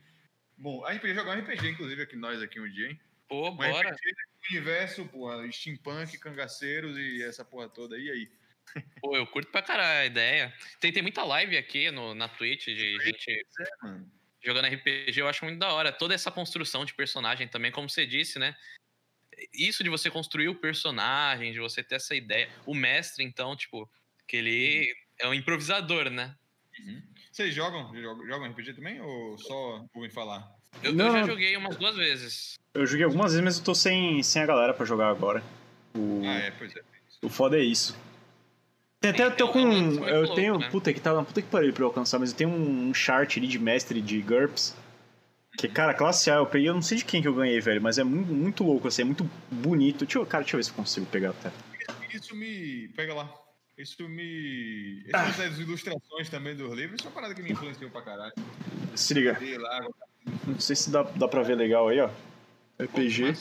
[0.58, 3.00] Bom, a gente podia jogar um RPG, inclusive, aqui nós aqui um dia, hein?
[3.28, 3.90] Pô, Um bora.
[3.92, 8.32] RPG do universo, porra, steampunk, cangaceiros e essa porra toda aí, aí.
[9.02, 10.54] Pô, eu curto pra caralho a ideia.
[10.80, 14.00] Tem, tem muita live aqui no, na Twitch de gente É,
[14.44, 15.92] jogando RPG, eu acho muito da hora.
[15.92, 18.56] Toda essa construção de personagem também, como você disse, né?
[19.54, 22.50] Isso de você construir o personagem, de você ter essa ideia.
[22.66, 23.90] O mestre, então, tipo,
[24.28, 26.36] que ele é um improvisador, né?
[26.80, 27.02] Uhum.
[27.32, 28.28] Vocês jogam, jogam?
[28.28, 30.59] Jogam RPG também ou só ouvem falar?
[30.84, 32.60] Eu, eu Não, já joguei umas duas vezes.
[32.74, 35.44] Eu joguei algumas vezes, mas eu tô sem, sem a galera pra jogar agora.
[35.96, 36.82] O, Ah, é, pois é.
[37.24, 37.98] o foda é isso.
[39.02, 39.60] Tem até, eu tô com.
[39.60, 40.58] um Eu louco, tenho.
[40.60, 40.70] né?
[40.70, 41.14] Puta que tá.
[41.24, 44.22] Puta que pariu pra eu alcançar, mas eu tenho um chart ali de mestre de
[44.22, 44.76] GURPS.
[45.58, 47.82] Que, cara, classe A, eu peguei, eu não sei de quem que eu ganhei, velho,
[47.82, 50.06] mas é muito, muito louco, assim, é muito bonito.
[50.06, 51.52] Deixa eu, cara, deixa eu ver se eu consigo pegar até.
[52.14, 52.88] Isso me.
[52.90, 53.34] Pega lá.
[53.78, 55.06] Isso me.
[55.14, 55.28] Ah.
[55.30, 58.34] Essas ilustrações também dos livros, isso é uma parada que me influenciou pra caralho.
[58.96, 59.80] Se liga, lá,
[60.46, 62.10] não sei se dá, dá pra ver legal aí, ó.
[62.82, 63.36] RPG,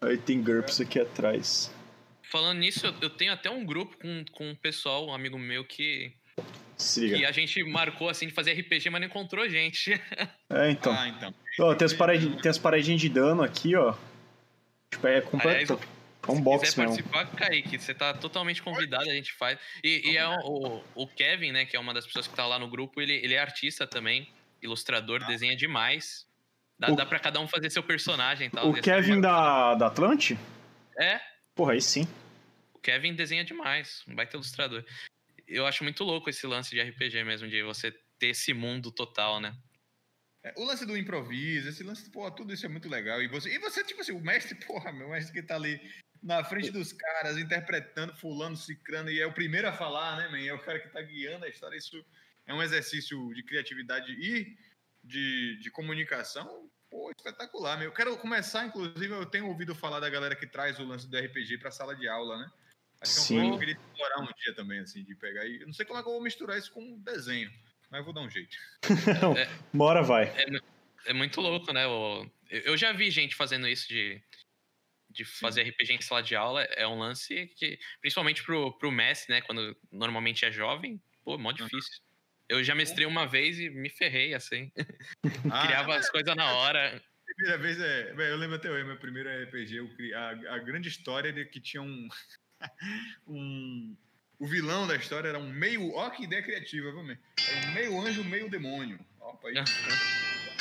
[0.00, 1.72] aí tem GURPS aqui atrás.
[2.30, 6.12] falando nisso, eu, tenho até um grupo com, com um pessoal, um amigo meu, que,
[6.76, 7.16] Se liga.
[7.16, 9.98] que a gente marcou assim de fazer RPG, mas não encontrou gente.
[10.50, 10.92] É, então.
[10.92, 11.34] Ah, então.
[11.60, 13.94] Ó, tem as, paradinhas, tem as paradinhas de dano aqui, ó.
[14.90, 15.74] Tipo, é completo.
[15.74, 15.88] Aliás,
[16.26, 17.08] É um Se box quiser mesmo.
[17.10, 19.58] participar, Kaique, você tá totalmente convidado, a gente faz.
[19.84, 22.58] E, e é o, o Kevin, né, que é uma das pessoas que tá lá
[22.58, 24.26] no grupo, ele, ele é artista também,
[24.62, 26.26] ilustrador, desenha demais.
[26.78, 28.70] Dá, O- dá pra cada um fazer seu personagem e tal.
[28.70, 30.38] O Kevin da, da Atlante?
[30.98, 31.20] É,
[31.54, 32.06] Porra, aí sim.
[32.72, 34.84] o Kevin desenha demais, um baita ilustrador.
[35.46, 39.40] Eu acho muito louco esse lance de RPG mesmo, de você ter esse mundo total,
[39.40, 39.56] né?
[40.44, 43.20] É, o lance do improviso, esse lance, pô, tudo isso é muito legal.
[43.22, 45.80] E você, e você, tipo assim, o mestre, porra, meu mestre que tá ali
[46.22, 50.40] na frente dos caras, interpretando, fulano, cicrano, e é o primeiro a falar, né, man?
[50.44, 51.76] É o cara que tá guiando a história.
[51.76, 52.04] Isso
[52.48, 54.56] é um exercício de criatividade e
[55.04, 57.88] de, de comunicação, pô, espetacular, meu.
[57.88, 61.16] Eu quero começar, inclusive, eu tenho ouvido falar da galera que traz o lance do
[61.16, 62.50] RPG pra sala de aula, né?
[63.00, 63.34] Acho que é Sim.
[63.34, 65.46] coisa que eu queria explorar um dia também, assim, de pegar.
[65.46, 67.50] E eu não sei como é que eu vou misturar isso com um desenho,
[67.90, 68.56] mas eu vou dar um jeito.
[69.72, 70.34] Uma hora vai.
[71.04, 71.84] É muito louco, né?
[71.84, 74.20] Eu- Eu já vi gente fazendo isso de,
[75.10, 76.62] de fazer RPG em sala de aula.
[76.62, 79.42] É um lance que, principalmente pro, pro mestre, né?
[79.42, 82.00] Quando normalmente é jovem, pô, mó difícil.
[82.48, 84.72] Eu já mestrei uma vez e me ferrei, assim.
[85.52, 87.00] Ah, Criava as coisas na hora.
[87.26, 88.12] primeira vez é.
[88.14, 91.44] bem, Eu lembro até hoje, meu primeiro RPG, eu cri- a, a grande história de
[91.44, 92.08] que tinha um.
[93.26, 93.96] um
[94.40, 95.92] o vilão da história era um meio.
[95.94, 97.18] Ó, que ideia criativa, viu, man?
[97.48, 98.98] Era um meio anjo, meio demônio.
[99.20, 99.54] Opa, aí.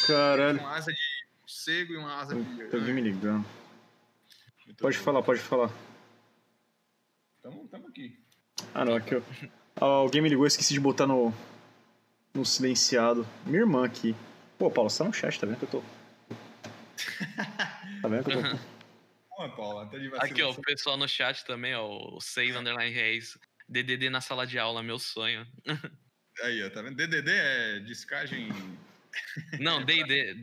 [0.07, 0.59] Caralho.
[0.59, 0.99] Uma asa de
[1.39, 2.75] morcego e uma asa de.
[2.75, 3.45] Alguém me ligando.
[4.65, 5.03] Muito Pode bom.
[5.03, 5.71] falar, pode falar.
[7.41, 8.19] Tamo, tamo aqui.
[8.73, 9.21] Ah, não, aqui, ó.
[9.75, 11.31] Ah, alguém me ligou, eu esqueci de botar no.
[12.37, 13.27] No silenciado.
[13.47, 14.15] Minha irmã aqui.
[14.59, 15.83] Pô, Paulo, você tá no chat, tá vendo que eu tô.
[17.99, 18.57] Tá vendo que eu tô.
[19.35, 22.15] Pô, Paula, tá de Aqui, ó, o pessoal no chat também, ó.
[22.15, 23.39] O 6 Underline Reis.
[23.67, 25.47] DDD na sala de aula, meu sonho.
[26.43, 26.95] Aí, ó, tá vendo?
[26.95, 28.49] DDD é discagem
[29.59, 30.35] Não, DD.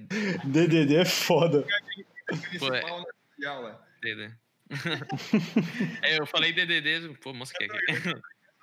[0.45, 1.65] DDD é foda.
[2.27, 3.05] principal
[3.41, 3.79] é.
[4.03, 4.35] DD.
[6.03, 8.21] É, eu falei DDD, pô, mosquei aqui.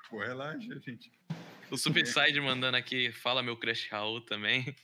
[0.09, 1.09] Pô, relaxa, gente.
[1.71, 4.75] O Subside mandando aqui, fala meu crush Raul também.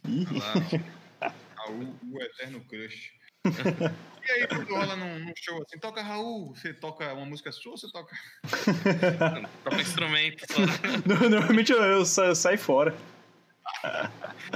[1.56, 3.12] Raul, o eterno crush.
[4.28, 7.72] E aí, quando rola num, num show assim, toca Raul, você toca uma música sua
[7.72, 8.14] ou você toca.
[9.64, 10.60] Toca um instrumento só.
[11.08, 12.94] no- Normalmente eu, eu sa- eu saio fora.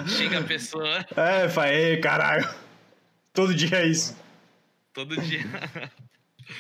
[0.10, 2.54] Xinga a pessoa É, falei, caralho.
[3.32, 4.14] Todo dia é isso.
[4.94, 5.40] todo dia.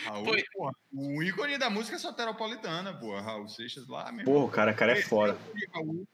[0.06, 0.44] Raul, Foi.
[0.54, 3.20] porra, o ícone da música soteropolitana, pô.
[3.20, 4.32] Raul Seixas lá, mesmo.
[4.32, 5.38] Porra, o cara, o cara é foda.
[5.74, 6.08] Raul,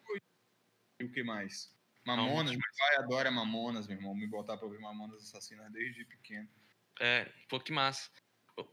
[0.99, 1.71] e o que mais?
[2.05, 4.15] Mamonas, meu pai adora Mamonas, meu irmão.
[4.15, 6.47] Me botar pra ouvir Mamonas Assassinas desde pequeno.
[6.99, 8.09] É, pô, que massa.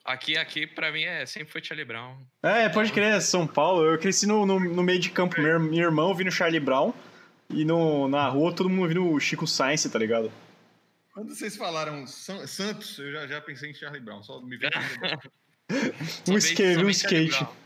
[0.04, 2.24] Aqui, aqui, pra mim, é, sempre foi Charlie Brown.
[2.42, 3.84] É, pode crer, São Paulo.
[3.84, 5.38] Eu cresci no, no, no meio de campo.
[5.40, 6.94] Meu, meu irmão ouvindo Charlie Brown.
[7.50, 10.32] E no, na rua todo mundo ouvindo o Chico Science, tá ligado?
[11.14, 14.22] Quando vocês falaram San- Santos, eu já, já pensei em Charlie Brown.
[14.22, 15.20] Só me veio Charlie Brown.
[16.26, 17.30] Só Um skate, um skate.
[17.38, 17.56] Brown.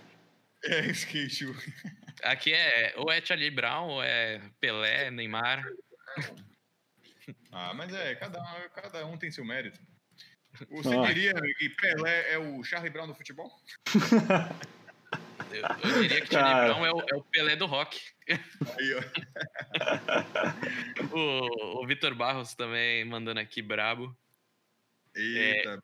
[0.64, 1.46] É, skate.
[2.22, 5.64] Aqui é, ou é Charlie Brown, ou é Pelé, Neymar.
[7.50, 9.80] Ah, mas é, cada, um- cada um tem seu mérito.
[10.70, 11.06] Você Ah.
[11.06, 13.50] diria que Pelé é o Charlie Brown do futebol?
[15.52, 16.66] Eu, eu diria que Cara.
[16.66, 18.00] Brown é o, é o Pelé do rock.
[18.28, 19.02] Aí, ó.
[21.12, 24.16] O, o Vitor Barros também mandando aqui brabo.
[25.14, 25.82] Eita.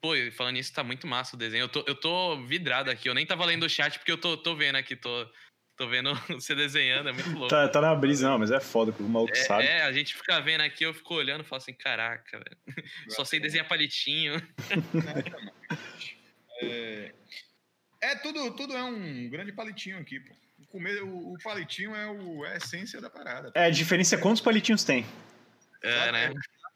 [0.00, 1.64] Pô, e falando nisso, tá muito massa o desenho.
[1.64, 3.08] Eu tô, eu tô vidrado aqui.
[3.08, 5.26] Eu nem tava lendo o chat porque eu tô, tô vendo aqui, tô,
[5.76, 7.48] tô vendo você desenhando, é muito louco.
[7.48, 9.64] Tá, tá na brisa, não, mas é foda, o maluco sabe.
[9.64, 12.86] É, é, a gente fica vendo aqui, eu fico olhando e falo assim, caraca, velho.
[13.08, 14.34] Só sei desenhar palitinho.
[16.62, 17.14] É,
[18.00, 20.34] É, tudo, tudo é um grande palitinho aqui, pô.
[20.60, 23.50] O, comer, o, o palitinho é, o, é a essência da parada.
[23.54, 25.06] É, a diferença é quantos palitinhos tem.
[25.82, 26.32] É, né?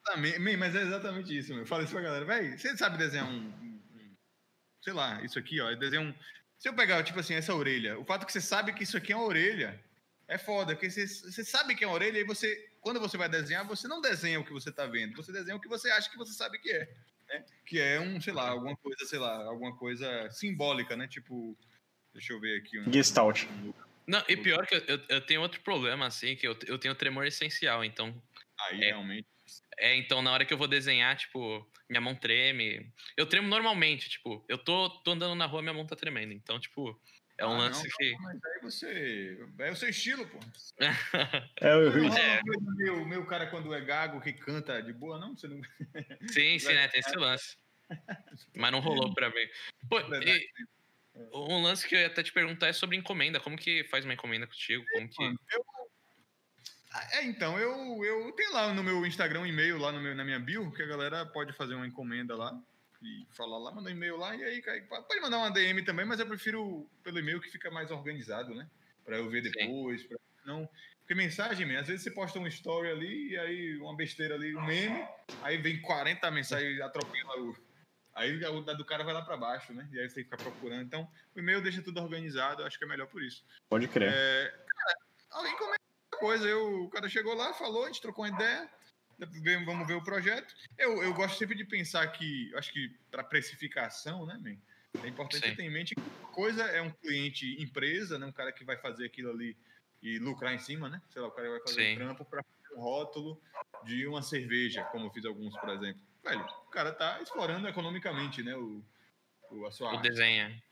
[0.07, 1.61] Exatamente, mas é exatamente isso, meu.
[1.61, 4.15] Eu falo isso pra galera, velho, você sabe desenhar um, um- um-
[4.83, 5.75] Sei lá, isso aqui, ó.
[5.75, 6.15] Desenhar um.
[6.59, 9.13] Se eu pegar, tipo assim, essa orelha, o fato que você sabe que isso aqui
[9.13, 9.79] é uma orelha
[10.29, 13.29] é foda, porque você, você sabe que é uma orelha e você, quando você vai
[13.29, 16.11] desenhar, você não desenha o que você tá vendo, você desenha o que você acha
[16.11, 16.89] que você sabe que é.
[17.29, 17.45] Né?
[17.67, 21.09] Que é um, sei lá, alguma coisa, sei lá, alguma coisa simbólica, né?
[21.09, 21.57] Tipo.
[22.13, 22.79] Deixa eu ver aqui.
[22.79, 23.45] Um, Gestalt.
[24.07, 26.95] Não, e pior que eu, eu, eu tenho outro problema, assim, que eu, eu tenho
[26.95, 28.15] tremor essencial, então.
[28.61, 28.87] Aí É.
[28.87, 29.27] realmente.
[29.77, 32.93] É, então na hora que eu vou desenhar, tipo, minha mão treme.
[33.17, 36.33] Eu tremo normalmente, tipo, eu tô, tô andando na rua, minha mão tá tremendo.
[36.33, 36.99] Então, tipo,
[37.39, 38.17] é um Ah, lance não, que.
[38.21, 39.47] Mas aí você.
[39.59, 40.39] É o seu estilo, pô.
[41.61, 42.35] É, eu, Não rola É.
[42.35, 45.37] uma coisa meio, meio cara quando é gago que canta de boa, não?
[45.37, 45.61] Você não.
[46.29, 46.89] Sim, sim, né?
[46.89, 47.57] Tem esse lance.
[48.57, 49.47] Mas não rolou pra mim.
[49.89, 50.49] Pô, e
[51.33, 53.39] um lance que eu ia até te perguntar é sobre encomenda.
[53.39, 54.85] Como que faz uma encomenda contigo?
[54.93, 55.23] Como que.
[55.23, 55.65] Eu-
[56.93, 60.15] Ah, É, então, eu, eu tenho lá no meu Instagram um e-mail lá no meu,
[60.15, 62.53] na minha bio, que a galera pode fazer uma encomenda lá
[63.05, 66.21] e falar lá, mandar um e-mail lá, e aí pode mandar uma DM também, mas
[66.21, 68.69] eu prefiro pelo e-mail que fica mais organizado, né?
[69.05, 70.69] Pra eu ver depois, pra não...
[71.01, 74.57] Porque mensagem, man, às vezes você posta um story ali, e aí uma besteira ali,
[74.57, 75.07] um meme,
[75.43, 77.55] aí vem 40 mensagens atropela o...
[78.15, 79.89] Aí o da do cara vai lá pra baixo, né?
[79.93, 80.83] E aí você fica procurando.
[80.83, 83.45] Então, o e-mail deixa tudo organizado, acho que é melhor por isso.
[83.69, 84.13] pode crer.
[84.15, 84.99] É, cara,
[85.33, 85.81] alguém comenta
[86.13, 86.49] coisa.
[86.49, 88.71] Eu, o cara chegou lá, falou, a gente trocou uma ideia.
[89.65, 90.55] Vamos ver o projeto.
[90.79, 94.57] Eu, eu gosto sempre de pensar que, acho que para precificação, né, man,
[95.03, 95.57] é importante Sim.
[95.57, 98.77] ter em mente que uma coisa é um cliente empresa, né, um cara que vai
[98.77, 99.57] fazer aquilo ali
[100.03, 101.01] e lucrar em cima, né?
[101.11, 101.93] Sei lá, o cara vai fazer Sim.
[101.93, 102.43] um trampo para
[102.77, 103.41] um rótulo
[103.85, 106.03] de uma cerveja, como eu fiz alguns, por exemplo.
[106.23, 108.85] Velho, o cara tá explorando economicamente, né, o,
[109.51, 110.63] o- a sua O arte desenho.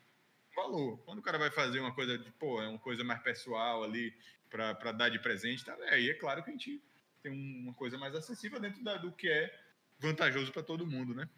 [0.55, 0.99] valor.
[1.05, 4.15] Quando o cara vai fazer uma coisa de, pô, é uma coisa mais pessoal ali
[4.51, 5.75] pra dar de presente, tá?
[5.89, 6.83] aí é claro que a gente
[7.23, 9.55] tem um- uma coisa mais acessível dentro da- do que é
[9.99, 11.29] vantajoso pra todo mundo, né?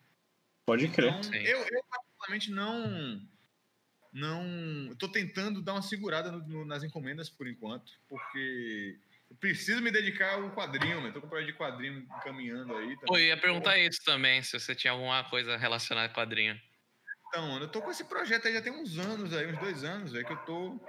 [0.66, 1.10] Pode crer.
[1.10, 1.38] Então, Sim.
[1.38, 3.20] eu, eu particularmente não
[4.12, 4.42] não
[4.88, 8.98] eu tô tentando dar uma segurada no- no- nas encomendas por enquanto, porque
[9.28, 11.10] eu preciso me dedicar ao quadrinho, né?
[11.10, 12.96] Tô com um projeto de quadrinho caminhando aí.
[13.00, 13.26] Pô, também.
[13.26, 16.58] ia perguntar isso também, se você tinha alguma coisa relacionada com quadrinho.
[17.28, 19.82] Então, mano, eu tô com esse projeto aí já tem uns anos aí, uns dois
[19.82, 20.80] anos, é que eu tô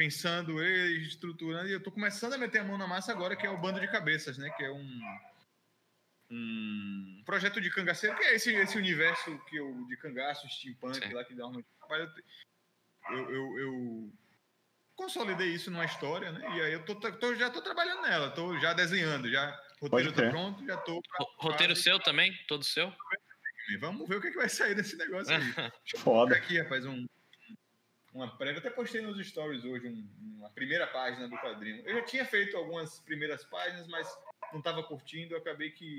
[0.00, 3.46] pensando ele, estruturando, e eu tô começando a meter a mão na massa agora, que
[3.46, 4.48] é o Bando de Cabeças, né?
[4.56, 5.00] Que é um,
[6.30, 11.12] um projeto de cangaceiro, que é esse, esse universo que eu, de cangaço, steampunk, Sim.
[11.12, 11.62] lá que dá uma.
[13.10, 14.12] Eu, eu, eu
[14.96, 16.56] consolidei isso numa história, né?
[16.56, 20.30] E aí eu tô, tô- já tô trabalhando nela, tô já desenhando, já roteiro tá
[20.30, 21.02] pronto, já tô.
[21.02, 22.34] pra- Ro- Roteiro pra- seu também?
[22.48, 22.90] Todo seu?
[23.80, 25.42] Vamos ver o que, que vai sair desse negócio aí.
[25.98, 26.34] Foda.
[26.36, 27.06] aqui, rapaz, um,
[28.12, 28.58] uma prévia.
[28.58, 30.08] Até postei nos stories hoje um-
[30.38, 31.82] uma primeira página do quadrinho.
[31.86, 34.08] Eu já tinha feito algumas primeiras páginas, mas
[34.52, 35.34] não estava curtindo.
[35.34, 35.98] Eu acabei que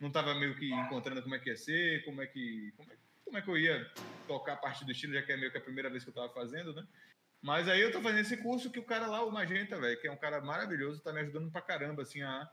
[0.00, 2.96] não estava meio que encontrando como é que ia ser, como é que, como é,
[3.24, 3.90] como é que eu ia
[4.26, 6.12] tocar a parte do estilo, já que é meio que a primeira vez que eu
[6.12, 6.86] estava fazendo, né?
[7.40, 10.08] Mas aí eu tô fazendo esse curso que o cara lá, o Magenta, velho, que
[10.08, 12.50] é um cara maravilhoso, tá me ajudando pra caramba, assim, a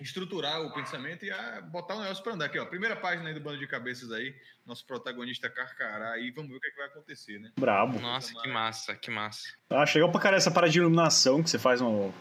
[0.00, 2.46] estruturar o pensamento e a botar o negócio pra andar.
[2.46, 4.34] Aqui, ó, primeira página aí do Bando de Cabeças aí,
[4.64, 7.52] nosso protagonista Carcará, aí vamos ver o que, é que vai acontecer, né?
[7.58, 7.98] Brabo.
[7.98, 9.48] Nossa, que massa, que massa.
[9.70, 12.14] Ah, legal pra caralho essa parada de iluminação que você faz no,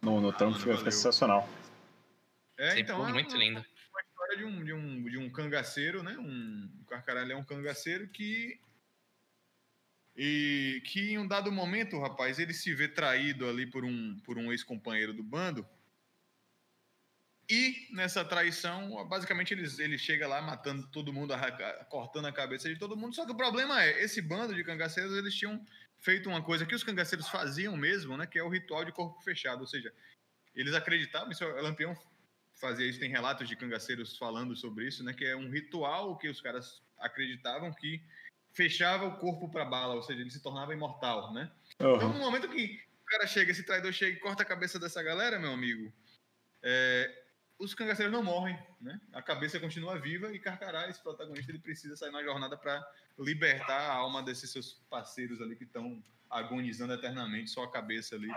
[0.00, 1.48] no, no trampo, mano, fica, sensacional.
[2.58, 3.60] É, Sim, então, é muito uma, lindo.
[3.60, 6.16] uma história de um, de, um, de um cangaceiro, né?
[6.18, 8.58] Um, o Carcará ele é um cangaceiro que
[10.16, 14.36] e que em um dado momento, rapaz, ele se vê traído ali por um, por
[14.36, 15.66] um ex-companheiro do bando.
[17.50, 21.34] E nessa traição, basicamente ele, ele chega lá matando todo mundo,
[21.88, 23.16] cortando a cabeça de todo mundo.
[23.16, 25.60] Só que o problema é, esse bando de cangaceiros, eles tinham
[25.98, 28.24] feito uma coisa que os cangaceiros faziam mesmo, né?
[28.24, 29.62] Que é o ritual de corpo fechado.
[29.62, 29.92] Ou seja,
[30.54, 31.96] eles acreditavam, isso é Lampião
[32.60, 35.12] fazia isso, tem relatos de cangaceiros falando sobre isso, né?
[35.12, 38.00] Que é um ritual que os caras acreditavam que
[38.52, 41.50] fechava o corpo para bala, ou seja, ele se tornava imortal, né?
[41.74, 42.12] Então, Aham.
[42.12, 45.38] no momento que o cara chega, esse traidor chega e corta a cabeça dessa galera,
[45.38, 45.92] meu amigo,
[46.62, 47.29] é,
[47.60, 48.98] os cangaceiros não morrem, né?
[49.12, 52.82] A cabeça continua viva e Carcará, esse protagonista, ele precisa sair na jornada para
[53.18, 58.30] libertar a alma desses seus parceiros ali que estão agonizando eternamente, só a cabeça ali.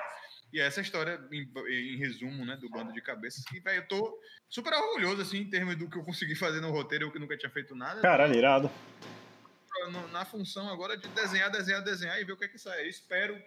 [0.52, 3.82] E essa é a história, em, em resumo, né, do Bando de Cabeças, que, velho,
[3.82, 4.20] eu tô
[4.50, 7.38] super orgulhoso, assim, em termos do que eu consegui fazer no roteiro, eu que nunca
[7.38, 8.70] tinha feito nada Caralho, irado.
[10.12, 12.82] na função agora de desenhar, desenhar, desenhar e ver o que é que sai.
[12.82, 13.42] Eu espero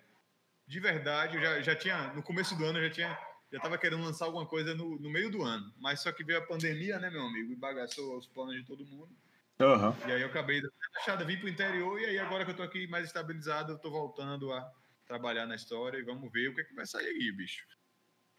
[0.66, 3.18] de verdade, eu já, já tinha, no começo do ano, eu já tinha,
[3.52, 6.38] já tava querendo lançar alguma coisa no, no meio do ano, mas só que veio
[6.38, 9.14] a pandemia, né, meu amigo, e bagaçou os planos de todo mundo.
[9.60, 9.96] Aham.
[10.06, 10.60] E aí eu acabei
[10.94, 13.90] fechada, vim pro interior, e aí agora que eu tô aqui mais estabilizado, eu tô
[13.90, 14.70] voltando a
[15.06, 17.64] trabalhar na história e vamos ver o que, é que vai sair aí, bicho.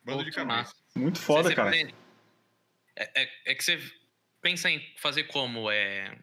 [0.04, 0.74] Bando de cabeça.
[0.96, 1.76] Muito foda, Você cara.
[2.96, 3.80] É, é- é que você
[4.42, 5.70] pensa em fazer como?
[5.72, 6.18] É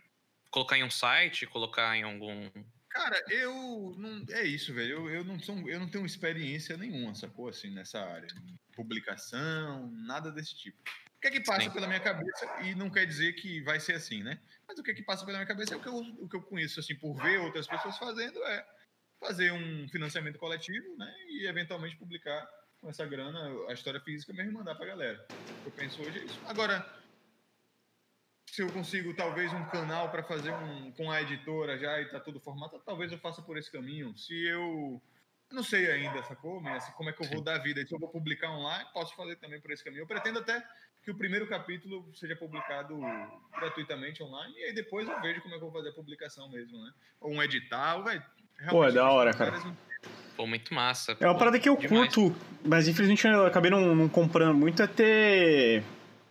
[0.50, 2.48] colocar em um site, colocar em algum.
[2.94, 4.24] Cara, eu não.
[4.30, 5.08] É isso, velho.
[5.08, 7.48] Eu, eu, não sou, eu não tenho experiência nenhuma, sacou?
[7.48, 8.28] Assim, nessa área.
[8.72, 10.78] Publicação, nada desse tipo.
[11.16, 11.70] O que é que passa Sim.
[11.70, 14.38] pela minha cabeça, e não quer dizer que vai ser assim, né?
[14.68, 16.36] Mas o que é que passa pela minha cabeça é o que eu, o que
[16.36, 18.64] eu conheço, assim, por ver outras pessoas fazendo, é
[19.18, 21.12] fazer um financiamento coletivo, né?
[21.28, 22.46] E eventualmente publicar
[22.80, 25.26] com essa grana a história física mesmo e mandar pra galera.
[25.30, 26.40] O que eu penso hoje é isso.
[26.46, 26.86] Agora,
[28.46, 32.20] se eu consigo talvez um canal para fazer um com a editora já e tá
[32.20, 34.16] tudo formatado, talvez eu faça por esse caminho.
[34.16, 35.00] Se eu
[35.50, 36.60] não sei ainda, sacou?
[36.60, 37.84] Mas, assim, como é que eu vou dar vida?
[37.86, 40.02] Se eu vou publicar online, posso fazer também por esse caminho.
[40.02, 40.62] Eu pretendo até
[41.02, 42.98] que o primeiro capítulo seja publicado
[43.58, 46.48] gratuitamente online e aí depois eu vejo como é que eu vou fazer a publicação
[46.50, 46.92] mesmo, né?
[47.20, 48.22] Ou um edital, velho.
[48.70, 49.64] Pô, é da hora, várias-
[50.36, 51.16] Pô, muito massa.
[51.20, 52.12] É uma parada que eu demais.
[52.14, 55.84] curto, mas infelizmente eu acabei não, não comprando muito, é ter,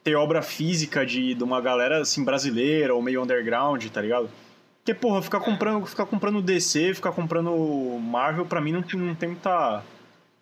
[0.04, 4.30] ter obra física de, de uma galera assim brasileira ou meio underground, tá ligado?
[4.80, 7.52] Porque, porra, ficar comprando, ficar comprando DC, ficar comprando
[8.02, 9.82] Marvel, pra mim não, não tem muita.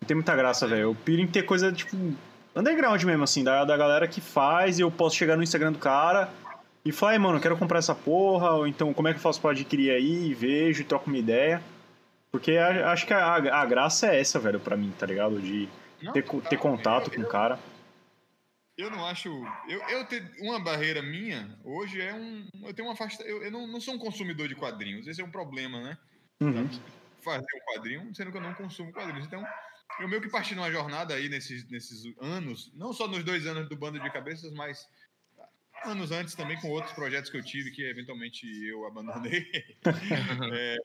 [0.00, 0.82] Não tem muita graça, velho.
[0.82, 1.96] Eu piro em ter coisa, tipo,
[2.56, 5.78] underground mesmo, assim, da, da galera que faz, e eu posso chegar no Instagram do
[5.78, 6.28] cara
[6.84, 9.22] e falar, "Ei, mano, eu quero comprar essa porra, ou então como é que eu
[9.22, 11.62] faço pra adquirir aí, vejo, troco uma ideia.
[12.32, 15.38] Porque a- acho que a, a graça é essa, velho, pra mim, tá ligado?
[15.40, 15.68] De
[16.12, 17.60] ter, ter contato com o cara.
[18.76, 19.28] Eu não acho.
[19.68, 22.48] Eu, eu ter uma barreira minha hoje é um.
[22.64, 23.22] Eu tenho uma afasta.
[23.22, 25.06] Eu, eu não, não sou um consumidor de quadrinhos.
[25.06, 25.98] Esse é um problema, né?
[26.40, 26.68] Uhum.
[27.22, 29.26] Fazer um quadrinho, sendo que eu não consumo quadrinhos.
[29.26, 29.44] Então,
[30.00, 33.68] eu meio que parti numa jornada aí nesses, nesses anos, não só nos dois anos
[33.68, 34.88] do Bando de Cabeças, mas
[35.84, 39.50] anos antes também com outros projetos que eu tive que eventualmente eu abandonei.
[40.54, 40.76] É,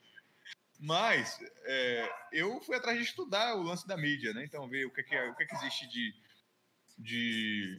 [0.80, 4.44] mas é, eu fui atrás de estudar o lance da mídia, né?
[4.46, 6.14] Então, ver o que, é que, é- o que, é que existe de,
[6.98, 7.78] de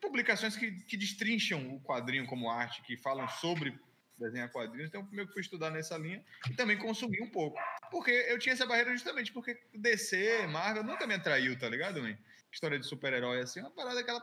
[0.00, 3.78] publicações que, que destrincham o quadrinho como arte, que falam sobre
[4.18, 4.88] desenhar quadrinhos.
[4.88, 7.58] Então, eu fui estudar nessa linha e também consumir um pouco.
[7.90, 12.16] Porque eu tinha essa barreira justamente porque DC, Marvel nunca me atraiu, tá ligado, man?
[12.52, 14.22] História de super-herói, assim, uma parada que ela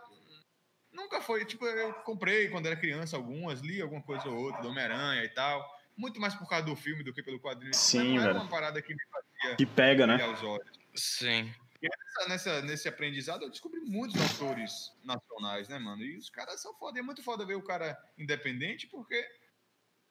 [0.92, 1.46] nunca foi.
[1.46, 5.30] Tipo, eu comprei quando era criança algumas, li alguma coisa ou outra do Homem-Aranha e
[5.30, 5.66] tal.
[5.96, 7.74] Muito mais por causa do filme do que pelo quadrinho.
[7.74, 8.36] Sim, Mas não velho.
[8.36, 10.18] uma parada que me fazia Que pega, né?
[10.94, 11.52] Sim.
[11.82, 16.04] Nessa, nessa- nesse aprendizado, eu descobri muitos autores nacionais, né, mano?
[16.04, 16.98] E os caras são foda.
[16.98, 19.24] E é muito foda ver o cara independente, porque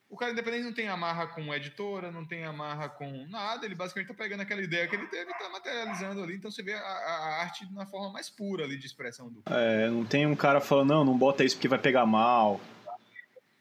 [0.08, 3.66] o cara independente não tem amarra com editora, não tem amarra com nada.
[3.66, 6.36] Ele basicamente tá pegando aquela ideia que ele teve e tá materializando ali.
[6.36, 9.88] Então você vê a, a- arte na forma mais pura ali de expressão do É,
[9.90, 12.60] não tem um cara falando, não, não bota isso porque vai pegar mal,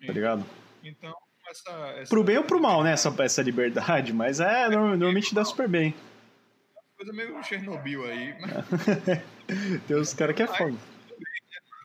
[0.06, 0.45] tá ligado?
[0.84, 1.15] Então,
[1.49, 1.72] essa.
[1.98, 5.44] essa Pro bem ou pro mal, né, essa, essa liberdade, mas é, norm- normalmente dá
[5.44, 5.95] super bem.
[7.06, 8.36] Coisa meio Chernobyl aí.
[8.40, 8.52] Mas
[9.88, 10.77] Tem os caras que é foda.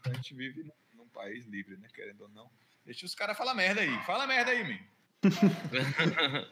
[0.04, 1.88] a gente vive num, num país livre, né?
[1.94, 2.50] Querendo ou não.
[2.84, 3.98] Deixa os caras falar merda aí.
[4.04, 4.78] Fala merda aí, man.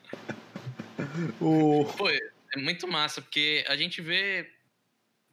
[1.40, 1.85] O...
[1.97, 2.20] Pô, é
[2.59, 4.53] muito massa, porque a gente vê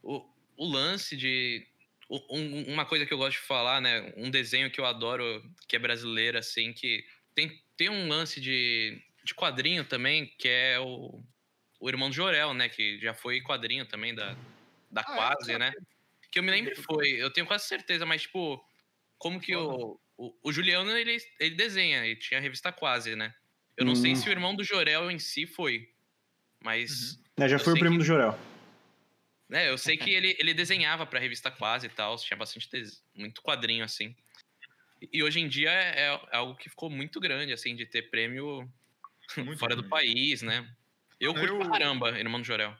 [0.01, 0.23] o,
[0.57, 1.65] o lance de.
[2.09, 4.13] um- uma coisa que eu gosto de falar, né?
[4.15, 7.03] Um desenho que eu adoro, que é brasileiro, assim, que
[7.33, 11.23] tem, tem um lance de, de quadrinho também, que é o,
[11.79, 12.69] o Irmão do Jorel, né?
[12.69, 14.35] Que já foi quadrinho também da,
[14.91, 15.15] da Ah, é?
[15.15, 15.73] Quase, Não né?
[16.31, 18.63] Que eu me lembro que foi, eu tenho quase certeza, mas, tipo,
[19.17, 23.33] como que o, o, o Juliano, ele, ele desenha, ele tinha a revista Quase, né?
[23.77, 24.15] Eu não sei Hum.
[24.15, 25.89] se o Irmão do Jorel em si foi,
[26.61, 27.19] mas...
[27.37, 28.37] É, já foi o sei primo que- do Jorel.
[29.49, 33.03] né, eu sei que ele, ele desenhava pra revista Quase e tal, tinha bastante des-
[33.13, 34.15] muito quadrinho, assim.
[35.11, 38.69] E- hoje em dia é, é algo que ficou muito grande, assim, de ter prêmio
[39.37, 39.89] Muito fora do grande.
[39.89, 40.67] país, né?
[41.19, 42.75] Eu curto Eu- pra caramba, Irmão do Jorel.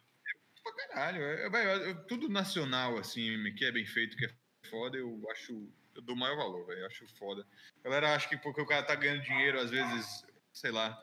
[0.63, 1.21] Pra caralho.
[1.23, 4.33] É, velho, eu- tudo nacional, assim, que é bem feito, que é
[4.69, 5.69] foda, eu acho.
[5.93, 6.81] Eu dou maior valor, velho.
[6.81, 7.45] Eu acho foda.
[7.79, 11.01] A galera acha que porque o cara tá ganhando dinheiro, às vezes, sei lá,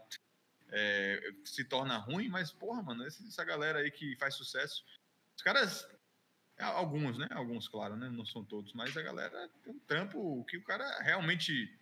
[0.71, 4.85] é, se torna ruim, mas, porra, mano, essa galera aí que faz sucesso.
[5.37, 5.89] Os caras.
[6.59, 7.27] Alguns, né?
[7.31, 8.09] Alguns, claro, né?
[8.11, 11.75] Não são todos, mas a galera tem um trampo que o cara realmente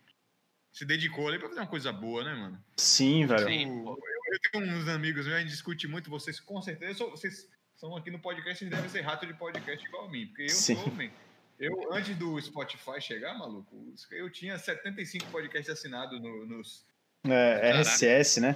[0.71, 2.63] se dedicou ali pra fazer uma coisa boa, né, mano?
[2.77, 3.45] Sim, velho.
[3.45, 3.83] Sim.
[4.31, 8.09] Eu, tenho uns amigos a gente discute muito, vocês com certeza, sou- vocês são aqui
[8.09, 10.75] no podcast, vocês devem ser rato de podcast igual a mim, porque eu Sim.
[10.75, 11.09] sou, man,
[11.59, 16.85] eu, antes do Spotify chegar, maluco, eu tinha 75 podcasts assinados no- nos,
[17.25, 18.55] É, RSS, né?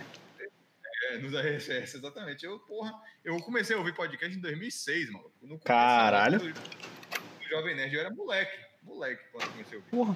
[1.11, 2.45] é, nos RSS, exatamente.
[2.45, 2.93] Eu, porra,
[3.23, 5.34] eu comecei a ouvir podcast em 2006, maluco.
[5.41, 6.39] No Caralho.
[6.39, 6.53] Do,
[7.49, 9.89] Jovem Nerd, eu era moleque, moleque, quando comecei a ouvir.
[9.91, 10.15] Porra.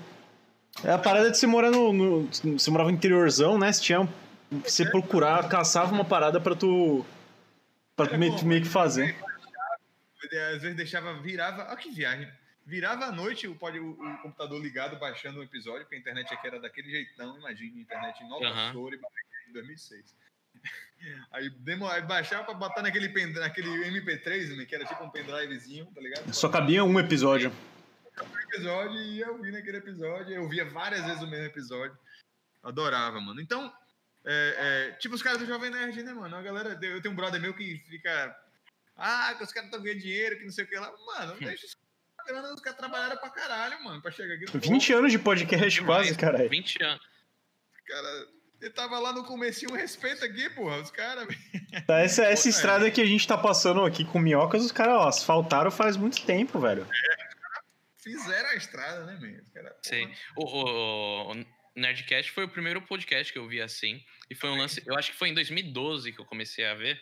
[0.84, 2.28] É a parada de você morar no, no.
[2.32, 3.72] Você morava no interiorzão, né?
[3.72, 4.08] Você tinha.
[4.52, 7.06] Você procurar, caçava uma parada pra tu.
[7.96, 9.16] Pra tu meio, meio que fazer.
[10.54, 11.68] Às vezes deixava, virava.
[11.68, 12.30] Olha que viagem.
[12.66, 16.32] Virava à noite o, pode, o, o computador ligado, baixando o episódio, porque a internet
[16.34, 18.74] aqui era daquele jeitão, imagina, internet nova, Aham.
[18.74, 20.16] Sora e em 2006.
[21.32, 25.10] Aí, demo, aí baixava pra botar naquele, pen- naquele MP3, né, que era tipo um
[25.10, 26.34] pendrivezinho, tá ligado?
[26.34, 27.54] Só cabia um episódio.
[28.52, 30.34] episódio e ia ouvir naquele episódio.
[30.36, 31.98] Eu via várias vezes o mesmo episódio.
[32.62, 33.40] Adorava, mano.
[33.40, 33.74] Então,
[34.26, 36.36] é, é, tipo os caras do Jovem Nerd, né, mano?
[36.36, 38.36] A galera, eu tenho um brother meu que fica.
[38.96, 40.92] Ah, que os caras estão ganhando dinheiro, que não sei o que lá.
[41.06, 41.78] Mano, deixa os
[42.28, 44.46] caras, os caras trabalharam pra caralho, mano, pra chegar aqui.
[44.58, 46.50] 20 anos de podcast quase, caralho.
[46.50, 47.02] 20 anos.
[47.88, 48.28] Cara,
[48.62, 50.82] ele tava lá no comecinho, respeita aqui, porra.
[50.82, 51.28] Os caras.
[51.88, 52.52] Tá, Essa, essa Pô, é.
[52.52, 56.26] estrada que a gente tá passando aqui com minhocas, os caras, ó, asfaltaram faz muito
[56.26, 56.86] tempo, velho.
[57.98, 59.42] Fizeram a estrada, né, mesmo?
[59.44, 60.12] Os caras, Sim.
[60.36, 61.46] O, o, o
[61.80, 64.04] Nerdcast foi o primeiro podcast que eu vi assim.
[64.30, 64.84] E foi um lance.
[64.86, 67.02] Eu acho que foi em 2012 que eu comecei a ver.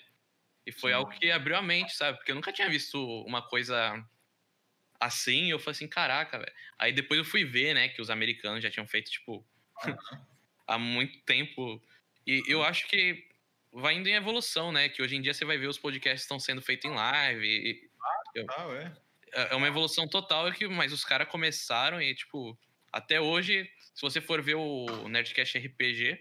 [0.65, 2.17] E foi algo que abriu a mente, sabe?
[2.17, 4.03] Porque eu nunca tinha visto uma coisa
[4.99, 5.45] assim.
[5.45, 6.53] E eu falei assim, caraca, velho.
[6.77, 9.45] Aí depois eu fui ver, né, que os americanos já tinham feito, tipo,
[10.67, 11.81] há muito tempo.
[12.25, 13.27] E eu acho que
[13.71, 14.89] vai indo em evolução, né?
[14.89, 17.45] Que hoje em dia você vai ver os podcasts estão sendo feitos em live.
[17.45, 17.89] E
[18.49, 18.67] Ah,
[19.33, 19.53] é.
[19.53, 22.57] é uma evolução total, que, mas os caras começaram e, tipo,
[22.91, 26.19] até hoje, se você for ver o Nerdcast RPG,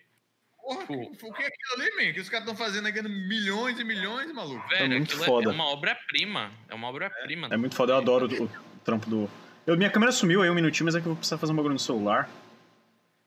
[0.67, 0.95] Porra, Pô.
[1.13, 2.13] que- o que é aquilo ali, man?
[2.13, 4.67] Que os caras estão fazendo aqui milhões e milhões, maluco.
[4.69, 5.51] velho, muito aquilo é- foda.
[5.51, 6.51] é uma obra-prima.
[6.69, 7.49] É uma obra-prima.
[7.53, 8.51] É muito foda, eu adoro o, o
[8.85, 9.31] trampo do.
[9.65, 11.57] Eu, minha câmera sumiu aí um minutinho, mas é que eu vou precisar fazer um
[11.57, 12.29] bagulho no celular.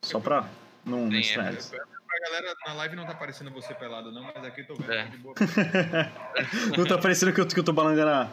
[0.04, 0.50] Só pra
[0.84, 1.20] não, não é.
[1.22, 1.70] estranhar isso.
[1.72, 4.92] Pra galera, na live não tá aparecendo você pelado, não, mas aqui eu tô vendo.
[4.92, 5.04] É.
[5.04, 5.36] tá de boa.
[6.78, 8.30] Não tá parecendo que eu, que eu tô balangando a.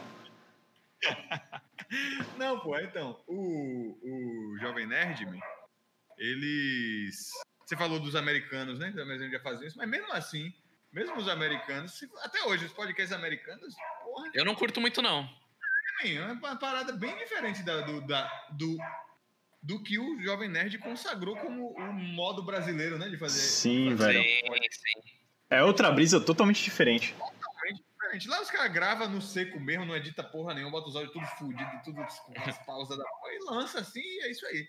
[2.37, 5.39] Não, pô, então, o, o Jovem Nerd, man,
[6.17, 7.29] eles.
[7.65, 8.89] Você falou dos americanos, né?
[8.89, 10.53] Os americanos já faziam isso, mas mesmo assim,
[10.91, 15.27] mesmo os americanos, até hoje, os podcasts americanos, porra, Eu não curto muito, não.
[16.03, 18.77] é uma parada bem diferente da, do, da- do,
[19.61, 23.09] do que o Jovem Nerd consagrou como o modo brasileiro, né?
[23.09, 23.39] De fazer.
[23.39, 24.23] Sim, fazer velho.
[24.23, 25.17] Sim, sim.
[25.49, 27.13] É outra brisa totalmente diferente.
[27.13, 28.27] totalmente diferente.
[28.27, 31.25] Lá os caras gravam no seco mesmo, não edita porra nenhuma, bota os áudios tudo
[31.37, 34.67] fudido, tudo com as pausas da porra, e lança assim, e é isso aí.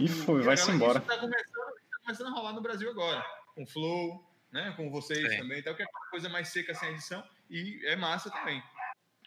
[0.00, 0.98] E foi, vai-se embora.
[0.98, 3.24] Isso tá começando, tá começando a rolar no Brasil agora.
[3.54, 4.72] Com Flow, né?
[4.76, 5.38] Com vocês Sim.
[5.38, 5.60] também.
[5.60, 7.22] Então, que é uma coisa mais seca sem edição.
[7.50, 8.62] E é massa também.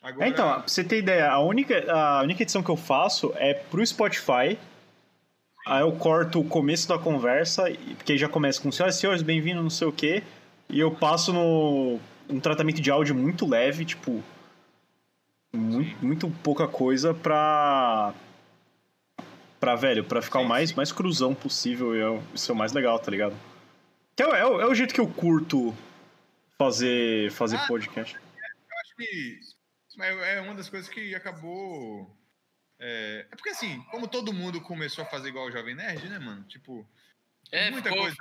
[0.02, 3.32] Agora, É, então, pra você ter ideia, a única, a única edição que eu faço
[3.36, 4.58] é pro Spotify.
[5.66, 7.64] Aí eu corto o começo da conversa,
[7.98, 10.24] porque aí já começa com senhoras e senhores, bem-vindo, não sei o quê.
[10.70, 14.22] E eu passo no um tratamento de áudio muito leve, tipo.
[15.56, 18.14] Muito, muito pouca coisa pra.
[19.64, 20.76] Pra, velho, pra ficar Sim, o mais, sim.
[20.76, 23.34] mais cruzão possível e é o- isso é o mais legal, tá ligado?
[24.14, 25.74] Que é, o- é, o- é o jeito que eu curto
[26.58, 28.14] fazer, fazer Ah, podcast.
[28.16, 28.22] eu
[28.82, 29.40] acho que
[29.96, 32.14] mas é uma das coisas que acabou.
[32.78, 36.20] É, é porque assim, como todo mundo começou a fazer igual o Jovem Nerd, né,
[36.20, 36.44] mano?
[36.44, 36.86] Tipo,
[37.52, 38.18] É, muita ficou- coisa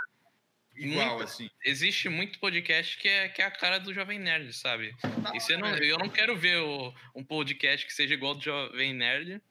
[0.76, 1.50] igual, muito- assim.
[1.64, 4.94] Existe muito podcast que é, que é a cara do Jovem Nerd, sabe?
[5.00, 8.34] Tá, E você não, é, eu não quero ver o- um podcast que seja igual
[8.36, 9.42] do Jovem Nerd,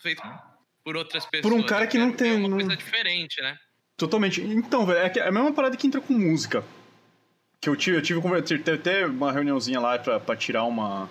[0.00, 0.22] feito
[0.84, 1.54] por outras pessoas.
[1.54, 3.56] um cara que não quero ver tem- Uma não- coisa diferente, né?
[3.96, 4.42] Totalmente.
[4.42, 6.64] Então, velho, é, é a mesma parada que entra com música.
[7.60, 11.08] Que eu tive, eu tive, teve até uma reuniãozinha lá pra, pra tirar uma.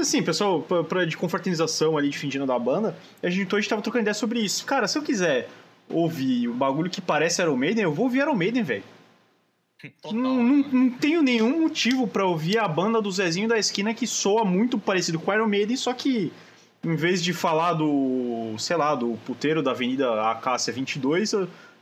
[0.00, 3.30] Assim, pessoal, pra, pra- de confraternização ali, de fim de ano da banda, e a
[3.30, 4.64] gente, então a gente tava trocando ideia sobre isso.
[4.64, 5.48] Cara, se eu quiser
[5.88, 8.82] ouvir o bagulho que parece Iron Maiden, eu vou ouvir Iron Maiden, velho.
[10.12, 14.06] Não, não, não tenho nenhum motivo pra ouvir a banda do Zezinho da esquina que
[14.08, 16.32] soa muito parecido com Iron Maiden, só que
[16.84, 21.32] em vez de falar do, sei lá, do puteiro da Avenida Acácia 22,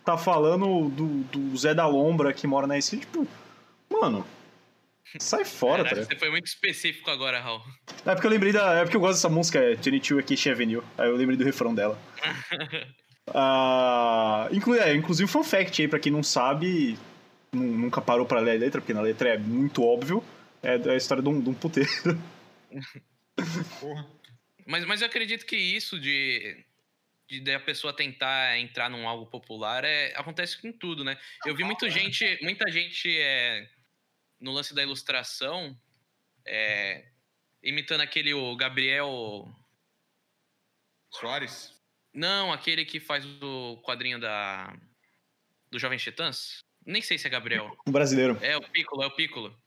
[0.05, 3.27] tá falando do, do Zé da Lombra que mora na esquina, tipo,
[3.91, 4.27] mano,
[5.19, 6.09] sai fora, tá Caraca, ligado?
[6.13, 7.61] você foi muito específico agora, Raul.
[8.05, 8.75] É porque eu lembrei da.
[8.75, 10.83] É porque eu gosto dessa música, é 22 Acacia Avenue.
[10.97, 11.99] Aí eu lembrei do refrão dela.
[13.35, 16.97] Ah, inclu é, inclusive, fun fact aí, pra quem não sabe,
[17.53, 20.23] nu- nunca parou pra ler a letra, porque na letra é muito óbvio.
[20.63, 21.91] É da história de um, de um puteiro.
[23.81, 24.07] Porra.
[24.67, 26.65] Mas, mas eu acredito que isso de,
[27.29, 31.17] de, de a pessoa tentar entrar num algo popular é, acontece com tudo, né?
[31.45, 33.71] Eu vi muita gente, muita gente é,
[34.41, 35.79] no lance da ilustração
[36.45, 37.05] é,
[37.63, 39.49] imitando aquele o Gabriel.
[41.11, 41.73] Soares?
[42.13, 44.77] Não, aquele que faz o quadrinho da
[45.71, 46.59] do Jovem Titãs.
[46.85, 47.77] Nem sei se é Gabriel.
[47.87, 48.39] Um brasileiro.
[48.41, 49.66] É o Piccolo, é o Piccolo.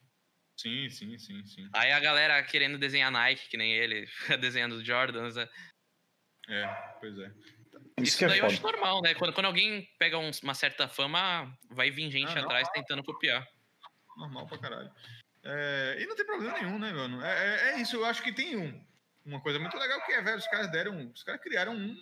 [0.59, 1.69] Sim, sim, sim, sim.
[1.73, 4.05] Aí a galera querendo desenhar Nike, que nem ele,
[4.41, 5.35] desenhando Jordans.
[5.35, 5.47] né?
[6.49, 6.65] É,
[6.99, 7.27] pois é.
[7.27, 8.53] Isso, Isso que é daí eu foda.
[8.53, 9.13] acho normal, né?
[9.15, 13.47] Quando, quando alguém pega um- uma certa fama, vai vir gente Ah, atrás tentando copiar.
[14.17, 14.91] Normal pra caralho.
[15.43, 17.23] É, e não tem problema nenhum, né, mano?
[17.23, 18.85] É, é- é isso, eu acho que tem um,
[19.25, 21.09] uma coisa muito legal que é, velho, os caras deram.
[21.09, 21.95] Os caras criaram um,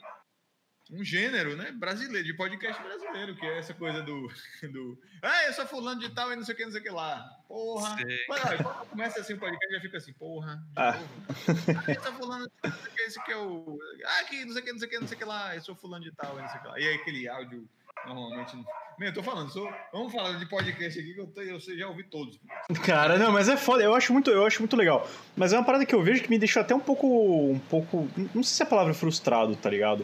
[0.91, 4.27] um gênero, né, brasileiro, de podcast brasileiro, que é essa coisa do.
[4.71, 6.83] do ah, eu sou fulano de tal e não sei o que, não sei o
[6.83, 7.23] que lá.
[7.47, 7.97] Porra.
[8.29, 10.55] Mas, olha, quando começa assim o podcast, já fica assim, porra.
[10.55, 10.91] de Ah.
[10.93, 11.09] novo.
[11.87, 13.79] Ah, eu sou fulano de tal, não sei o que, esse aqui é o.
[14.05, 15.55] Ah, que não sei o que, não sei o que, não sei o que lá,
[15.55, 16.79] eu sou fulano de tal e não sei o que lá.
[16.79, 17.67] E aí aquele áudio,
[18.05, 18.55] normalmente.
[18.99, 21.87] Meu, eu tô falando, sou, vamos falar de podcast aqui que eu, tô, eu já
[21.87, 22.39] ouvi todos.
[22.83, 25.07] Cara, não, mas é foda, eu acho muito, eu acho muito legal.
[25.35, 27.05] Mas é uma parada que eu vejo que me deixou até um pouco,
[27.51, 30.03] um pouco, não sei se é a palavra frustrado, tá ligado?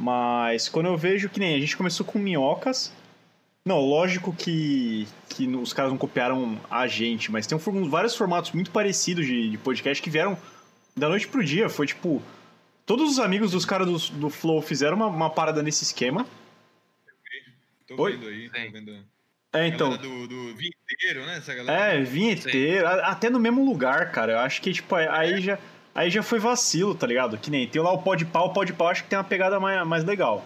[0.00, 2.90] Mas quando eu vejo que nem a gente começou com minhocas,
[3.62, 8.52] não, lógico que, que os caras não copiaram a gente, mas tem um- vários formatos
[8.52, 10.38] muito parecidos de, de podcast que vieram
[10.96, 11.68] da noite pro dia.
[11.68, 12.22] Foi tipo,
[12.86, 16.26] todos os amigos dos caras do, do Flow fizeram uma, uma parada nesse esquema.
[17.86, 18.12] Tô Oi?
[18.12, 18.70] vendo aí, tô Sim.
[18.70, 19.04] vendo.
[19.52, 19.96] É, então.
[19.96, 21.38] Do, do vinheteiro, né?
[21.38, 21.94] Essa galera.
[21.94, 24.32] É, vinheteiro, a- até no mesmo lugar, cara.
[24.32, 25.58] Eu acho que, tipo, aí já,
[25.94, 27.38] aí já foi vacilo, tá ligado?
[27.38, 29.58] Que nem tem lá o pode pau, o pode pau, acho que tem uma pegada
[29.58, 30.44] mais, mais legal.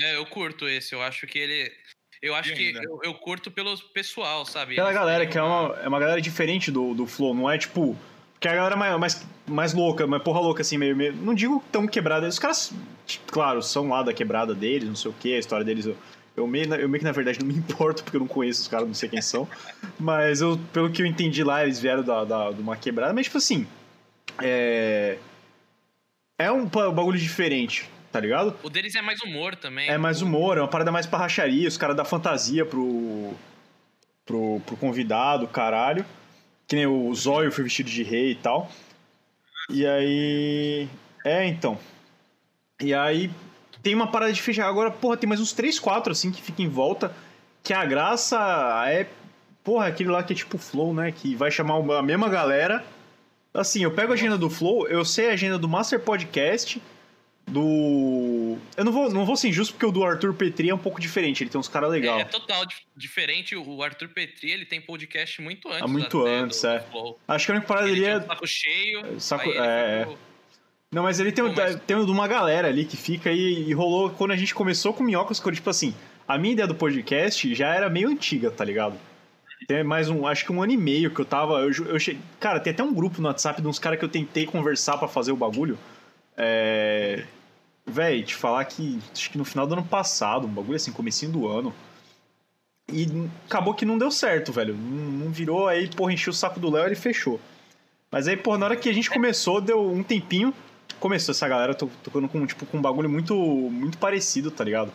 [0.00, 1.72] É, eu curto esse, eu acho que ele.
[2.20, 4.72] Eu acho que eu, eu curto pelo pessoal, sabe?
[4.72, 7.58] Aquela Eles galera que é uma, é uma galera diferente do, do Flow, não é
[7.58, 7.96] tipo.
[8.40, 11.12] Que é a galera mais, mais, mais louca, mais porra louca, assim, meio, meio.
[11.12, 12.26] Não digo tão quebrada.
[12.26, 12.72] Os caras,
[13.26, 15.86] claro, são lá da quebrada deles, não sei o que, a história deles.
[15.86, 15.96] Eu,
[16.36, 18.68] eu, meio, eu meio que na verdade não me importo, porque eu não conheço os
[18.68, 19.48] caras, não sei quem são.
[19.98, 23.12] Mas eu, pelo que eu entendi lá, eles vieram da, da, de uma quebrada.
[23.12, 23.66] Mas, tipo assim.
[24.42, 25.18] É.
[26.38, 28.56] É um bagulho diferente, tá ligado?
[28.62, 29.88] O deles é mais humor também.
[29.88, 33.34] É mais humor, é uma parada mais pra racharia, os caras dão fantasia pro,
[34.24, 36.06] pro, pro convidado, caralho.
[36.68, 38.70] Que nem o Zóio foi vestido de rei e tal.
[39.70, 40.88] E aí.
[41.24, 41.78] É, então.
[42.80, 43.30] E aí
[43.82, 44.68] tem uma parada de fechar.
[44.68, 47.12] Agora, porra, tem mais uns 3, 4 assim que fica em volta.
[47.62, 48.38] Que a graça
[48.86, 49.08] é.
[49.64, 51.10] Porra, aquele lá que é tipo Flow, né?
[51.10, 52.84] Que vai chamar a mesma galera.
[53.52, 56.80] Assim, eu pego a agenda do Flow, eu sei a agenda do Master Podcast,
[57.46, 58.56] do.
[58.76, 61.00] Eu não vou, não vou ser injusto porque o do Arthur Petri é um pouco
[61.00, 62.20] diferente, ele tem uns caras É, legais.
[62.20, 63.56] é total dif- diferente.
[63.56, 65.82] O Arthur Petri, ele tem podcast muito antes.
[65.82, 66.78] Ah, muito antes, do- é.
[66.92, 67.16] do.
[67.26, 68.18] Acho que a única parada Ele dele é.
[68.18, 69.20] um saco cheio.
[69.20, 70.18] Saco- aí ele é, foi pro-
[70.92, 73.72] Não, mas ele tem, mas- tem um de uma galera ali que fica aí e
[73.72, 75.94] rolou quando a gente começou com minhocas, tipo assim,
[76.26, 78.98] a minha ideia do podcast já era meio antiga, tá ligado?
[79.66, 81.54] Tem mais um, acho que um ano e meio que eu tava.
[81.60, 82.18] Eu, eu che...
[82.38, 85.08] Cara, tem até um grupo no WhatsApp de uns caras que eu tentei conversar pra
[85.08, 85.78] fazer o bagulho.
[86.36, 87.24] É.
[87.86, 91.32] Véi, te falar que acho que no final do ano passado, um bagulho assim, comecinho
[91.32, 91.74] do ano.
[92.92, 93.06] E
[93.46, 94.74] acabou que não deu certo, velho.
[94.74, 97.40] Não, não virou, aí, porra, encheu o saco do Léo e ele fechou.
[98.10, 100.54] Mas aí, porra, na hora que a gente começou, deu um tempinho,
[100.98, 104.90] começou essa galera to- tocando com, tipo, com um bagulho muito, muito parecido, tá ligado?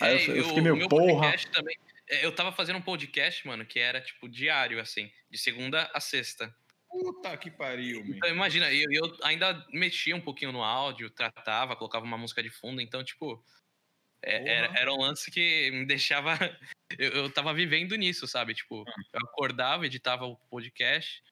[0.00, 1.34] Aí eu, É, eu o- fiquei meio, porra.
[1.52, 1.76] também.
[2.08, 6.00] É, Eu tava fazendo um podcast, mano, que era, tipo, diário, assim, de segunda a
[6.00, 6.54] sexta.
[6.88, 8.16] Puta que pariu, meu.
[8.16, 12.50] Então, imagina, eu, eu ainda mexia um pouquinho no áudio, tratava, colocava uma música de
[12.50, 13.44] fundo, então, tipo,
[14.22, 16.30] é- era, era um lance que me deixava.
[16.98, 18.54] Eu, eu tava vivendo nisso, sabe?
[18.54, 18.82] Tipo,
[19.12, 21.22] eu acordava, editava o podcast,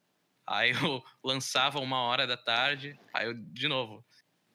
[0.47, 4.05] aí eu lançava uma hora da tarde, aí eu, de novo,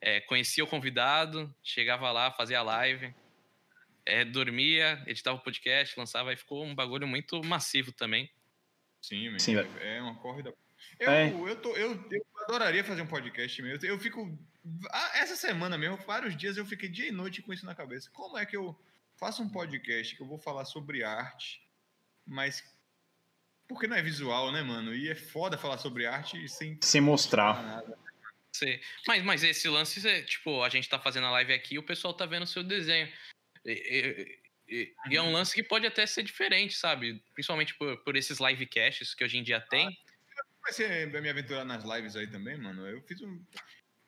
[0.00, 3.12] é, conhecia o convidado, chegava lá, fazia a live,
[4.06, 8.30] é, dormia, editava o podcast, lançava, aí ficou um bagulho muito massivo também.
[9.00, 10.54] Sim, man, Sim, é, uma corrida.
[10.98, 11.28] Eu, É.
[11.28, 13.86] eu, tô, eu, eu adoraria fazer um podcast mesmo.
[13.86, 14.38] Eu fico.
[15.14, 18.10] Essa semana mesmo, vários dias eu fiquei dia e noite com isso na cabeça.
[18.12, 18.78] Como é que eu
[19.16, 21.60] faço um podcast que eu vou falar sobre arte,
[22.26, 22.62] mas.
[23.68, 24.94] Porque não é visual, né, mano?
[24.94, 26.78] E é foda falar sobre arte sem.
[26.80, 27.62] Sem mostrar.
[27.62, 27.98] nada.
[28.54, 28.80] Sei.
[29.06, 31.82] Mas, mas esse lance, é, tipo, a gente tá fazendo a live aqui e o
[31.82, 33.10] pessoal tá vendo o seu desenho.
[33.64, 37.22] E, e- e- é um lance que pode até ser diferente, sabe?
[37.34, 39.96] Principalmente por, por esses livecasts que hoje em dia tem.
[40.62, 42.86] Vai ser me aventurar nas lives aí também, mano.
[42.86, 43.42] Eu fiz um.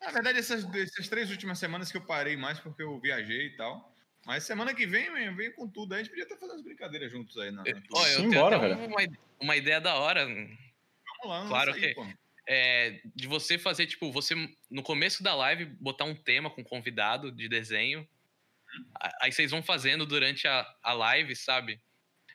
[0.00, 3.56] Na verdade, essas, essas três últimas semanas que eu parei mais porque eu viajei e
[3.56, 3.92] tal.
[4.26, 5.92] Mas semana que vem, man, vem com tudo.
[5.94, 6.00] aí.
[6.00, 7.50] A gente podia até fazer umas brincadeiras juntos aí.
[7.50, 8.86] Na, na Ó, eu Sim, tenho bora, até velho.
[8.86, 9.00] uma,
[9.40, 10.58] uma ideia da hora Vamos
[11.26, 12.06] lá, claro aí, que- pô.
[12.46, 14.34] é, de você fazer, tipo, você
[14.70, 18.06] no começo da live botar um tema com convidado de desenho.
[19.20, 21.80] Aí vocês vão fazendo durante a, a live, sabe?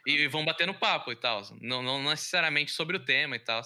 [0.05, 1.41] E vão batendo papo e tal.
[1.61, 3.61] Não, não necessariamente sobre o tema e tal.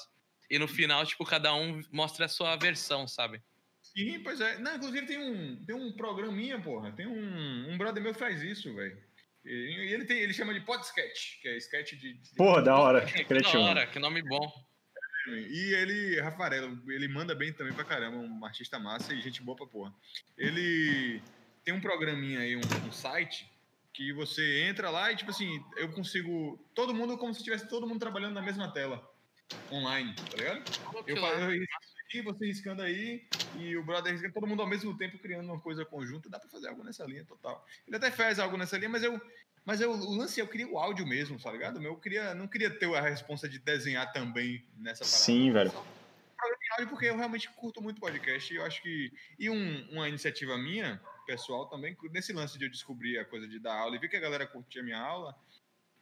[0.49, 3.41] E no final, tipo, cada um mostra a sua versão, sabe?
[3.81, 4.57] Sim, pois é.
[4.57, 6.91] Não, inclusive tem um, tem um programinha, porra.
[6.91, 8.97] Tem um, um brother meu que faz isso, velho.
[9.45, 12.13] E e ele, tem, ele chama de podsketch, que é sketch de.
[12.13, 13.05] de- Porra, da hora.
[13.05, 13.63] Que da Criativo.
[13.63, 14.51] hora, que nome bom.
[15.27, 19.55] E ele, Rafarelo, ele manda bem também pra caramba, um artista massa e gente boa
[19.55, 19.93] pra porra.
[20.37, 21.21] Ele
[21.63, 23.49] tem um programinha aí, um, um site,
[23.93, 26.59] que você entra lá e, tipo assim, eu consigo.
[26.73, 29.07] Todo mundo, como se tivesse todo mundo trabalhando na mesma tela.
[29.71, 30.63] Online, tá ligado?
[31.05, 31.75] Eu, eu risco
[32.07, 33.23] aqui, você riscando aí,
[33.59, 36.29] e o brother riscando, todo mundo ao mesmo tempo criando uma coisa conjunta.
[36.29, 37.63] Dá pra fazer algo nessa linha total.
[37.87, 39.21] Ele até faz algo nessa linha, mas eu.
[39.65, 41.81] Mas eu, o lance é eu queria o áudio mesmo, tá ligado?
[41.81, 45.17] Eu queria, não queria ter a responsa de desenhar também nessa parada.
[45.17, 45.71] Sim, velho.
[46.89, 49.13] Porque eu realmente curto muito podcast e eu acho que.
[49.39, 53.59] E um- uma iniciativa minha, pessoal, também, nesse lance de eu descobrir a coisa de
[53.59, 55.35] dar aula e ver que a galera curtia a minha aula,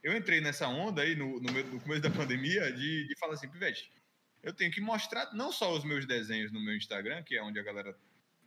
[0.04, 3.34] eu entrei nessa onda aí no, no, meio- no começo da pandemia de, de falar
[3.36, 3.92] assim, Pivete,
[4.44, 7.60] eu tenho que mostrar não só os meus desenhos no meu Instagram, que é onde
[7.60, 7.96] a galera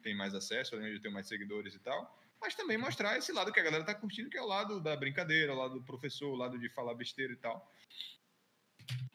[0.02, 3.52] tem mais acesso, onde eu tenho mais seguidores e tal, mas também mostrar esse lado
[3.52, 6.28] que a galera tá curtindo, que é o lado da brincadeira, o lado do professor,
[6.32, 7.72] o lado de falar besteira e tal.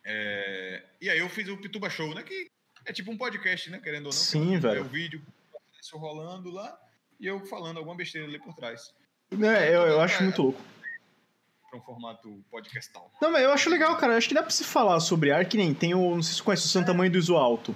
[0.03, 2.23] É, E aí eu fiz o Pituba Show, né?
[2.23, 2.49] Que
[2.86, 3.80] é tipo um podcast, né?
[3.80, 4.19] Querendo ou não.
[4.19, 4.81] Sim, É velho.
[4.81, 5.22] o vídeo
[5.91, 6.80] rolando lá
[7.20, 8.94] e eu falando alguma besteira ali por trás.
[9.32, 10.62] É, eu, eu acho muito louco.
[11.70, 13.12] Para um formato podcastal.
[13.22, 14.14] Não, mas eu acho legal, cara.
[14.14, 16.16] Eu acho que dá pra se falar sobre arte, que nem tem o.
[16.16, 17.76] Não sei se você conhece o Santa Mãe do Iso Alto.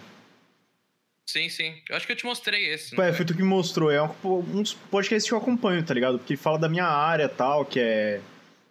[1.28, 1.76] Sim, sim.
[1.90, 3.00] Eu acho que eu te mostrei esse.
[3.00, 3.92] É, foi tu que me mostrou.
[3.92, 6.18] É um, um dos podcasts que eu acompanho, tá ligado?
[6.18, 8.20] Porque ele fala da minha área tal, que é.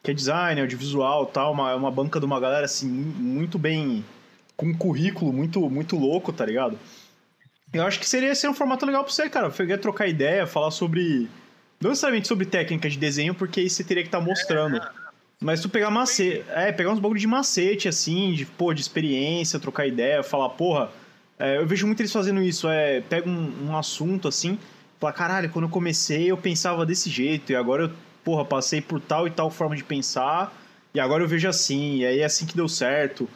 [0.02, 1.52] Que é design, audiovisual tal.
[1.52, 4.04] Uma, uma banca de uma galera, assim, muito bem.
[4.56, 6.78] Com um currículo muito, muito louco, tá ligado?
[7.72, 9.50] Eu acho que seria ser um formato legal pra você, cara.
[9.50, 11.28] Pegar trocar ideia, falar sobre.
[11.80, 14.80] Não necessariamente sobre técnica de desenho, porque aí você teria que estar mostrando.
[15.40, 16.44] Mas tu pegar macete.
[16.50, 20.90] É, pegar uns bagulho de macete, assim, de, pô, de experiência, trocar ideia, falar, porra.
[21.38, 24.56] é, eu vejo muito eles fazendo isso, é, pega um, um assunto assim,
[25.00, 27.92] fala, caralho, quando eu comecei eu pensava desse jeito, e agora eu,
[28.22, 30.56] porra, passei por tal e tal forma de pensar,
[30.94, 33.28] e agora eu vejo assim, e aí é assim que deu certo.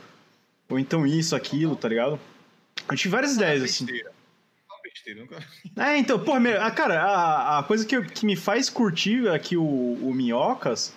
[0.68, 2.20] Ou então isso, aquilo, tá ligado?
[2.88, 3.84] Eu tive várias ideias, assim.
[3.84, 4.15] Besteira.
[4.96, 5.20] Besteira.
[5.20, 5.44] Nunca...
[5.76, 9.28] É, então, porra, meu, ah, cara, a, a coisa que, eu- que me faz curtir
[9.28, 10.94] aqui o, o Minhocas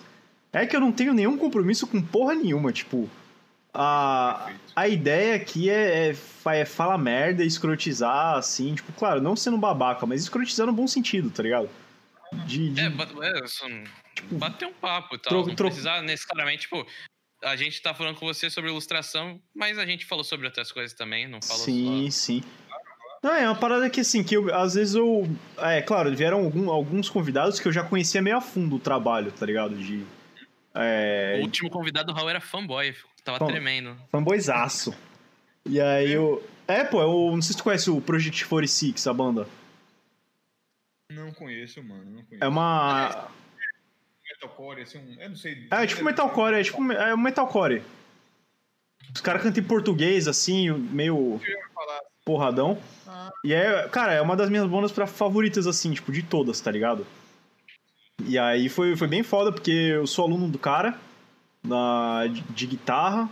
[0.52, 3.08] é que eu não tenho nenhum compromisso com porra nenhuma, tipo.
[3.72, 6.16] A, a ideia aqui é, é,
[6.58, 11.30] é falar merda, escrotizar, assim, tipo, claro, não sendo babaca, mas escrotizar no bom sentido,
[11.30, 11.70] tá ligado?
[12.46, 13.66] De, de- É, é, só-
[14.32, 15.30] bater um papo e tal.
[15.34, 16.84] Tro- não tro- precisar necessariamente, tipo,
[17.44, 20.92] a gente tá falando com você sobre ilustração, mas a gente falou sobre outras coisas
[20.92, 22.16] também, não falou sim, só.
[22.26, 22.42] sim.
[23.22, 25.28] Não, é uma parada que, assim, que eu, às vezes eu.
[25.58, 29.30] É, claro, vieram algum- alguns convidados que eu já conhecia meio a fundo o trabalho,
[29.32, 29.74] tá ligado?
[29.76, 30.04] De.
[30.74, 32.94] É, O último convidado do Raul era fanboy,
[33.24, 33.96] tava tremendo.
[34.10, 34.94] fanboyzaço.
[35.66, 36.42] E aí eu.
[36.66, 39.46] É, pô, eu não sei se tu conhece o Project 46, a banda.
[41.10, 42.04] Não conheço, mano.
[42.04, 42.44] Não conheço.
[42.44, 43.28] É uma.
[44.32, 45.20] Metalcore, assim, um...
[45.20, 45.66] eu não sei.
[45.70, 47.82] É tipo metalcore, é tipo é um metalcore.
[49.12, 51.40] Os caras cantam em português, assim, meio.
[52.24, 52.78] Porradão.
[53.06, 53.30] Ah.
[53.44, 56.70] E é, cara, é uma das minhas bandas pra favoritas, assim, tipo, de todas, tá
[56.70, 57.06] ligado?
[58.24, 60.98] E aí foi, foi bem foda, porque eu sou aluno do cara,
[61.64, 63.28] na, de, de guitarra.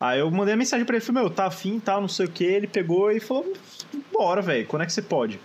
[0.00, 2.30] Aí eu mandei a mensagem pra ele, falei, meu, tá afim, tal, não sei o
[2.30, 2.44] que.
[2.44, 3.52] Ele pegou e falou,
[4.12, 5.38] bora, velho, quando é que você pode?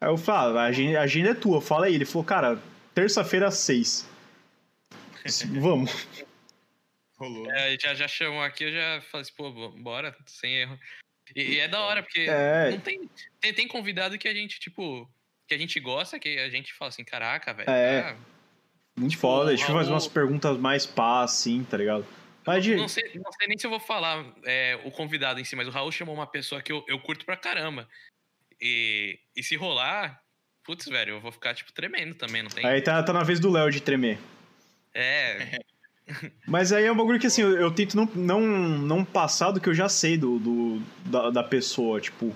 [0.00, 1.94] Aí eu falei, ah, a agenda, a agenda é tua, fala aí.
[1.94, 2.60] Ele falou, cara,
[2.94, 4.08] terça-feira às seis.
[5.60, 6.06] Vamos.
[7.18, 7.50] Rolou.
[7.50, 10.78] É, já, já chamou aqui, eu já falei assim, pô, bo- bora, sem erro.
[11.34, 12.70] E, e é da hora, porque É.
[12.70, 13.08] não tem,
[13.40, 13.52] tem.
[13.54, 15.08] Tem convidado que a gente, tipo.
[15.46, 17.70] Que a gente gosta, que a gente fala assim, caraca, velho.
[17.70, 18.00] É.
[18.00, 18.16] ah,
[18.96, 19.48] Muito Tipo, foda.
[19.48, 22.06] Deixa eu fazer umas perguntas mais pá, assim, tá ligado?
[22.46, 22.76] Mas de...
[22.76, 25.68] Não sei, não sei nem se eu vou falar é, o convidado em si, mas
[25.68, 27.86] o Raul chamou uma pessoa que eu, eu curto pra caramba.
[28.60, 30.20] E, e se rolar,
[30.64, 32.64] putz, velho, eu vou ficar, tipo, tremendo também, não tem?
[32.66, 34.18] Aí tá, tá na vez do Léo de tremer.
[34.94, 35.58] É,
[36.46, 39.60] Mas aí é um bagulho que assim, eu, eu tento não, não, não passar do
[39.60, 42.34] que eu já sei do, do- da, da pessoa, tipo.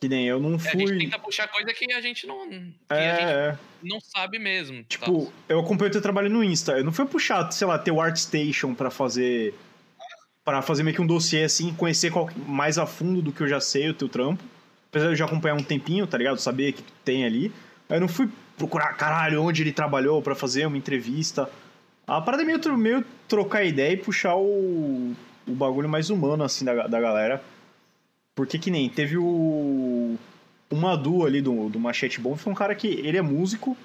[0.00, 0.98] Que nem eu não é, a gente fui.
[0.98, 2.48] tenta puxar coisa que a gente não.
[2.90, 3.58] É, é.
[3.84, 4.82] não sabe mesmo.
[4.82, 5.32] Tipo, tal.
[5.48, 6.72] eu acompanho o teu trabalho no Insta.
[6.72, 9.54] Eu não fui puxar, sei lá, ter o ArtStation pra fazer.
[10.44, 13.48] Pra fazer meio que um dossiê assim, conhecer qual- mais a fundo do que eu
[13.48, 14.42] já sei, o teu trampo.
[14.90, 16.38] Apesar de eu já acompanhar um tempinho, tá ligado?
[16.38, 17.52] Saber o que tem ali.
[17.88, 21.48] Eu não fui procurar, caralho, onde ele trabalhou pra fazer uma entrevista.
[22.12, 25.14] A parada é meio, meio trocar ideia e puxar o,
[25.46, 27.42] o bagulho mais humano, assim, da, da galera.
[28.34, 30.18] Porque que nem teve o.
[30.68, 33.76] O Madu ali do, do Machete Bomb, foi um cara que ele é músico.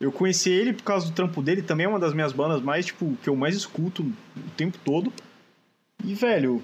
[0.00, 2.86] Eu conheci ele por causa do trampo dele, também é uma das minhas bandas mais,
[2.86, 5.12] tipo, que eu mais escuto o tempo todo.
[6.04, 6.62] E, velho,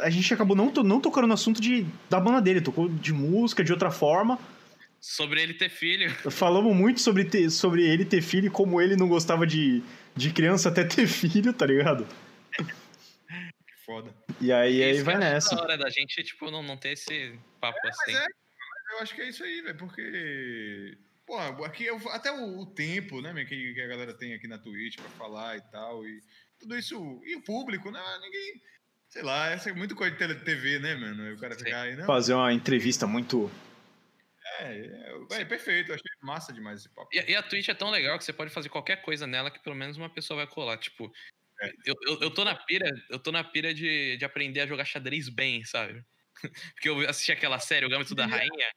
[0.00, 3.62] a gente acabou não, não tocando no assunto de, da banda dele, tocou de música,
[3.62, 4.38] de outra forma.
[5.00, 6.10] Sobre ele ter filho.
[6.30, 9.82] Falamos muito sobre, ter, sobre ele ter filho e como ele não gostava de,
[10.16, 12.06] de criança até ter filho, tá ligado?
[12.56, 14.12] Que foda.
[14.40, 15.54] E aí, aí Isso que vai nessa.
[15.54, 18.12] Da hora da gente, tipo, não, não ter esse papo assim.
[18.12, 20.98] Mas é, mas eu acho que é isso aí, velho, porque.
[21.26, 24.58] Pô, aqui eu, até o, o tempo, né, que, que a galera tem aqui na
[24.58, 26.20] Twitch pra falar e tal, e
[26.58, 27.20] tudo isso.
[27.24, 28.00] E o público, né?
[28.22, 28.62] Ninguém.
[29.08, 31.22] Sei lá, essa é muito coisa de TV, né, mano?
[31.22, 32.06] Aí O cara ficar aí, não.
[32.06, 33.50] Fazer uma entrevista muito.
[34.60, 34.78] É,
[35.32, 37.08] é, é perfeito, achei massa demais esse papo.
[37.12, 39.62] E, e a Twitch é tão legal que você pode fazer qualquer coisa nela que
[39.62, 40.78] pelo menos uma pessoa vai colar.
[40.78, 41.12] Tipo,
[41.60, 41.72] É.
[41.84, 44.84] eu, eu, eu tô na pira, eu tô na pira de, de aprender a jogar
[44.84, 46.04] xadrez bem, sabe?
[46.74, 48.70] Porque eu assisti aquela série, o Gâmbito da Rainha.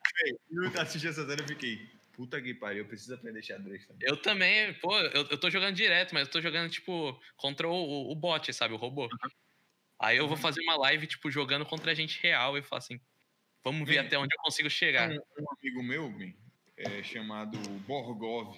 [0.49, 4.07] Eu assisti essa série e fiquei, puta que pariu, eu preciso aprender xadrez também.
[4.07, 7.73] Eu também, pô, eu, eu tô jogando direto, mas eu tô jogando, tipo, contra o,
[7.73, 8.73] o, o bot, sabe?
[8.73, 9.09] O robô.
[9.99, 13.01] Aí eu vou fazer uma live, tipo, jogando contra a gente real e falar assim,
[13.63, 14.07] vamos ver Sim.
[14.07, 15.09] até onde eu consigo chegar.
[15.09, 16.35] Um, um amigo meu, bem,
[16.77, 17.57] é, chamado
[17.87, 18.57] Borgov,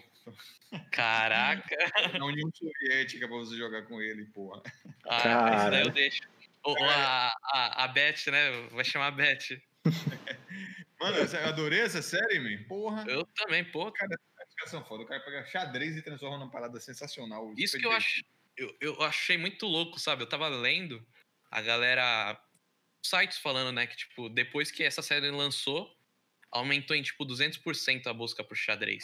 [0.91, 1.75] Caraca!
[2.19, 4.61] na União Soviética pra você jogar com ele, porra.
[5.05, 5.69] Ah, isso Cara.
[5.69, 6.21] daí eu deixo.
[6.63, 8.51] Ou, ou a, a, a Beth, né?
[8.71, 9.59] Vai chamar a Beth.
[10.99, 12.63] Mano, eu adorei essa série, man.
[12.67, 13.03] Porra.
[13.07, 13.87] Eu também, pô.
[13.87, 14.19] Os caras
[14.69, 15.03] são foda.
[15.03, 17.51] O cara pega xadrez e transforma numa parada sensacional.
[17.57, 18.23] Isso que eu acho.
[18.55, 20.21] Eu, eu achei muito louco, sabe?
[20.21, 21.03] Eu tava lendo
[21.49, 22.39] a galera.
[23.03, 23.87] Sites falando, né?
[23.87, 25.89] Que, tipo, depois que essa série lançou,
[26.51, 29.03] aumentou em, tipo, 200% a busca por xadrez.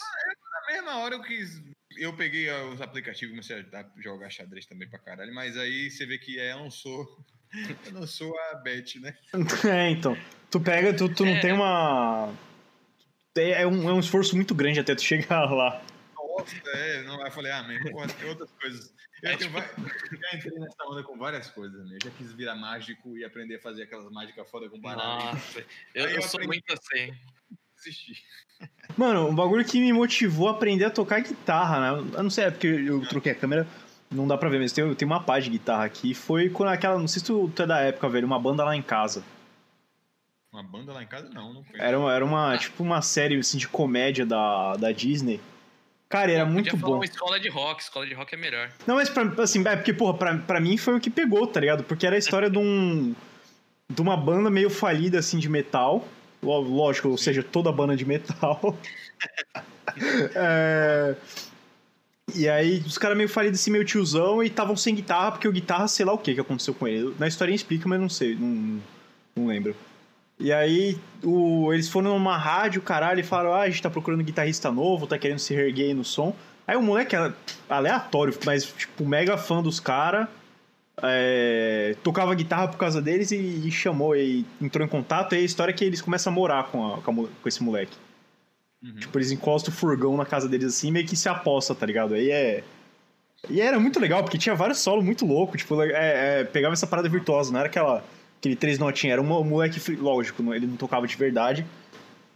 [0.68, 1.62] Na mesma hora eu quis.
[1.96, 5.34] Eu peguei ah, os aplicativos e comecei a jogar xadrez também pra caralho.
[5.34, 7.06] Mas aí você vê que é, eu não sou.
[7.86, 9.16] Eu não sou a Beth, né?
[9.66, 10.14] É, então.
[10.50, 11.40] Tu pega, tu, tu não É.
[11.40, 12.34] tem uma.
[13.34, 15.82] É é um, é um esforço muito grande até tu chegar lá.
[16.38, 17.02] Nossa, é.
[17.02, 18.92] Não, eu falei, ah, porra, tem outras coisas.
[19.22, 19.68] Eu, É, eu tipo- vai-
[20.12, 21.96] eu já entrei nessa onda com várias coisas, né?
[22.00, 25.24] Eu já quis virar mágico e aprender a fazer aquelas mágicas foda com baralho.
[25.24, 25.58] Nossa,
[25.94, 27.12] eu, eu eu sou muito assim.
[27.76, 28.22] Desistir.
[28.96, 32.10] Mano, um bagulho que me motivou a aprender a tocar guitarra, né?
[32.16, 33.66] Eu não sei, é porque eu troquei a câmera,
[34.10, 36.14] não dá pra ver, mas tem, tem uma pá de guitarra aqui.
[36.14, 38.74] Foi quando aquela, não sei se tu, tu é da época, velho, uma banda lá
[38.74, 39.22] em casa.
[40.52, 41.78] Uma banda lá em casa, não, não foi.
[41.78, 45.40] Era, era uma, tipo, uma série assim, de comédia da, da Disney.
[46.08, 46.96] Cara, era muito bom.
[46.96, 48.70] uma escola de rock, escola de rock é melhor.
[48.86, 51.60] Não, mas pra, assim, é porque, porra, pra, pra mim foi o que pegou, tá
[51.60, 51.84] ligado?
[51.84, 53.14] Porque era a história de um.
[53.90, 56.06] de uma banda meio falida, assim, de metal.
[56.42, 58.76] Lógico, ou seja, toda banda de metal.
[60.34, 61.14] É,
[62.34, 65.52] E aí, os caras meio falidos, assim, meio tiozão, e estavam sem guitarra, porque o
[65.52, 67.14] guitarra, sei lá o que que aconteceu com ele.
[67.18, 68.80] Na historinha explica, mas não sei, não,
[69.34, 69.74] não lembro.
[70.40, 74.22] E aí, o, eles foram numa rádio, caralho, e falaram: ah, a gente tá procurando
[74.22, 76.34] guitarrista novo, tá querendo se reerguer aí no som.
[76.66, 77.34] Aí o moleque era
[77.68, 80.28] aleatório, mas, tipo, mega fã dos caras,
[81.02, 85.34] é, tocava guitarra por causa deles e, e chamou, e entrou em contato.
[85.34, 87.96] E a história é que eles começam a morar com, a- com esse moleque.
[88.82, 88.94] Uhum.
[88.94, 92.14] Tipo, eles encostam o furgão na casa deles assim, meio que se aposta, tá ligado?
[92.14, 92.62] Aí é.
[93.48, 96.86] E era muito legal, porque tinha vários solos muito loucos, tipo, é, é, pegava essa
[96.86, 98.04] parada virtuosa, não era aquela,
[98.38, 101.66] aquele três notinhas, era um mo- moleque, lógico, ele não tocava de verdade,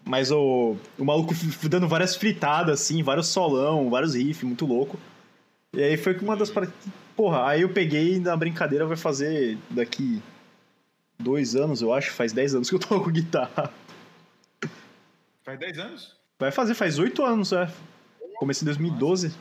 [0.04, 1.34] mas o, o maluco
[1.68, 4.98] dando várias fritadas, assim, vários solão, vários riffs, muito louco.
[5.72, 6.74] E aí foi uma das paradas
[7.16, 10.20] porra, aí eu peguei na brincadeira, vai fazer daqui
[11.18, 13.72] dois anos, eu acho, faz dez anos que eu toco guitarra.
[15.44, 16.16] Faz 10 anos?
[16.38, 17.68] Vai fazer, faz oito anos, é.
[18.36, 19.32] Comecei em 2012.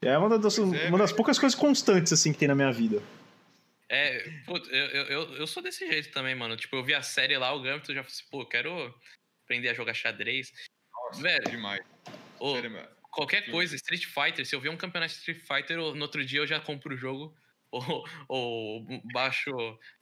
[0.00, 3.02] É uma das, é, uma das poucas coisas constantes, assim, que tem na minha vida.
[3.90, 6.56] É, pô, eu, eu, eu- sou desse jeito também, mano.
[6.56, 8.94] Tipo, eu vi a série lá, o Gambito, já falei assim, pô, quero
[9.44, 10.52] aprender a jogar xadrez.
[10.92, 11.50] Nossa, Velho.
[11.50, 11.80] demais.
[12.38, 12.54] Ô,
[13.10, 13.50] qualquer Sim.
[13.50, 16.40] coisa, Street Fighter, se eu ver um campeonato de Street Fighter, eu- no outro dia
[16.40, 17.34] eu já compro o jogo
[17.72, 19.50] ou, ou baixo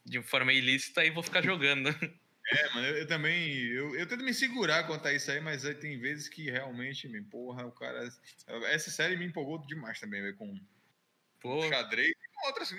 [0.04, 1.88] de forma ilícita e vou ficar jogando.
[2.48, 3.56] É, mano, eu, eu também.
[3.66, 7.08] Eu, eu tento me segurar quanto a isso aí, mas aí tem vezes que realmente
[7.08, 8.08] me porra, o cara.
[8.66, 10.54] Essa série me empolgou demais também, velho, com
[11.40, 12.12] Pô, xadrez
[12.44, 12.70] outras.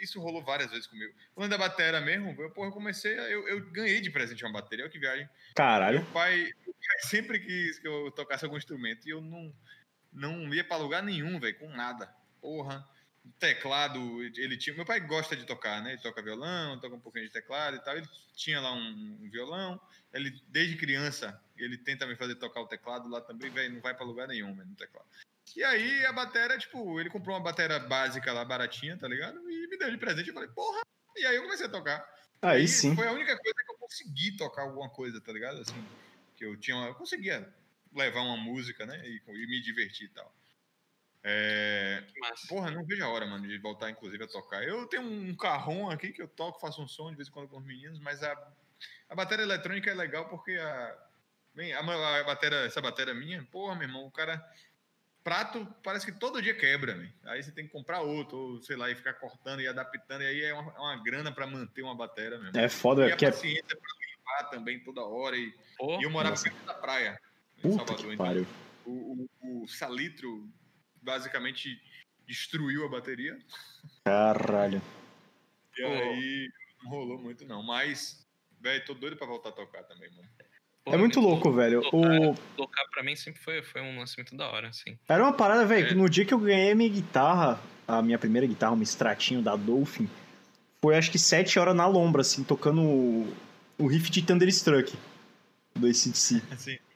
[0.00, 1.12] Isso rolou várias vezes comigo.
[1.34, 3.18] Falando da bateria mesmo, eu, porra, eu comecei.
[3.18, 5.28] a- Eu, eu ganhei de presente uma bateria, olha que viagem.
[5.54, 6.00] Caralho.
[6.02, 9.54] Meu pai, meu pai sempre quis que eu tocasse algum instrumento e eu não,
[10.12, 12.06] não ia pra lugar nenhum, velho, com nada.
[12.40, 12.86] Porra.
[13.38, 14.74] Teclado, ele tinha.
[14.74, 15.92] Meu pai gosta de tocar, né?
[15.92, 17.96] Ele toca violão, toca um pouquinho de teclado e tal.
[17.96, 19.80] Ele tinha lá um, um violão.
[20.12, 23.94] Ele, desde criança, ele tenta me fazer tocar o teclado lá também, velho, não vai
[23.94, 25.06] pra lugar nenhum, velho, no teclado.
[25.56, 29.38] E aí a bateria, tipo, ele comprou uma bateria básica lá, baratinha, tá ligado?
[29.50, 30.28] E me deu de presente.
[30.28, 30.80] Eu falei, porra!
[31.16, 32.04] E aí eu comecei a tocar.
[32.42, 32.94] Aí E sim.
[32.94, 35.60] Foi a única coisa que eu consegui tocar alguma coisa, tá ligado?
[35.60, 35.84] Assim,
[36.36, 37.52] que eu tinha, eu conseguia
[37.92, 39.00] levar uma música, né?
[39.04, 40.34] E, e me divertir e tal.
[41.22, 42.48] É, que massa.
[42.48, 44.62] porra, não vejo a hora, mano, de voltar, inclusive, a tocar.
[44.64, 47.48] Eu tenho um carrom aqui que eu toco, faço um som de vez em quando
[47.48, 48.32] com os meninos, mas a,
[49.08, 51.06] a bateria eletrônica é legal porque a.
[51.52, 54.42] Bem, a, a bateria, essa bateria minha, porra, meu irmão, o cara
[55.22, 57.12] prato parece que todo dia quebra, né?
[57.24, 60.26] Aí você tem que comprar outro, ou sei lá, e ficar cortando e adaptando, e
[60.26, 62.58] aí é uma, é uma grana para manter uma bateria mesmo.
[62.58, 63.30] É foda, e é a que é.
[63.30, 65.36] paciência pra limpar também toda hora.
[65.36, 66.44] E, Pô, e eu morava Nossa.
[66.44, 67.20] perto da praia,
[67.58, 68.06] em Puta Salvador.
[68.06, 68.46] que Então,
[68.86, 70.48] o, o, o salitro
[71.02, 71.80] basicamente
[72.26, 73.38] destruiu a bateria.
[74.04, 74.80] Caralho.
[75.76, 76.52] E aí
[76.82, 77.62] não rolou muito, não.
[77.62, 78.26] Mas,
[78.60, 80.28] velho, tô doido pra voltar a tocar também, mano.
[80.84, 81.80] Pô, É muito louco, velho.
[81.92, 82.34] O...
[82.56, 84.96] Tocar pra mim sempre foi, foi um lance muito da hora, assim.
[85.08, 85.94] Era uma parada, velho, É.
[85.94, 90.08] no dia que eu ganhei minha guitarra, a minha primeira guitarra, um extratinho da Dolphin,
[90.82, 93.32] foi acho que sete horas na lombra, assim, tocando o,
[93.78, 94.94] o riff de Thunderstruck
[95.74, 96.42] do ACDC.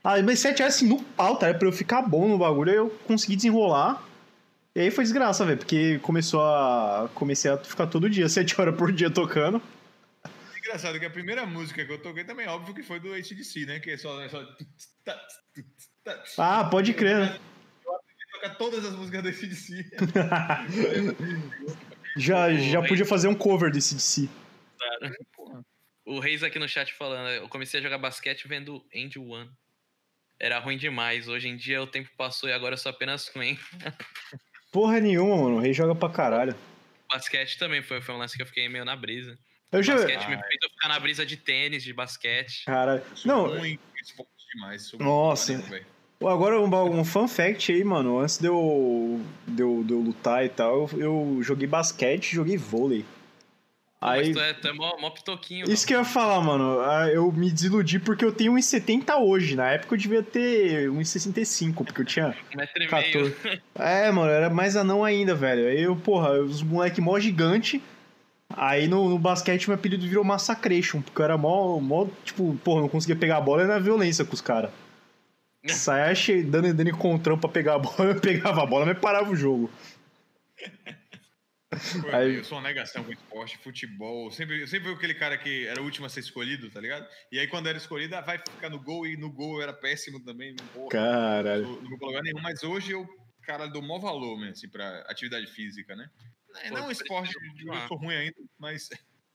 [0.02, 1.52] Ah, mas sete horas assim no pau, tá?
[1.52, 4.02] Pra eu ficar bom no bagulho, aí eu consegui desenrolar.
[4.74, 7.08] E aí foi desgraça, velho, porque começou a.
[7.14, 9.62] Comecei a ficar todo dia, sete horas por dia tocando.
[10.74, 13.78] Engraçado que a primeira música que eu toquei também, óbvio que foi do ACDC, né?
[13.78, 14.20] Que é só.
[14.20, 14.44] É só...
[16.36, 17.40] Ah, pode crer, né?
[18.32, 19.90] Tocar todas as músicas do ACDC.
[22.16, 24.28] Já, já podia fazer um cover do ACDC.
[25.34, 25.64] Porra.
[26.06, 29.50] O Reis aqui no chat falando, eu comecei a jogar basquete vendo End One.
[30.38, 31.26] Era ruim demais.
[31.26, 33.58] Hoje em dia o tempo passou e agora eu sou apenas ruim.
[34.70, 35.56] Porra nenhuma, mano.
[35.56, 36.54] O rei joga pra caralho.
[37.10, 39.36] Basquete também foi, foi um lance que eu fiquei meio na brisa.
[39.76, 39.94] Eu já.
[39.94, 42.64] Basquete me fez eu ficar na brisa de tênis, de basquete.
[43.14, 44.92] Sou Não, esporte demais.
[44.98, 45.56] Nossa.
[45.58, 45.86] velho.
[46.18, 48.18] Pô, Agora um, um fun fact aí, mano.
[48.20, 52.36] Antes de eu, de eu, de eu lutar e tal, eu, eu joguei basquete e
[52.36, 53.04] joguei vôlei.
[54.00, 55.64] Aí, Mas tu é, tu é mó, mó pitoquinho.
[55.70, 56.80] isso que eu ia falar, mano.
[56.80, 59.56] Ah, Eu me desiludi porque eu tenho 1,70 hoje.
[59.56, 63.34] Na época eu devia ter 1,65, porque eu tinha Um metro e 14.
[63.42, 63.62] meio.
[63.74, 65.66] É, mano, era mais anão ainda, velho.
[65.68, 67.82] Aí eu, porra, os moleque mó gigante.
[68.56, 72.82] Aí no, no basquete meu apelido virou Massacration, porque eu era mó, mó, tipo, porra,
[72.82, 74.70] não conseguia pegar a bola e na violência com os caras.
[75.66, 76.14] Saia
[76.44, 79.70] dando, dando encontrão pra pegar a bola, eu pegava a bola, mas parava o jogo.
[82.02, 84.30] Pô, Aí- Eu sou uma negação com esporte, futebol.
[84.30, 87.06] Sempre, eu sempre fui aquele cara que era o último a ser escolhido, tá ligado?
[87.32, 89.72] E aí quando era escolhido, ah, vai ficar no gol, e no gol eu era
[89.72, 90.54] péssimo também.
[90.72, 91.64] Porra, Caralho.
[91.64, 92.40] não não vou lugar nenhum.
[92.40, 93.04] Mas hoje eu,
[93.42, 96.08] cara, dou maior valor, mesmo, assim, pra atividade física, né?
[96.62, 98.88] É, não eu esporte, eu sou ruim ainda, mas...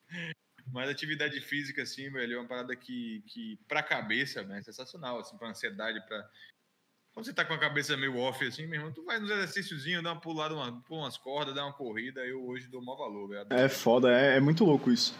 [0.72, 5.20] Mas atividade física, assim, velho, é uma parada que, que pra cabeça, né, é sensacional,
[5.20, 6.30] assim, pra ansiedade, pra...
[7.12, 10.04] Quando você tá com a cabeça meio off, assim, meu irmão, tu vai nos exercíciozinhos,
[10.04, 13.30] dá uma pulada, uma, pula umas cordas, dá uma corrida, eu hoje dou maior valor,
[13.30, 13.48] velho.
[13.50, 15.18] É foda, é, é muito louco isso.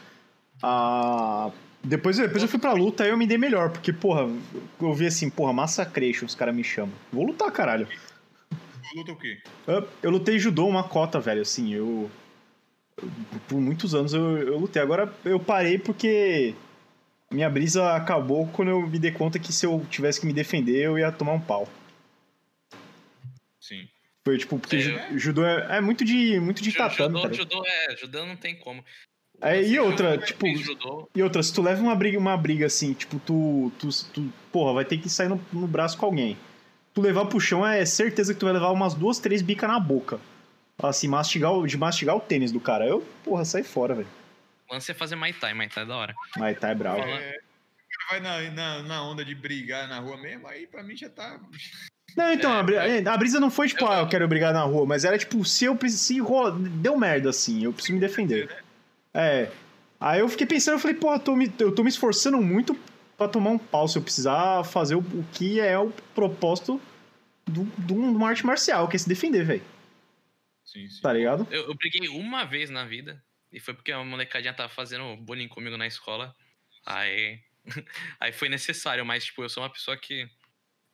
[0.62, 1.52] Ah,
[1.84, 4.28] depois, depois eu fui pra luta aí eu me dei melhor, porque, porra,
[4.80, 6.94] eu vi assim, porra, Massacration, os caras me chamam.
[7.12, 7.88] Vou lutar, caralho.
[8.96, 9.38] Luta o quê?
[9.68, 12.10] Eu, eu lutei judô uma cota, velho, assim, eu,
[13.02, 13.10] eu-
[13.48, 14.82] por muitos anos eu, eu lutei.
[14.82, 16.54] Agora eu parei porque
[17.32, 20.78] minha brisa acabou quando eu me dei conta que se eu tivesse que me defender
[20.84, 21.68] eu ia tomar um pau.
[23.60, 23.88] Sim.
[24.26, 24.80] Foi tipo, porque É.
[24.80, 27.36] ju- judô é, é muito de muito de Ju- tatame, judô, ligado?
[27.36, 28.84] judô é, judô não tem como.
[29.42, 30.46] É, e outra, tipo,
[31.16, 34.74] E outra, se tu leva uma briga, uma briga assim, tipo, tu, tu, tu porra,
[34.74, 36.38] vai ter que sair no, no braço com alguém.
[36.94, 39.80] Tu levar pro chão é certeza que tu vai levar umas duas, três bicas na
[39.80, 40.20] boca.
[40.82, 42.86] Assim, mastigar, o- de mastigar o tênis do cara.
[42.86, 44.08] Eu, porra, sai fora, velho.
[44.70, 46.16] o lance é fazer Muay Thai, Muay Thai é da hora.
[46.38, 47.00] Mas tá é bravo.
[47.00, 50.84] É, o cara vai na, na, na onda de brigar na rua mesmo, aí pra
[50.84, 51.40] mim já tá.
[52.16, 53.08] Não, então, É, a, bri- é.
[53.08, 55.44] a brisa não foi tipo, Eu- ah, eu quero brigar na rua, mas era tipo,
[55.44, 56.04] se eu preciso.
[56.04, 58.64] Se rola- deu merda assim, eu preciso me defender.
[59.14, 59.50] É.
[60.00, 62.78] Aí eu fiquei pensando, eu falei, porra, tô me- eu tô me esforçando muito
[63.20, 66.82] pra tomar um pau se eu precisar fazer o, o que é o propósito
[67.46, 69.64] do- de de uma arte marcial, que é se defender, velho.
[70.66, 71.02] Sim, sim.
[71.02, 71.48] Tá ligado?
[71.52, 73.22] Eu, eu briguei uma vez na vida,
[73.52, 76.34] e foi porque a molecadinha tava fazendo bullying comigo na escola.
[76.86, 77.40] Aí,
[78.20, 80.28] aí foi necessário, mas tipo, eu sou uma pessoa que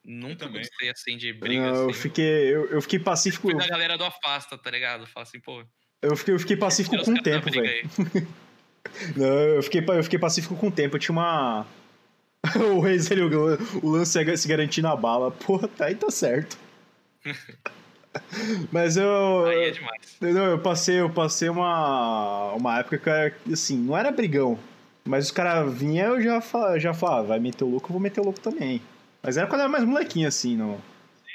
[0.03, 1.61] nunca gostei assim de briga.
[1.72, 1.99] Não, eu assim.
[1.99, 3.49] fiquei, eu, eu fiquei pacífico.
[3.49, 5.06] Fui da galera do Afasta, tá ligado?
[5.07, 5.64] Fala assim, pô.
[6.02, 7.89] Eu fiquei, eu fiquei pacífico com o tempo, velho.
[9.18, 10.95] Não, eu fiquei, eu fiquei pacífico com o tempo.
[10.95, 11.65] Eu tinha uma.
[12.76, 15.31] o Reis, ele, o, o lance é se garantir na bala.
[15.31, 16.57] Porra, tá aí tá certo.
[18.72, 19.45] Mas eu.
[19.45, 20.17] Aí é demais.
[20.22, 24.57] Não, eu passei, eu passei uma, uma época que era, assim, não era brigão.
[25.07, 27.99] Mas os caras vinham eu já, fa- já falava, vai meter o louco, eu vou
[27.99, 28.81] meter o louco também.
[29.22, 30.80] Mas era quando era mais molequinho, assim, não.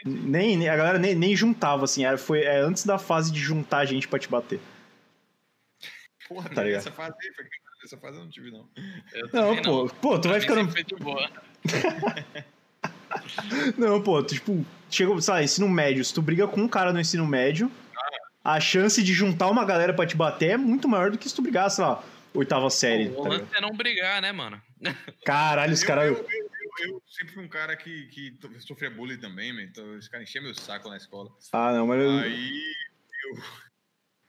[0.04, 3.40] Nem, nem- a galera nem, nem juntava, assim, era, foi é, antes da fase de
[3.40, 4.60] juntar gente pra te bater.
[6.28, 6.80] Porra, Tá ligado?
[6.80, 7.44] essa fase aí foi.
[7.84, 8.68] Essa fase eu não tive, não.
[9.32, 10.58] Não, pô, pô, tu vai ficando.
[10.70, 11.30] sempre foi de boa.
[13.76, 16.92] Não, pô, tu, tipo, chega, sei lá, ensino médio, se tu briga com um cara
[16.92, 17.70] no ensino médio,
[18.44, 21.34] a chance de juntar uma galera pra te bater é muito maior do que se
[21.34, 22.02] tu brigar, sei lá,
[22.34, 23.08] oitava série.
[23.08, 24.60] o tá lance é não brigar, né, mano?
[25.24, 26.04] Caralho, os Eu- caras.
[26.06, 26.50] eu- eu- eu-
[26.94, 30.40] eu sempre fui um cara que, que sofria bullying também, man, então esse cara enchia
[30.40, 31.30] meu saco na escola.
[31.52, 32.62] Ah, não, mas eu, Aí
[33.24, 33.42] eu,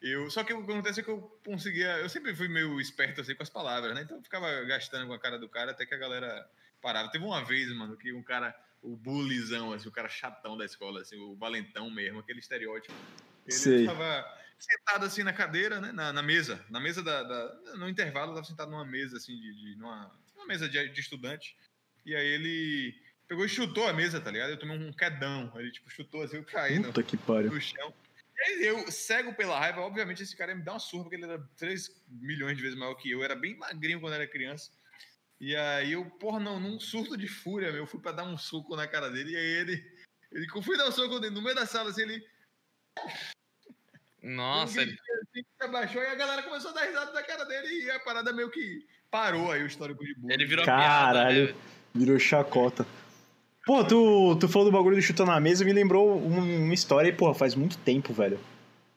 [0.02, 0.30] eu.
[0.30, 1.98] Só que o que acontece é que eu conseguia.
[2.00, 4.02] Eu sempre fui meio esperto assim com as palavras, né?
[4.02, 6.50] Então eu ficava gastando com a cara do cara até que a galera
[6.82, 7.10] parava.
[7.12, 11.02] Teve uma vez, mano, que um cara, o bullyzão, assim, o cara chatão da escola,
[11.02, 12.94] assim, o valentão mesmo, aquele estereótipo.
[13.46, 13.86] Ele Sei.
[13.86, 14.26] tava
[14.60, 15.92] sentado assim na cadeira, né?
[15.92, 16.64] Na, na mesa.
[16.70, 19.54] Na mesa da, da- No intervalo, eu tava sentado numa mesa, assim, de.
[19.54, 21.56] de numa, uma mesa de, de estudante.
[22.06, 22.96] E aí ele
[23.28, 24.50] pegou e chutou a mesa, tá ligado?
[24.50, 25.52] Eu tomei um quedão.
[25.56, 27.52] Ele, tipo, chutou assim, eu caí no, puta que pariu.
[27.52, 27.94] no chão.
[28.60, 31.40] Eu, cego pela raiva, obviamente esse cara ia me dar uma surra, porque ele era
[31.58, 33.20] 3 milhões de vezes maior que eu.
[33.20, 34.72] Eu era bem magrinho quando era criança.
[35.40, 38.38] E aí eu, porra, não, num surto de fúria, meu, eu fui pra dar um
[38.38, 39.32] soco na cara dele.
[39.32, 39.96] E aí ele,
[40.32, 42.26] ele eu fui dar um soco no meio da sala, assim, ele
[44.22, 47.86] Nossa, gritinho assim, se abaixou e a galera começou a dar risada da cara dele
[47.86, 50.34] e a parada meio que parou aí o histórico de bullying.
[50.34, 51.48] ele virou Caralho.
[51.48, 51.62] piada, né?
[51.94, 52.86] Virou chacota.
[53.66, 57.10] Pô, tu, tu falou do bagulho do chutando na mesa, me lembrou um- uma história
[57.10, 58.40] e, porra, faz muito tempo, velho.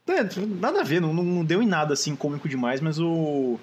[0.07, 0.23] É,
[0.61, 3.59] nada a ver, não, não deu em nada assim cômico demais, mas o.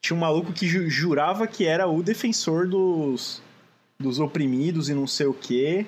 [0.00, 3.42] Tinha um maluco que ju- jurava que era o defensor dos,
[3.98, 5.86] dos oprimidos e não sei o quê.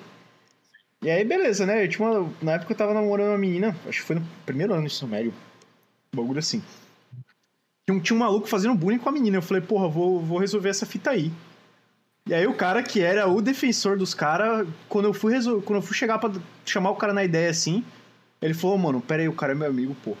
[1.03, 1.83] E aí, beleza, né?
[1.83, 4.73] Eu tinha uma- na época eu tava namorando uma menina, acho que foi no primeiro
[4.73, 5.33] ano do ensino médio.
[6.13, 6.61] Um bagulho assim.
[7.87, 9.37] Tinha um, tinha um maluco fazendo bullying com a menina.
[9.37, 11.31] Eu falei, porra, vou, vou resolver essa fita aí.
[12.27, 15.61] E aí o cara que era o defensor dos caras, quando eu fui resol...
[15.61, 16.31] quando eu fui chegar pra
[16.65, 17.83] chamar o cara na ideia assim,
[18.41, 20.15] ele falou, mano, pera aí, o cara é meu amigo, pô.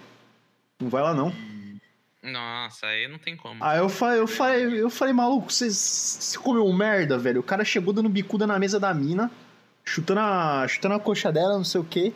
[0.81, 1.31] Não vai lá não.
[2.23, 3.63] Nossa, aí não tem como.
[3.63, 7.39] Aí eu falei, eu falei, eu falei, maluco, você- comeu um merda, velho.
[7.39, 9.29] O cara chegou dando bicuda na mesa da mina,
[9.83, 12.13] chutando a, chutando a coxa dela, não sei o quê.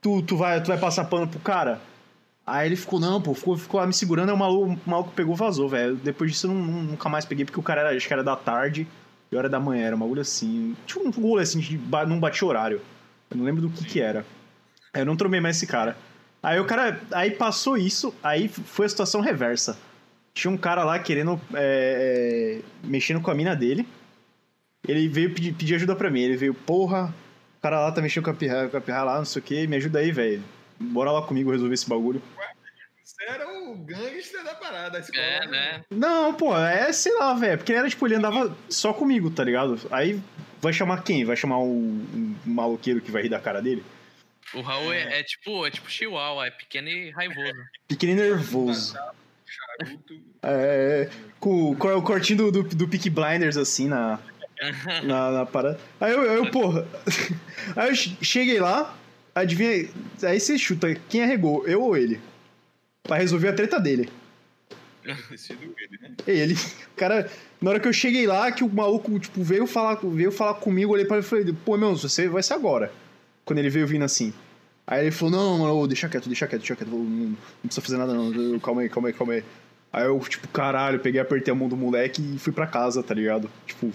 [0.00, 1.80] Tu, tu, vai, tu vai passar pano pro cara?
[2.46, 5.12] Aí ele ficou, não, pô, ficou, ficou lá me segurando, aí o maluco, o maluco
[5.12, 5.96] pegou e vazou, velho.
[5.96, 8.36] Depois disso eu não- nunca mais peguei, porque o cara era, acho que era da
[8.36, 8.86] tarde
[9.34, 10.76] e hora da manhã, era um bagulho assim.
[10.86, 12.80] Tinha um rolê assim, de não batia horário.
[13.28, 14.24] Eu não lembro do que que era.
[14.92, 15.96] Aí eu não tromei mais esse cara.
[16.40, 17.00] Aí o cara.
[17.10, 19.76] Aí passou isso, aí foi a situação reversa.
[20.32, 21.40] Tinha um cara lá querendo.
[21.52, 23.88] é, é, mexendo com a mina dele.
[24.86, 26.20] Ele veio pedir, pedir ajuda pra mim.
[26.20, 27.12] Ele veio, porra,
[27.58, 29.44] o cara lá tá mexendo com a pirra, com a pirra lá, não sei o
[29.44, 30.42] que, me ajuda aí, velho.
[30.78, 32.22] Bora lá comigo resolver esse bagulho.
[33.04, 35.22] Você era o gangster da parada, da escola.
[35.22, 35.84] É, né?
[35.90, 37.58] Não, pô, é, sei lá, velho.
[37.58, 39.78] Porque ele era, tipo, ele andava só comigo, tá ligado?
[39.90, 40.20] Aí
[40.60, 41.24] vai chamar quem?
[41.24, 43.84] Vai chamar o, um maloqueiro que vai rir da cara dele?
[44.54, 47.52] O Raul é, é tipo, é tipo Chihuahua, é pequeno e raivoso.
[47.88, 48.96] Pequeno e nervoso.
[49.46, 50.14] Charuto.
[50.42, 51.10] É,
[51.40, 54.18] com o cor- o cortinho do, do, do Peaky Blinders, assim, na,
[55.04, 55.78] na, na parada.
[56.00, 56.86] Aí eu, eu, porra.
[57.76, 58.96] Aí eu che- cheguei lá,
[59.34, 59.88] adivinha.
[60.22, 62.18] Aí você chuta quem arregou, eu ou ele?
[63.04, 64.10] Pra resolver a treta dele.
[65.04, 66.14] Ele, né?
[66.26, 66.54] Ele.
[66.54, 67.30] O cara.
[67.60, 70.92] Na hora que eu cheguei lá, que o maluco, tipo, veio falar, veio falar comigo,
[70.92, 72.90] olhei pra ele e falei, pô, meu, você vai ser agora.
[73.44, 74.32] Quando ele veio vindo assim.
[74.86, 77.96] Aí ele falou, não, mano, deixa quieto, deixa quieto, deixa quieto, não, não precisa fazer
[77.96, 79.44] nada não, calma aí, calma aí, calma aí.
[79.92, 83.14] Aí eu, tipo, caralho, peguei, apertei a mão do moleque e fui pra casa, tá
[83.14, 83.50] ligado?
[83.66, 83.92] Tipo,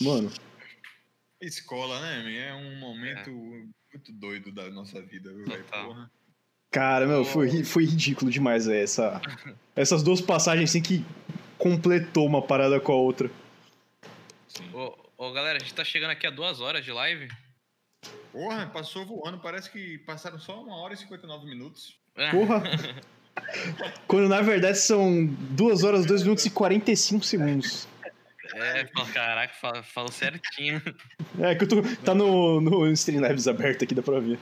[0.00, 0.32] mano,
[1.42, 2.48] Escola, né?
[2.48, 5.64] É um momento muito doido da nossa vida, viu, velho?
[5.64, 6.10] Porra.
[6.72, 9.20] Cara, meu, foi, foi ridículo demais véio, essa,
[9.76, 11.04] essas duas passagens assim que
[11.58, 13.30] completou uma parada com a outra.
[14.72, 17.28] Ô, ô, galera, a gente tá chegando aqui a duas horas de live.
[18.32, 19.38] Porra, passou voando.
[19.38, 21.94] Parece que passaram só uma hora e 59 minutos.
[22.30, 22.62] Porra!
[24.08, 27.88] Quando na verdade são 2 horas, 2 minutos e 45 segundos.
[28.54, 30.82] É, fala, caraca, falou certinho.
[31.40, 31.82] É que eu tô.
[32.04, 34.38] Tá no, no Streamlabs aberto aqui, dá pra ver.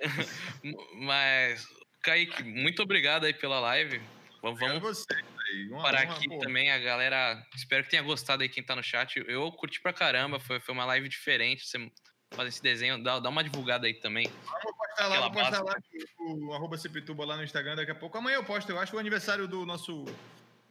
[1.00, 1.66] Mas,
[2.02, 4.00] Kaique, muito obrigado aí pela live.
[4.42, 5.06] Vamos, vamos
[5.82, 6.38] parar aqui pô.
[6.38, 7.42] também, a galera.
[7.54, 9.22] Espero que tenha gostado aí quem tá no chat.
[9.26, 11.66] Eu curti pra caramba, foi, foi uma live diferente.
[11.66, 11.90] Você
[12.30, 14.28] fazer esse desenho, dá, dá uma divulgada aí também.
[14.62, 15.74] Vou postar lá, vou postar lá
[16.18, 18.18] o, o arroba Cipituba lá no Instagram daqui a pouco.
[18.18, 20.04] Amanhã eu posto, eu acho que o aniversário do nosso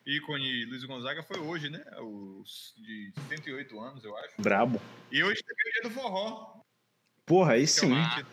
[0.05, 1.83] ícone Luiz Gonzaga foi hoje, né?
[1.99, 4.33] Os de 108 anos, eu acho.
[4.39, 4.81] Brabo.
[5.11, 6.61] E hoje também é o dia do forró.
[7.25, 7.87] Porra, aí é sim.
[7.87, 8.25] uma-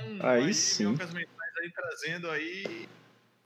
[0.00, 0.96] Então, Aí aí sim.
[1.60, 2.88] aí trazendo aí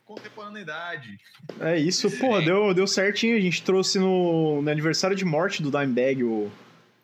[0.05, 1.19] contemporaneidade.
[1.61, 3.37] É isso, porra, deu, deu certinho.
[3.37, 6.51] A gente trouxe no, no aniversário de morte do Dimebag o,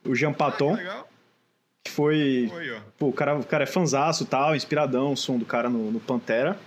[0.05, 0.77] o Jean Ah, que Paton,
[1.85, 2.51] que foi.
[2.99, 5.91] Pô, o cara, o cara é fanzaço e tal, inspiradão o som do cara no,
[5.91, 6.59] no Pantera.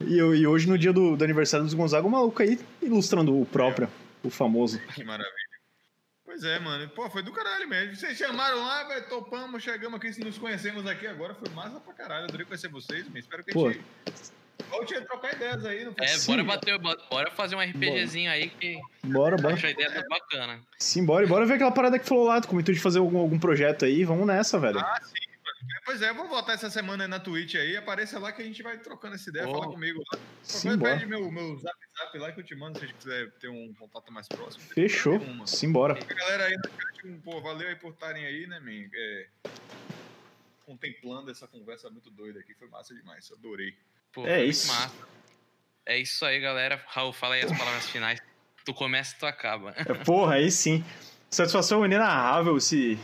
[0.00, 3.46] E, e hoje, no dia do, do aniversário dos Gonzaga, o maluco aí ilustrando o
[3.46, 3.88] próprio,
[4.22, 4.78] o famoso.
[4.94, 5.55] Que maravilha.
[6.36, 6.86] Pois é, mano.
[6.90, 7.96] Pô, foi do caralho mesmo.
[7.96, 11.34] Vocês chamaram lá, velho, topamos, chegamos aqui, nos conhecemos aqui agora.
[11.34, 12.24] Foi massa pra caralho.
[12.24, 13.82] Adorei conhecer vocês, mas espero que Pô, a gente
[14.68, 15.84] Volte a trocar ideias aí.
[15.84, 16.32] Não É, Sim.
[16.32, 19.54] bora bater, bora fazer um RPGzinho aí que Bora, bora.
[19.54, 20.60] acho a ideia tá bacana.
[20.78, 21.24] Sim, bora.
[21.24, 22.38] E bora ver aquela parada que falou lá.
[22.38, 24.04] Tu comentou de fazer algum, algum projeto aí.
[24.04, 24.78] Vamos nessa, velho.
[24.78, 25.25] Ah, sim.
[25.66, 25.80] Mano.
[25.84, 27.76] Pois é, vou voltar essa semana aí na Twitch aí.
[27.76, 29.48] Apareça lá que a gente vai trocando essa ideia.
[29.48, 29.52] Oh.
[29.52, 30.18] Fala comigo lá.
[30.42, 30.92] Sim, Qualquer bora.
[30.94, 33.48] pede meu, meu zap zap lá que eu te mando se a gente quiser ter
[33.48, 34.64] um contato mais próximo.
[34.72, 35.12] Fechou.
[35.14, 35.46] problema nenhum, mano.
[35.48, 35.94] Sim, bora.
[35.98, 38.88] A galera aí no chat, um, pô, valeu aí por estarem aí, né, men?
[38.94, 39.26] É,
[40.64, 42.54] contemplando essa conversa muito doida aqui.
[42.54, 43.30] Foi massa demais.
[43.32, 43.74] Adorei.
[44.12, 44.68] Pô, É isso.
[44.68, 44.94] massa.
[45.84, 46.82] É isso aí, galera.
[46.88, 48.20] Raul, fala aí as palavras finais.
[48.64, 49.72] Tu começa e tu acaba.
[49.76, 50.84] É, Porra, aí sim.
[51.30, 52.98] Satisfação inenarrável esse,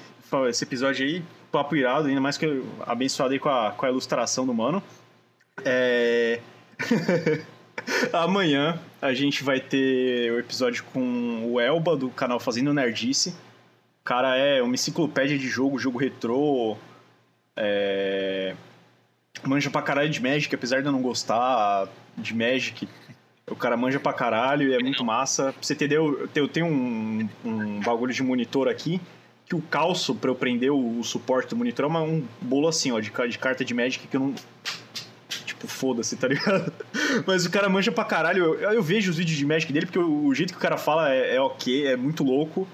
[0.49, 1.23] esse episódio aí.
[1.53, 4.83] Papo irado, ainda mais que eu abençoado aí com a, com a ilustração do mano.
[5.63, 6.41] É...
[8.11, 13.31] Amanhã a gente vai ter o episódio com o Elba do canal Fazendo Nerdice.
[14.01, 16.79] O cara é uma enciclopédia de jogo, jogo retrô.
[17.55, 18.57] É...
[19.45, 22.89] Manja pra caralho de Magic, apesar de eu não gostar de Magic.
[23.47, 25.53] O cara manja pra caralho e é muito massa.
[25.53, 28.99] Pra você entender, eu eu tenho um, um bagulho de monitor aqui
[29.53, 32.67] que o calço pra eu prender o, o suporte do monitor é uma- um bolo
[32.69, 34.35] assim, ó, de, de carta de Magic que eu não.
[35.45, 36.73] Tipo, foda-se, tá ligado?
[37.27, 38.55] Mas o cara manja pra caralho.
[38.55, 40.77] Eu, eu vejo os vídeos de Magic dele porque o, o jeito que o cara
[40.79, 42.67] fala é, é ok, é muito louco.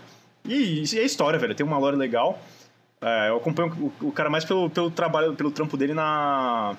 [0.45, 1.55] E, e é história, velho.
[1.55, 2.39] Tem uma lore legal.
[3.01, 6.77] É, eu acompanho o, o cara mais pelo, pelo trabalho, pelo trampo dele na.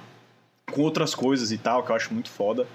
[0.72, 2.66] com outras coisas e tal, que eu acho muito foda.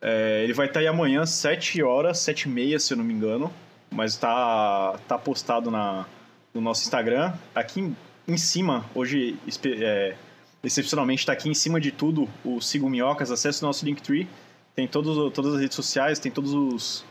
[0.00, 3.12] É, ele vai estar aí amanhã, 7 horas, 7 e meia, se eu não me
[3.12, 3.52] engano.
[3.92, 6.06] Mas tá, tá postado na,
[6.54, 7.32] no nosso Instagram.
[7.54, 7.96] Aqui em,
[8.26, 10.16] em cima, hoje, é,
[10.62, 13.30] excepcionalmente, tá aqui em cima de tudo o Sigo Minhocas.
[13.30, 14.28] Acesse o nosso Linktree.
[14.74, 17.04] Tem todos, todas as redes sociais, tem todos os,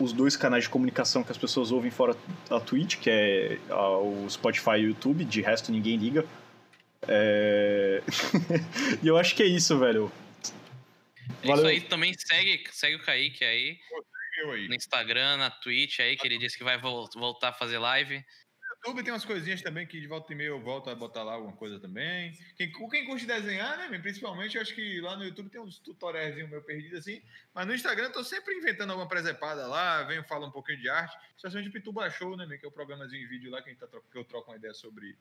[0.00, 2.16] os dois canais de comunicação que as pessoas ouvem fora
[2.50, 5.24] a Twitch, que é ah, o Spotify e o YouTube.
[5.24, 6.24] De resto, ninguém liga.
[7.08, 8.02] É...
[9.02, 10.10] e eu acho que é isso, velho.
[11.42, 11.64] É Valeu.
[11.64, 11.80] isso aí.
[11.80, 13.78] Também segue, segue o Kaique aí.
[14.68, 18.24] No Instagram, na Twitch aí, que ele disse que vai vol- voltar a fazer live.
[18.82, 21.22] No YouTube tem umas coisinhas também que de volta e meia eu volto a botar
[21.24, 22.32] lá alguma coisa também.
[22.56, 24.00] Quem, quem curte desenhar, né, men?
[24.00, 27.20] principalmente, eu acho que lá no YouTube tem uns tutoriais meu perdido assim.
[27.54, 30.88] Mas no Instagram eu tô sempre inventando alguma presepada lá, venho falar um pouquinho de
[30.88, 31.16] arte.
[31.36, 33.80] Especialmente de Pituba Show, né, que é o programazinho em vídeo lá que, a gente
[33.80, 35.16] tá, que eu troco uma ideia sobre,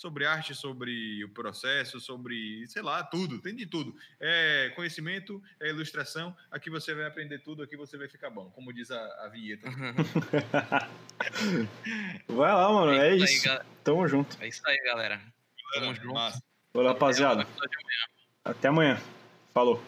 [0.00, 3.38] sobre arte, sobre o processo, sobre, sei lá, tudo.
[3.38, 3.94] Tem de tudo.
[4.18, 6.34] É conhecimento, é ilustração.
[6.50, 9.68] Aqui você vai aprender tudo, aqui você vai ficar bom, como diz a, a vinheta.
[12.28, 12.92] Vai lá, mano.
[12.92, 13.44] É isso aí, isso.
[13.44, 14.36] ga- Tamo junto.
[14.40, 15.20] É isso aí, galera.
[15.74, 16.14] Tamo junto.
[16.72, 17.42] Valeu, rapaziada.
[17.42, 18.06] Até amanhã.
[18.44, 19.00] Até amanhã.
[19.52, 19.82] Falou.